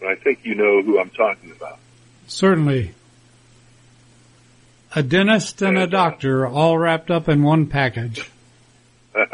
And 0.01 0.11
I 0.11 0.15
think 0.15 0.41
you 0.45 0.55
know 0.55 0.83
who 0.83 1.01
I'm 1.01 1.11
talking 1.11 1.53
about. 1.53 1.79
Certainly. 2.27 2.95
A 4.95 5.03
dentist 5.03 5.61
and 5.63 5.77
a 5.77 5.87
doctor 5.87 6.47
all 6.47 6.79
wrapped 6.79 7.11
up 7.11 7.29
in 7.29 7.43
one 7.43 7.67
package. 7.67 8.31
yeah, 9.15 9.27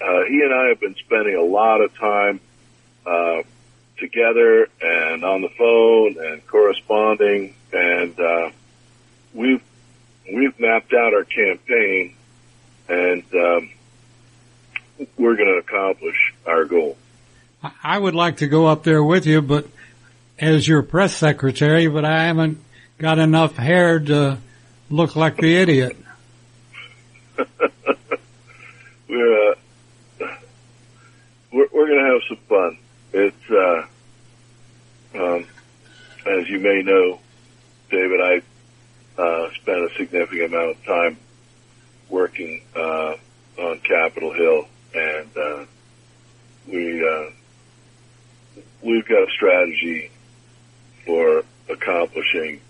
uh, 0.00 0.24
he 0.28 0.42
and 0.42 0.54
I 0.54 0.68
have 0.68 0.80
been 0.80 0.94
spending 0.96 1.36
a 1.36 1.42
lot 1.42 1.80
of 1.80 1.94
time 1.96 2.40
uh, 3.04 3.42
together 3.98 4.68
and 4.80 5.24
on 5.24 5.42
the 5.42 5.48
phone 5.48 6.16
and 6.24 6.46
corresponding, 6.46 7.54
and 7.72 8.20
uh, 8.20 8.50
we've 9.36 9.62
we've 10.32 10.58
mapped 10.58 10.92
out 10.92 11.14
our 11.14 11.24
campaign, 11.24 12.16
and 12.88 13.22
um, 13.34 13.70
we're 15.16 15.36
going 15.36 15.48
to 15.48 15.58
accomplish 15.58 16.34
our 16.46 16.64
goal. 16.64 16.96
I- 17.82 17.98
would 17.98 18.14
like 18.14 18.38
to 18.38 18.46
go 18.46 18.66
up 18.66 18.82
there 18.82 19.02
with 19.02 19.26
you, 19.26 19.42
but 19.42 19.66
as 20.38 20.66
your 20.66 20.82
press 20.82 21.14
secretary, 21.14 21.86
but 21.88 22.04
I 22.04 22.24
haven't 22.24 22.62
got 22.98 23.18
enough 23.18 23.56
hair 23.56 23.98
to 24.00 24.38
look 24.90 25.16
like 25.16 25.36
the 25.36 25.56
idiot. 25.56 25.96
we're 29.08 29.50
uh, 29.50 29.54
we're, 31.52 31.68
we're 31.72 31.86
going 31.86 32.04
to 32.04 32.12
have 32.12 32.22
some 32.28 32.38
fun. 32.48 32.78
It's 33.12 33.50
uh, 33.50 33.86
um, 35.14 35.46
as 36.26 36.48
you 36.48 36.58
may 36.58 36.82
know, 36.82 37.20
David. 37.90 38.20
I 38.20 38.42
uh, 39.18 39.50
spent 39.54 39.78
a 39.78 39.90
significant 39.96 40.52
amount 40.52 40.70
of 40.76 40.84
time 40.84 41.16
working 42.08 42.62
uh, 42.74 43.14
on 43.58 43.80
Capitol 43.80 44.32
Hill, 44.32 44.66
and 44.94 45.36
uh, 45.36 45.64
we 46.68 47.06
uh, 47.06 47.30
we've 48.82 49.06
got 49.06 49.28
a 49.28 49.30
strategy 49.30 50.10
for 51.04 51.44
accomplishing 51.68 52.60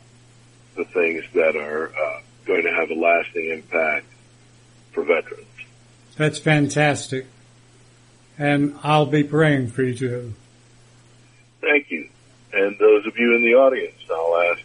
the 0.76 0.84
things 0.84 1.24
that 1.34 1.56
are 1.56 1.88
uh, 1.88 2.20
going 2.46 2.62
to 2.62 2.72
have 2.72 2.90
a 2.90 2.94
lasting 2.94 3.50
impact 3.50 4.06
for 4.92 5.02
veterans. 5.02 5.46
That's 6.16 6.38
fantastic. 6.38 7.26
And 8.38 8.78
I'll 8.82 9.06
be 9.06 9.24
praying 9.24 9.68
for 9.68 9.82
you 9.82 9.94
too. 9.94 10.34
Thank 11.60 11.90
you. 11.90 12.08
And 12.52 12.78
those 12.78 13.06
of 13.06 13.18
you 13.18 13.34
in 13.34 13.42
the 13.42 13.54
audience, 13.54 13.96
I'll 14.10 14.52
ask 14.52 14.62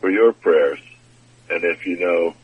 for 0.00 0.10
your 0.10 0.32
prayers. 0.32 0.80
And 1.50 1.64
if 1.64 1.86
you 1.86 1.98
know 1.98 2.34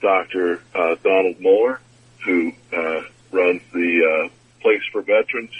Dr. 0.00 0.60
Uh, 0.74 0.96
Donald 1.02 1.40
Moeller, 1.40 1.80
who 2.24 2.52
uh, 2.72 3.02
runs 3.32 3.62
the 3.72 4.26
uh, 4.26 4.28
Place 4.60 4.82
for 4.92 5.02
Veterans 5.02 5.52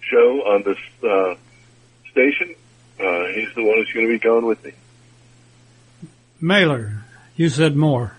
show 0.00 0.42
on 0.46 0.62
this 0.62 0.78
uh, 1.02 1.34
station, 2.10 2.54
uh, 3.00 3.26
he's 3.34 3.52
the 3.54 3.64
one 3.64 3.76
who's 3.78 3.92
going 3.92 4.06
to 4.06 4.12
be 4.12 4.18
going 4.18 4.46
with 4.46 4.64
me. 4.64 4.72
Mailer, 6.40 7.04
you 7.34 7.48
said 7.48 7.76
more. 7.76 8.16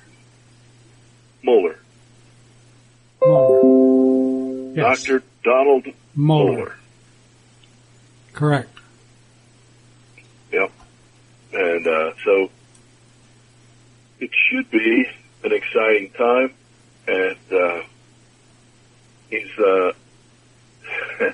Moeller. 1.43 1.79
Moeller. 3.21 4.73
Yes. 4.75 5.03
Dr. 5.03 5.23
Donald 5.43 5.87
Moeller. 6.13 6.51
Moeller. 6.51 6.75
Correct. 8.33 8.79
Yep. 10.51 10.71
And 11.53 11.87
uh, 11.87 12.11
so 12.23 12.49
it 14.19 14.31
should 14.49 14.69
be 14.71 15.07
an 15.43 15.53
exciting 15.53 16.09
time, 16.11 16.53
and 17.07 17.37
uh, 17.51 17.81
he's 19.29 19.59
uh, 19.59 19.91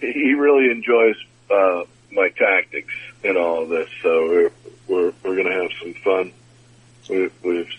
he 0.00 0.34
really 0.34 0.70
enjoys 0.70 1.16
uh, 1.50 1.84
my 2.12 2.28
tactics 2.30 2.94
in 3.22 3.36
all 3.36 3.62
of 3.62 3.68
this. 3.68 3.88
So 4.02 4.26
we're 4.28 4.50
we're, 4.88 5.12
we're 5.22 5.36
going 5.36 5.46
to 5.46 5.62
have 5.62 5.70
some 5.80 5.94
fun. 6.02 6.32
We, 7.08 7.30
we've 7.42 7.70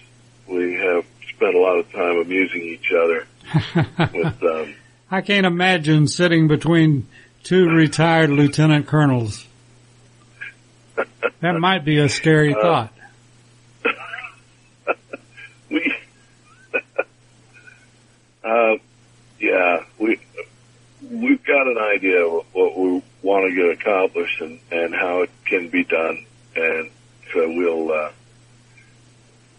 we 0.48 0.74
have 0.76 1.06
spent 1.36 1.56
a 1.56 1.60
lot 1.60 1.80
of 1.80 1.92
time 1.92 2.18
amusing 2.18 2.62
each 2.62 2.92
other 2.92 3.28
with. 4.14 4.44
Um, 4.44 4.76
I 5.12 5.22
can't 5.22 5.46
imagine 5.46 6.08
sitting 6.08 6.48
between 6.48 7.08
two 7.44 7.70
retired 7.70 8.32
lieutenant 8.32 8.88
colonels. 8.88 9.46
That 11.42 11.60
might 11.60 11.86
be 11.86 12.00
a 12.00 12.10
scary 12.10 12.54
thought. 12.54 12.92
we, 15.70 15.94
uh, 18.46 18.78
yeah, 19.40 19.84
we 19.98 20.20
we've 21.02 21.44
got 21.44 21.68
an 21.68 21.78
idea 21.78 22.26
of 22.26 22.46
what 22.54 22.78
we 22.78 23.04
want 23.22 23.50
to 23.50 23.56
get 23.56 23.72
accomplished 23.72 24.40
and 24.42 24.60
and 24.72 24.94
how 24.94 25.24
it 25.24 25.32
can 25.46 25.70
be 25.70 25.84
done, 25.84 26.26
and 26.56 26.92
so 27.34 27.48
we'll 27.48 27.92
uh, 27.92 28.12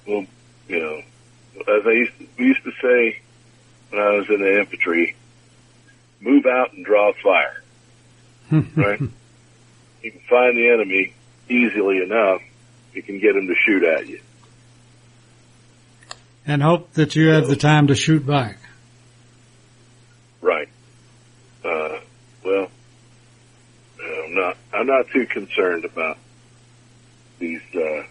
we'll 0.07 0.27
you 0.69 0.81
know, 0.81 1.03
as 1.61 1.87
I 1.87 1.91
used 1.91 2.19
to, 2.19 2.27
we 2.39 2.47
used 2.47 2.65
to 2.65 2.73
say 2.81 3.21
when 3.91 4.01
I 4.01 4.11
was 4.11 4.29
in 4.29 4.41
the 4.41 4.59
infantry, 4.61 5.17
move 6.21 6.47
out 6.47 6.73
and 6.73 6.85
draw 6.85 7.13
fire. 7.23 7.63
right? 8.77 9.01
You 9.01 10.11
can 10.13 10.21
find 10.29 10.57
the 10.57 10.71
enemy 10.71 11.13
easily 11.49 12.03
enough, 12.03 12.43
you 12.93 13.03
can 13.03 13.19
get 13.19 13.35
them 13.35 13.47
to 13.49 13.55
shoot 13.55 13.83
at 13.83 14.09
you. 14.09 14.21
And 16.47 16.63
hope 16.63 16.93
that 16.93 17.17
you 17.17 17.29
have 17.29 17.49
the 17.49 17.57
time 17.57 17.89
to 17.89 17.97
shoot 17.97 18.25
back. 18.25 18.59
Right. 20.41 20.69
Uh, 21.67 21.99
well, 22.45 22.71
I'm 24.01 24.35
not. 24.35 24.57
I'm 24.73 24.87
not 24.87 25.09
too 25.09 25.27
concerned 25.27 25.85
about 25.85 26.17
these 27.41 27.61
uh, 27.75 28.05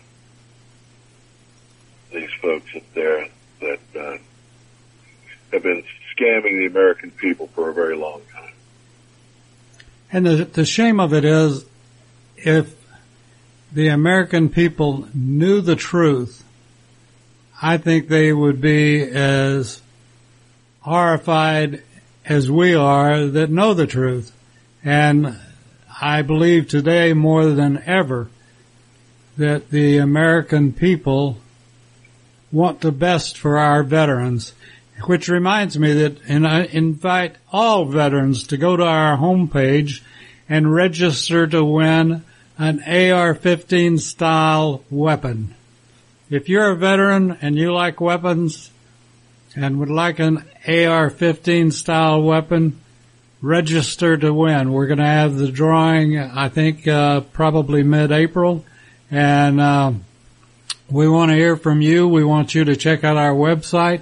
these 2.12 2.30
folks 2.42 2.76
up 2.76 2.84
there 2.94 3.28
that 3.62 3.80
uh, 3.98 4.18
have 5.54 5.64
been 5.64 5.84
scamming 6.16 6.58
the 6.60 6.66
American 6.66 7.12
people 7.12 7.48
for 7.48 7.70
a 7.70 7.74
very 7.74 7.96
long 7.96 8.22
time. 8.34 8.54
And 10.12 10.26
the, 10.26 10.46
the 10.46 10.66
shame 10.66 11.00
of 11.00 11.14
it 11.14 11.24
is, 11.24 11.66
if 12.38 12.76
the 13.72 13.88
American 13.88 14.50
people 14.50 15.08
knew 15.14 15.62
the 15.62 15.76
truth, 15.76 16.44
I 17.62 17.78
think 17.78 18.10
they 18.10 18.34
would 18.34 18.60
be 18.60 19.02
as 19.02 19.82
horrified 20.82 21.84
as 22.28 22.50
we 22.50 22.74
are 22.74 23.26
that 23.28 23.50
know 23.50 23.74
the 23.74 23.88
truth. 23.88 24.32
And 24.84 25.40
I 26.02 26.22
believe 26.22 26.68
today 26.68 27.14
more 27.14 27.46
than 27.48 27.82
ever 27.86 28.30
that 29.38 29.70
the 29.70 29.98
American 29.98 30.74
people 30.74 31.38
want 32.52 32.82
the 32.82 32.92
best 32.92 33.38
for 33.38 33.58
our 33.58 33.84
veterans, 33.84 34.54
which 35.06 35.28
reminds 35.28 35.78
me 35.78 35.94
that, 35.94 36.18
and 36.28 36.48
I 36.48 36.64
invite 36.64 37.36
all 37.52 37.86
veterans 37.86 38.48
to 38.48 38.58
go 38.58 38.78
to 38.78 38.84
our 38.84 39.18
homepage 39.18 40.02
and 40.48 40.74
register 40.74 41.48
to 41.48 41.64
win 41.66 42.24
an 42.58 42.80
AR-15 42.80 44.00
style 44.00 44.84
weapon. 44.90 45.54
If 46.30 46.48
you're 46.48 46.72
a 46.72 46.76
veteran 46.76 47.38
and 47.42 47.56
you 47.56 47.74
like 47.74 48.00
weapons 48.00 48.72
and 49.56 49.80
would 49.80 49.90
like 49.90 50.20
an 50.20 50.38
AR-15 50.68 51.72
style 51.72 52.22
weapon, 52.22 52.80
register 53.42 54.18
to 54.18 54.34
win. 54.34 54.74
We're 54.74 54.88
going 54.88 55.00
to 55.00 55.06
have 55.06 55.36
the 55.36 55.52
drawing, 55.52 56.18
I 56.20 56.50
think, 56.50 56.88
uh, 56.88 57.22
probably 57.22 57.84
mid-April, 57.84 58.66
and 59.10 59.62
uh, 59.62 59.94
we 60.90 61.08
want 61.08 61.32
to 61.32 61.38
hear 61.38 61.56
from 61.56 61.82
you. 61.82 62.08
We 62.08 62.24
want 62.24 62.54
you 62.54 62.66
to 62.66 62.76
check 62.76 63.04
out 63.04 63.18
our 63.18 63.34
website, 63.34 64.02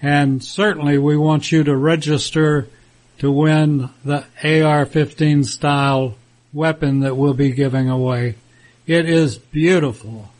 and 0.00 0.42
certainly 0.42 0.98
we 0.98 1.16
want 1.16 1.52
you 1.52 1.64
to 1.64 1.76
register 1.76 2.68
to 3.18 3.30
win 3.30 3.90
the 4.04 4.24
AR-15 4.42 5.44
style 5.44 6.14
weapon 6.52 7.00
that 7.00 7.16
we'll 7.16 7.34
be 7.34 7.50
giving 7.50 7.88
away. 7.90 8.36
It 8.86 9.08
is 9.08 9.36
beautiful. 9.36 10.30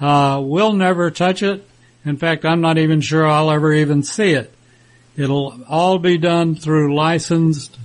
Uh, 0.00 0.40
we'll 0.42 0.72
never 0.72 1.10
touch 1.10 1.42
it. 1.42 1.66
In 2.04 2.16
fact, 2.16 2.44
I'm 2.44 2.60
not 2.60 2.78
even 2.78 3.00
sure 3.00 3.26
I'll 3.26 3.50
ever 3.50 3.72
even 3.72 4.02
see 4.02 4.32
it. 4.32 4.52
It'll 5.16 5.60
all 5.68 5.98
be 5.98 6.16
done 6.16 6.54
through 6.54 6.94
licensed 6.94 7.76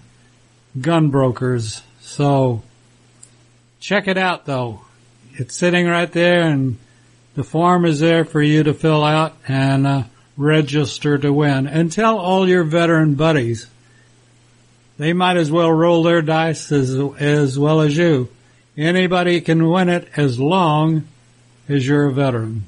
gun 0.80 1.10
brokers. 1.10 1.82
So 2.02 2.64
check 3.80 4.08
it 4.08 4.18
out 4.18 4.46
though. 4.46 4.82
It's 5.34 5.56
sitting 5.56 5.88
right 5.88 6.12
there 6.12 6.44
and 6.44 6.78
the 7.36 7.44
form 7.44 7.86
is 7.86 8.00
there 8.00 8.24
for 8.24 8.42
you 8.42 8.64
to 8.64 8.74
fill 8.74 9.04
out 9.04 9.36
and 9.48 9.86
uh, 9.86 10.04
register 10.38 11.18
to 11.18 11.34
win. 11.34 11.68
And 11.68 11.92
tell 11.92 12.18
all 12.18 12.48
your 12.48 12.64
veteran 12.64 13.16
buddies. 13.16 13.68
They 14.98 15.12
might 15.12 15.36
as 15.36 15.52
well 15.52 15.72
roll 15.72 16.04
their 16.04 16.22
dice 16.22 16.72
as, 16.72 16.96
as 17.20 17.60
well 17.60 17.82
as 17.82 17.98
you. 17.98 18.30
Anybody 18.78 19.42
can 19.42 19.70
win 19.70 19.90
it 19.90 20.08
as 20.16 20.40
long 20.40 21.06
as 21.68 21.86
you're 21.86 22.06
a 22.06 22.14
veteran. 22.14 22.66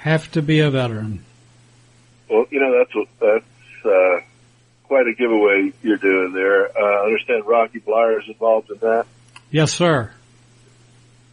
Have 0.00 0.30
to 0.32 0.42
be 0.42 0.60
a 0.60 0.70
veteran. 0.70 1.24
Well, 2.30 2.46
you 2.50 2.60
know 2.60 2.78
that's 2.78 2.94
what 2.94 3.08
that's 3.20 3.84
uh, 3.84 4.20
quite 4.84 5.06
a 5.06 5.14
giveaway 5.14 5.72
you're 5.82 5.96
doing 5.96 6.32
there. 6.32 6.66
Uh, 6.76 7.02
I 7.02 7.04
understand 7.06 7.46
Rocky 7.46 7.80
Bleier 7.80 8.20
is 8.20 8.28
involved 8.28 8.70
in 8.70 8.78
that. 8.78 9.06
Yes, 9.50 9.72
sir. 9.72 10.12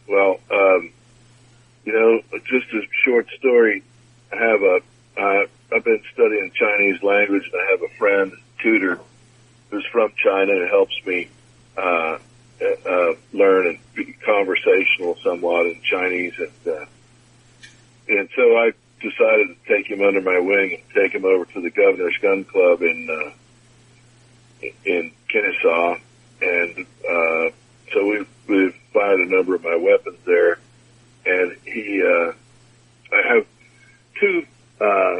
Well, 0.08 0.40
um, 0.50 0.90
you 1.84 1.92
know, 1.92 2.38
just 2.44 2.66
a 2.72 2.82
short 3.04 3.28
story. 3.38 3.82
I 4.32 4.36
have 4.36 4.62
a 4.62 4.80
uh, 5.16 5.46
I've 5.74 5.84
been 5.84 6.02
studying 6.12 6.50
Chinese 6.54 7.02
language, 7.02 7.50
and 7.52 7.60
I 7.60 7.70
have 7.70 7.82
a 7.82 7.94
friend 7.96 8.32
tutor 8.62 9.00
who's 9.70 9.86
from 9.92 10.12
China 10.16 10.52
who 10.52 10.66
helps 10.66 10.94
me 11.06 11.28
uh, 11.76 12.18
uh, 12.86 13.14
learn 13.32 13.66
and 13.68 13.78
be 13.94 14.12
conversational 14.24 15.16
somewhat 15.22 15.66
in 15.66 15.80
Chinese, 15.82 16.34
and 16.38 16.74
uh, 16.74 16.86
and 18.08 18.28
so 18.34 18.56
I 18.56 18.72
decided 19.00 19.48
to 19.48 19.56
take 19.68 19.86
him 19.86 20.02
under 20.02 20.20
my 20.20 20.38
wing 20.38 20.74
and 20.74 20.82
take 20.94 21.12
him 21.12 21.24
over 21.24 21.44
to 21.44 21.60
the 21.60 21.70
Governor's 21.70 22.16
Gun 22.18 22.44
Club 22.44 22.82
in 22.82 23.08
uh, 23.10 24.66
in 24.84 25.12
Kennesaw, 25.28 25.96
and 26.40 26.86
uh, 27.08 27.50
so 27.92 28.06
we 28.06 28.26
we 28.48 28.70
fired 28.92 29.20
a 29.20 29.26
number 29.26 29.54
of 29.54 29.64
my 29.64 29.76
weapons 29.76 30.18
there, 30.24 30.58
and 31.24 31.56
he 31.64 32.02
uh, 32.02 32.32
I 33.12 33.34
have 33.34 33.46
two 34.20 34.46
uh, 34.80 35.16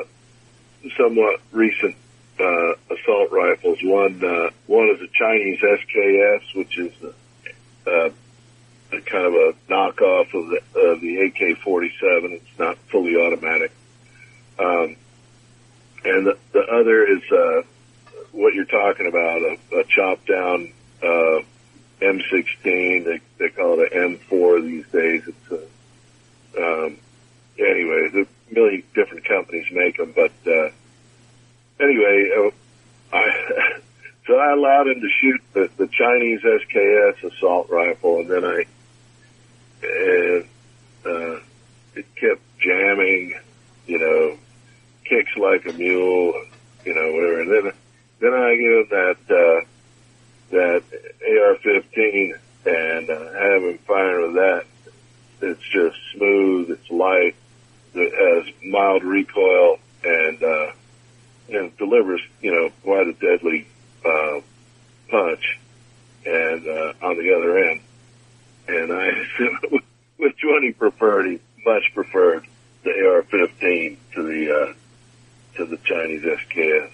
somewhat 0.97 1.41
recent 1.53 1.97
uh, 2.41 2.73
assault 2.91 3.31
rifles. 3.33 3.79
One 3.83 4.25
uh, 4.25 4.51
one 4.67 4.89
is 4.91 5.01
a 5.01 5.09
Chinese 5.09 5.61
SKS, 5.61 6.55
which 6.55 6.79
is 6.79 6.93
uh, 7.87 8.11
a 8.93 9.01
kind 9.01 9.27
of 9.27 9.33
a 9.35 9.55
knockoff 9.69 10.33
of 10.35 10.49
the, 10.49 10.61
uh, 10.75 10.95
the 11.01 11.19
AK-47. 11.27 12.33
It's 12.33 12.59
not 12.59 12.79
fully 12.91 13.17
automatic. 13.17 13.73
Um, 14.59 14.97
and 16.05 16.27
the, 16.27 16.39
the 16.53 16.61
other 16.61 17.05
is, 17.05 17.23
uh, 17.33 17.63
what 18.33 18.55
you're 18.55 18.65
talking 18.65 19.09
about, 19.09 19.43
a, 19.43 19.59
a 19.81 19.85
chopped 19.85 20.27
down, 20.27 20.73
uh, 21.03 21.41
M16. 22.01 23.05
They, 23.05 23.21
they 23.39 23.49
call 23.49 23.81
it 23.81 23.93
an 23.93 24.19
M4 24.19 24.63
these 24.63 24.87
days. 24.89 25.23
It's 25.27 25.51
a, 26.57 26.63
um, 26.63 26.97
anyway, 27.59 28.09
the 28.13 28.27
million 28.51 28.83
different 28.95 29.25
companies 29.25 29.67
make 29.73 29.97
them, 29.97 30.13
but, 30.15 30.33
uh, 30.47 30.71
anyway, 31.81 32.31
uh, 32.37 32.51
I, 33.13 33.81
so 34.27 34.37
I 34.37 34.53
allowed 34.53 34.89
him 34.89 35.01
to 35.01 35.09
shoot 35.21 35.41
the, 35.53 35.71
the 35.77 35.89
Chinese 35.89 36.41
SKS 36.43 37.33
assault 37.33 37.69
rifle 37.71 38.21
and 38.21 38.29
then 38.29 38.45
I, 38.45 38.65
and 39.83 40.45
uh, 41.05 41.41
it 41.95 42.07
kept 42.17 42.41
jamming, 42.59 43.35
you 43.87 43.99
know, 43.99 44.37
kicks 45.05 45.37
like 45.37 45.67
a 45.67 45.73
mule, 45.73 46.35
you 46.85 46.95
know, 46.95 47.13
whatever. 47.13 47.41
And 47.41 47.51
then, 47.51 47.73
then 48.21 48.35
I 48.35 48.57
give 48.57 48.73
him 48.73 48.87
that, 48.91 49.17
uh, 49.31 49.67
that 50.51 50.83
AR-15 51.23 52.39
and 52.67 53.11
uh, 53.11 53.33
have 53.33 53.63
him 53.63 53.79
fire 53.79 54.21
with 54.23 54.35
that. 54.35 54.65
It's 55.43 55.63
just 55.63 55.97
smooth. 56.15 56.71
It's 56.71 56.91
light. 56.91 57.37
It 57.95 58.45
has 58.45 58.55
mild 58.65 59.05
recoil 59.05 59.79
and, 60.05 60.43
uh, 60.43 60.73
and 61.49 61.77
delivers, 61.77 62.21
you 62.41 62.53
know, 62.53 62.71
quite 62.83 63.07
a 63.07 63.13
deadly, 63.13 63.67
uh, 64.05 64.41
punch. 65.11 65.59
And, 66.25 66.67
uh, 66.67 66.93
on 67.03 67.17
the 67.19 67.35
other 67.37 67.57
end, 67.57 67.81
and 68.69 68.93
I 68.93 69.11
said, 69.39 69.81
which 70.17 70.41
one 70.43 70.63
he 70.63 70.73
preferred? 70.73 71.27
He 71.27 71.41
much 71.65 71.85
preferred 71.95 72.47
the 72.85 72.91
AR-15 72.91 73.97
to 74.15 74.23
the 74.23 74.53
uh, 74.53 74.75
to 75.57 75.67
the 75.67 75.77
Chinese 75.79 76.23
SKS. 76.23 76.91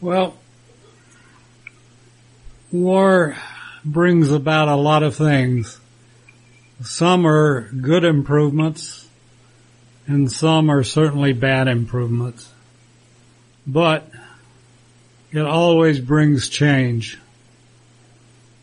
Well, 0.00 0.36
war 2.72 3.36
about 4.30 4.68
a 4.68 4.76
lot 4.76 5.02
of 5.02 5.16
things. 5.16 5.78
Some 6.82 7.26
are 7.26 7.70
good 7.72 8.04
improvements, 8.04 9.06
and 10.06 10.30
some 10.30 10.70
are 10.70 10.82
certainly 10.82 11.32
bad 11.32 11.68
improvements. 11.68 12.50
But 13.66 14.10
it 15.32 15.42
always 15.42 16.00
brings 16.00 16.48
change 16.48 17.18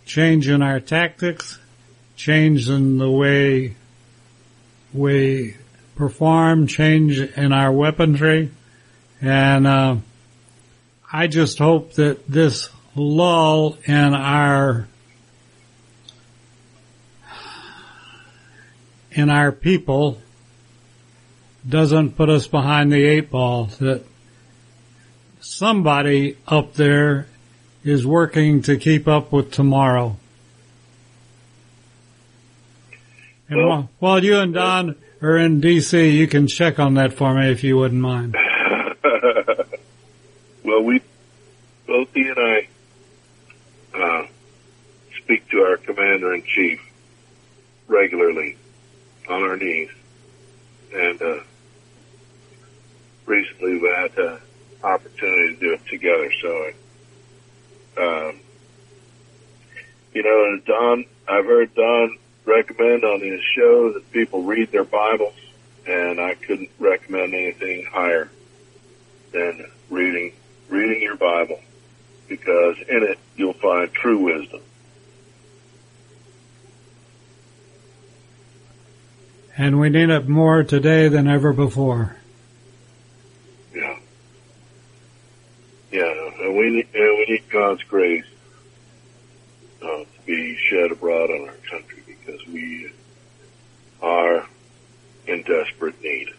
change 0.07 0.47
in 0.47 0.61
our 0.61 0.79
tactics, 0.79 1.59
change 2.15 2.69
in 2.69 2.97
the 2.97 3.11
way 3.11 3.75
we 4.93 5.55
perform, 5.95 6.65
change 6.65 7.19
in 7.19 7.51
our 7.51 7.71
weaponry, 7.71 8.49
and 9.21 9.67
uh, 9.67 9.97
I 11.11 11.27
just 11.27 11.59
hope 11.59 11.93
that 11.93 12.27
this 12.27 12.69
lull 12.95 13.77
in 13.85 14.13
our 14.13 14.87
in 19.17 19.29
our 19.31 19.51
people 19.51 20.21
doesn't 21.67 22.15
put 22.15 22.29
us 22.29 22.45
behind 22.45 22.93
the 22.93 23.03
eight 23.03 23.31
ball, 23.31 23.65
that 23.79 24.03
somebody 25.41 26.37
up 26.47 26.75
there 26.75 27.27
is 27.83 28.05
working 28.05 28.61
to 28.61 28.77
keep 28.77 29.07
up 29.07 29.31
with 29.31 29.51
tomorrow. 29.51 30.15
And 33.49 33.57
well, 33.57 33.67
while, 33.67 33.89
while 33.99 34.23
you 34.23 34.37
and 34.37 34.53
Don 34.53 34.95
are 35.21 35.37
in 35.37 35.61
D.C., 35.61 36.09
you 36.09 36.27
can 36.27 36.45
check 36.47 36.77
on 36.79 36.93
that 36.93 37.13
for 37.13 37.33
me 37.33 37.51
if 37.51 37.63
you 37.63 37.75
wouldn't 37.75 37.99
mind. 37.99 38.35
well, 40.63 40.83
we, 40.83 41.01
both 41.87 42.09
he 42.13 42.27
and 42.27 42.37
I, 42.37 42.67
uh, 43.95 44.27
speak 45.23 45.49
to 45.49 45.61
our 45.61 45.77
commander 45.77 46.35
in 46.35 46.43
chief 46.43 46.79
regularly 47.87 48.56
on 49.29 49.43
our 49.43 49.57
knees, 49.57 49.89
and 50.93 51.21
uh, 51.21 51.39
recently 53.25 53.79
we 53.79 53.87
had 53.89 54.15
the 54.15 54.39
opportunity 54.83 55.55
to 55.55 55.59
do 55.59 55.73
it 55.73 55.85
together. 55.87 56.31
So, 56.41 56.71
um, 57.97 58.39
you 60.13 60.23
know, 60.23 60.59
Don, 60.65 61.05
I've 61.27 61.45
heard 61.45 61.73
Don 61.75 62.17
recommend 62.45 63.03
on 63.03 63.21
his 63.21 63.41
show 63.55 63.91
that 63.93 64.11
people 64.11 64.43
read 64.43 64.71
their 64.71 64.85
Bibles, 64.85 65.35
and 65.85 66.19
I 66.19 66.35
couldn't 66.35 66.69
recommend 66.79 67.33
anything 67.33 67.85
higher 67.85 68.29
than 69.31 69.65
reading 69.89 70.33
reading 70.69 71.01
your 71.01 71.15
Bible 71.15 71.59
because 72.27 72.77
in 72.89 73.03
it 73.03 73.17
you'll 73.35 73.53
find 73.53 73.91
true 73.93 74.19
wisdom. 74.19 74.61
And 79.57 79.79
we 79.79 79.89
need 79.89 80.09
it 80.09 80.27
more 80.27 80.63
today 80.63 81.07
than 81.07 81.27
ever 81.27 81.51
before. 81.51 82.15
Yeah. 83.73 83.97
Yeah, 85.91 86.31
and 86.41 86.55
we 86.55 86.69
need 86.69 86.87
and 86.93 87.17
we 87.17 87.25
need 87.27 87.49
God's 87.49 87.81
grace 87.83 88.25
uh, 89.81 89.85
to 89.85 90.05
be 90.25 90.55
shed 90.57 90.91
abroad 90.91 91.31
on 91.31 91.49
our 91.49 91.55
country 91.69 92.03
because 92.05 92.45
we 92.47 92.91
are 94.01 94.45
in 95.25 95.41
desperate 95.41 96.01
need. 96.03 96.29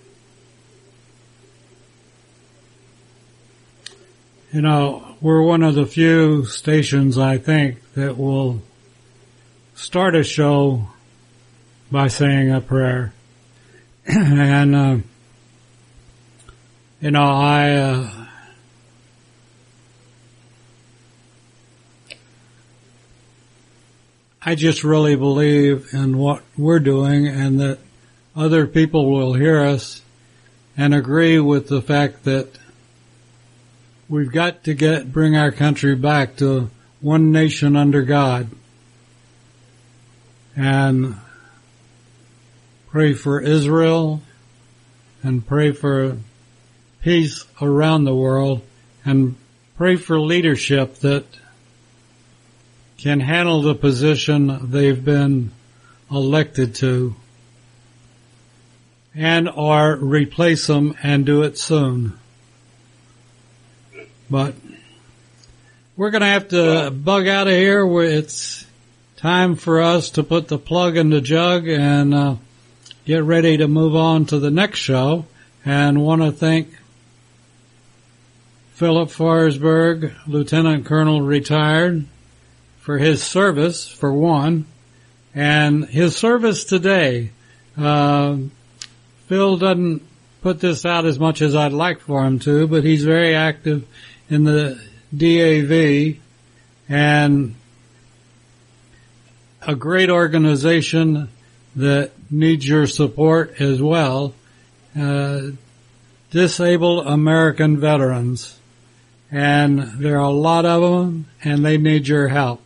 You 4.52 4.62
know, 4.62 5.16
we're 5.20 5.42
one 5.42 5.62
of 5.62 5.74
the 5.74 5.84
few 5.86 6.46
stations, 6.46 7.18
I 7.18 7.36
think, 7.36 7.82
that 7.94 8.16
will 8.16 8.62
start 9.74 10.14
a 10.14 10.22
show 10.22 10.88
by 11.91 12.09
saying 12.09 12.51
a 12.51 12.61
prayer. 12.61 13.12
and, 14.07 14.74
uh, 14.74 14.97
you 17.01 17.11
know, 17.11 17.22
I, 17.22 17.70
uh, 17.70 18.26
I 24.43 24.55
just 24.55 24.84
really 24.84 25.16
believe 25.16 25.89
in 25.93 26.18
what 26.18 26.43
we're 26.57 26.80
doing 26.80 27.26
and 27.26 27.61
that 27.61 27.78
other 28.34 28.66
people 28.66 29.11
will 29.11 29.34
hear 29.34 29.62
us 29.64 30.03
and 30.76 30.95
agree 30.95 31.39
with 31.39 31.68
the 31.68 31.82
fact 31.82 32.24
that 32.24 32.59
We've 34.11 34.32
got 34.32 34.64
to 34.64 34.72
get, 34.72 35.12
bring 35.12 35.36
our 35.36 35.53
country 35.53 35.95
back 35.95 36.36
to 36.36 36.70
one 37.03 37.30
nation 37.30 37.76
under 37.76 38.01
God 38.03 38.49
and 40.57 41.16
pray 42.91 43.12
for 43.12 43.41
Israel 43.41 44.22
and 45.22 45.47
pray 45.47 45.72
for 45.72 46.18
peace 47.03 47.45
around 47.61 48.05
the 48.05 48.14
world 48.14 48.62
and 49.05 49.36
pray 49.76 49.97
for 49.97 50.18
leadership 50.20 50.97
that 50.97 51.24
can 52.97 53.20
handle 53.20 53.62
the 53.62 53.74
position 53.74 54.70
they've 54.70 55.05
been 55.05 55.51
elected 56.11 56.74
to 56.74 57.14
and 59.14 59.49
or 59.49 59.97
replace 59.97 60.66
them 60.66 60.97
and 61.03 61.26
do 61.26 61.43
it 61.43 61.59
soon. 61.59 62.18
But 64.30 64.55
we're 65.97 66.11
going 66.11 66.20
to 66.20 66.26
have 66.26 66.49
to 66.49 66.91
bug 66.91 67.26
out 67.26 67.49
of 67.49 67.55
here. 67.55 67.84
Where 67.84 68.05
it's 68.05 68.64
time 69.16 69.57
for 69.57 69.80
us 69.80 70.11
to 70.11 70.22
put 70.22 70.49
the 70.49 70.59
plug 70.59 70.97
in 70.97 71.11
the 71.11 71.20
jug 71.20 71.66
and 71.66 72.14
uh, 72.14 72.36
get 73.09 73.24
ready 73.24 73.56
to 73.56 73.66
move 73.66 73.96
on 73.96 74.26
to 74.26 74.38
the 74.38 74.50
next 74.50 74.80
show. 74.80 75.24
And 75.64 76.04
want 76.04 76.20
to 76.20 76.30
thank 76.30 76.68
Philip 78.74 79.09
Forsberg, 79.09 80.14
Lieutenant 80.26 80.84
Colonel 80.84 81.22
retired, 81.22 82.04
for 82.80 82.98
his 82.98 83.22
service, 83.22 83.88
for 83.88 84.12
one, 84.12 84.66
and 85.34 85.86
his 85.86 86.16
service 86.16 86.64
today. 86.64 87.30
Uh, 87.78 88.36
Phil 89.26 89.56
doesn't 89.56 90.02
put 90.42 90.61
this 90.61 90.84
out 90.84 91.06
as 91.06 91.18
much 91.18 91.40
as 91.40 91.56
I'd 91.56 91.72
like 91.72 92.00
for 92.00 92.22
him 92.26 92.38
to, 92.40 92.66
but 92.66 92.84
he's 92.84 93.04
very 93.04 93.34
active 93.34 93.86
in 94.28 94.44
the 94.44 94.78
DAV 95.16 96.20
and 96.90 97.54
a 99.62 99.74
great 99.74 100.11
organization 100.11 101.30
that 101.74 102.12
needs 102.30 102.68
your 102.68 102.86
support 102.86 103.60
as 103.60 103.80
well. 103.80 104.34
Uh, 104.98 105.40
Disabled 106.30 107.06
American 107.06 107.78
Veterans. 107.78 108.58
And 109.30 110.00
there 110.00 110.16
are 110.16 110.24
a 110.24 110.30
lot 110.30 110.64
of 110.64 110.82
them 110.82 111.26
and 111.42 111.64
they 111.64 111.78
need 111.78 112.08
your 112.08 112.28
help. 112.28 112.60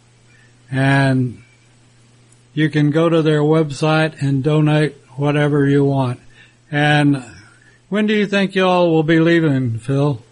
And 0.71 1.43
you 2.55 2.71
can 2.71 2.91
go 2.91 3.09
to 3.09 3.23
their 3.23 3.41
website 3.41 4.21
and 4.21 4.43
donate 4.43 4.97
whatever 5.17 5.67
you 5.67 5.85
want. 5.85 6.21
And 6.71 7.25
when 7.89 8.07
do 8.07 8.15
you 8.15 8.27
think 8.27 8.55
y'all 8.55 8.91
will 8.91 9.03
be 9.03 9.21
leaving, 9.21 9.79
Phil? 9.79 10.23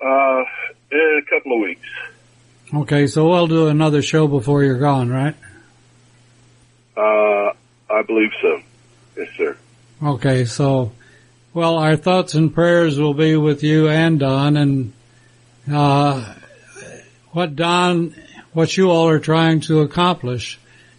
Uh, 0.00 0.44
in 0.90 1.22
a 1.22 1.30
couple 1.30 1.54
of 1.54 1.60
weeks. 1.60 1.86
Okay, 2.74 3.06
so 3.06 3.28
we'll 3.28 3.46
do 3.46 3.68
another 3.68 4.02
show 4.02 4.26
before 4.26 4.62
you're 4.62 4.78
gone, 4.78 5.08
right? 5.08 5.34
Uh, 6.98 7.52
I 7.88 8.02
believe 8.02 8.32
so. 8.42 8.60
Yes, 9.16 9.28
sir. 9.36 9.56
Okay, 10.02 10.44
so, 10.44 10.90
well, 11.54 11.78
our 11.78 11.96
thoughts 11.96 12.34
and 12.34 12.52
prayers 12.52 12.98
will 12.98 13.14
be 13.14 13.36
with 13.36 13.62
you 13.62 13.88
and 13.88 14.18
Don 14.18 14.56
and, 14.56 14.92
uh, 15.72 16.34
what 17.30 17.54
Don, 17.54 18.14
what 18.52 18.76
you 18.76 18.90
all 18.90 19.08
are 19.08 19.20
trying 19.20 19.60
to 19.60 19.80
accomplish. 19.82 20.58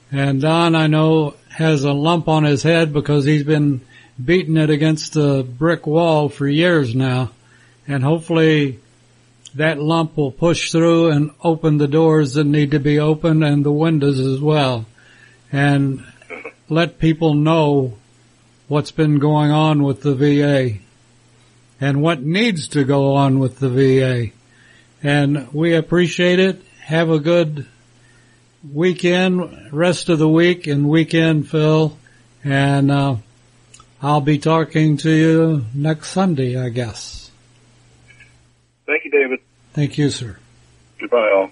And 0.10 0.42
Don, 0.42 0.74
I 0.74 0.88
know, 0.88 1.36
has 1.50 1.84
a 1.84 1.92
lump 1.92 2.30
on 2.30 2.46
his 2.46 2.64
head 2.64 2.94
because 2.94 3.26
he's 3.26 3.44
been 3.44 3.82
beating 4.24 4.56
it 4.56 4.70
against 4.70 5.14
the 5.14 5.44
brick 5.44 5.86
wall 5.86 6.30
for 6.30 6.48
years 6.48 6.96
now. 6.96 7.32
And 7.88 8.04
hopefully 8.04 8.80
that 9.56 9.80
lump 9.80 10.16
will 10.16 10.32
push 10.32 10.72
through 10.72 11.12
and 11.12 11.32
open 11.44 11.78
the 11.78 11.88
doors 11.88 12.36
that 12.36 12.46
need 12.46 12.72
to 12.72 12.80
be 12.80 13.00
opened 13.00 13.44
and 13.44 13.66
the 13.66 13.72
windows 13.72 14.20
as 14.20 14.40
well. 14.40 14.86
And 15.52 16.04
let 16.68 17.00
people 17.00 17.34
know 17.34 17.98
what's 18.68 18.92
been 18.92 19.20
going 19.20 19.52
on 19.52 19.84
with 19.84 20.02
the 20.02 20.14
VA 20.14 20.80
and 21.82 22.02
what 22.02 22.22
needs 22.22 22.68
to 22.70 22.84
go 22.84 23.16
on 23.16 23.40
with 23.40 23.60
the 23.60 23.70
VA. 23.70 24.32
And 25.02 25.52
we 25.54 25.74
appreciate 25.74 26.40
it. 26.40 26.62
Have 26.82 27.10
a 27.10 27.20
good 27.20 27.66
weekend, 28.72 29.72
rest 29.72 30.10
of 30.10 30.20
the 30.20 30.30
week 30.30 30.68
and 30.68 30.90
weekend, 30.90 31.50
Phil. 31.50 31.98
And, 32.44 32.92
uh, 32.92 33.16
I'll 34.02 34.22
be 34.22 34.38
talking 34.38 34.96
to 34.98 35.12
you 35.12 35.66
next 35.74 36.10
Sunday, 36.10 36.58
I 36.58 36.70
guess. 36.70 37.32
Thank 38.86 39.04
you, 39.04 39.12
David. 39.12 39.40
Thank 39.74 39.98
you, 39.98 40.10
sir. 40.10 40.38
Goodbye, 41.00 41.32
all. 41.36 41.52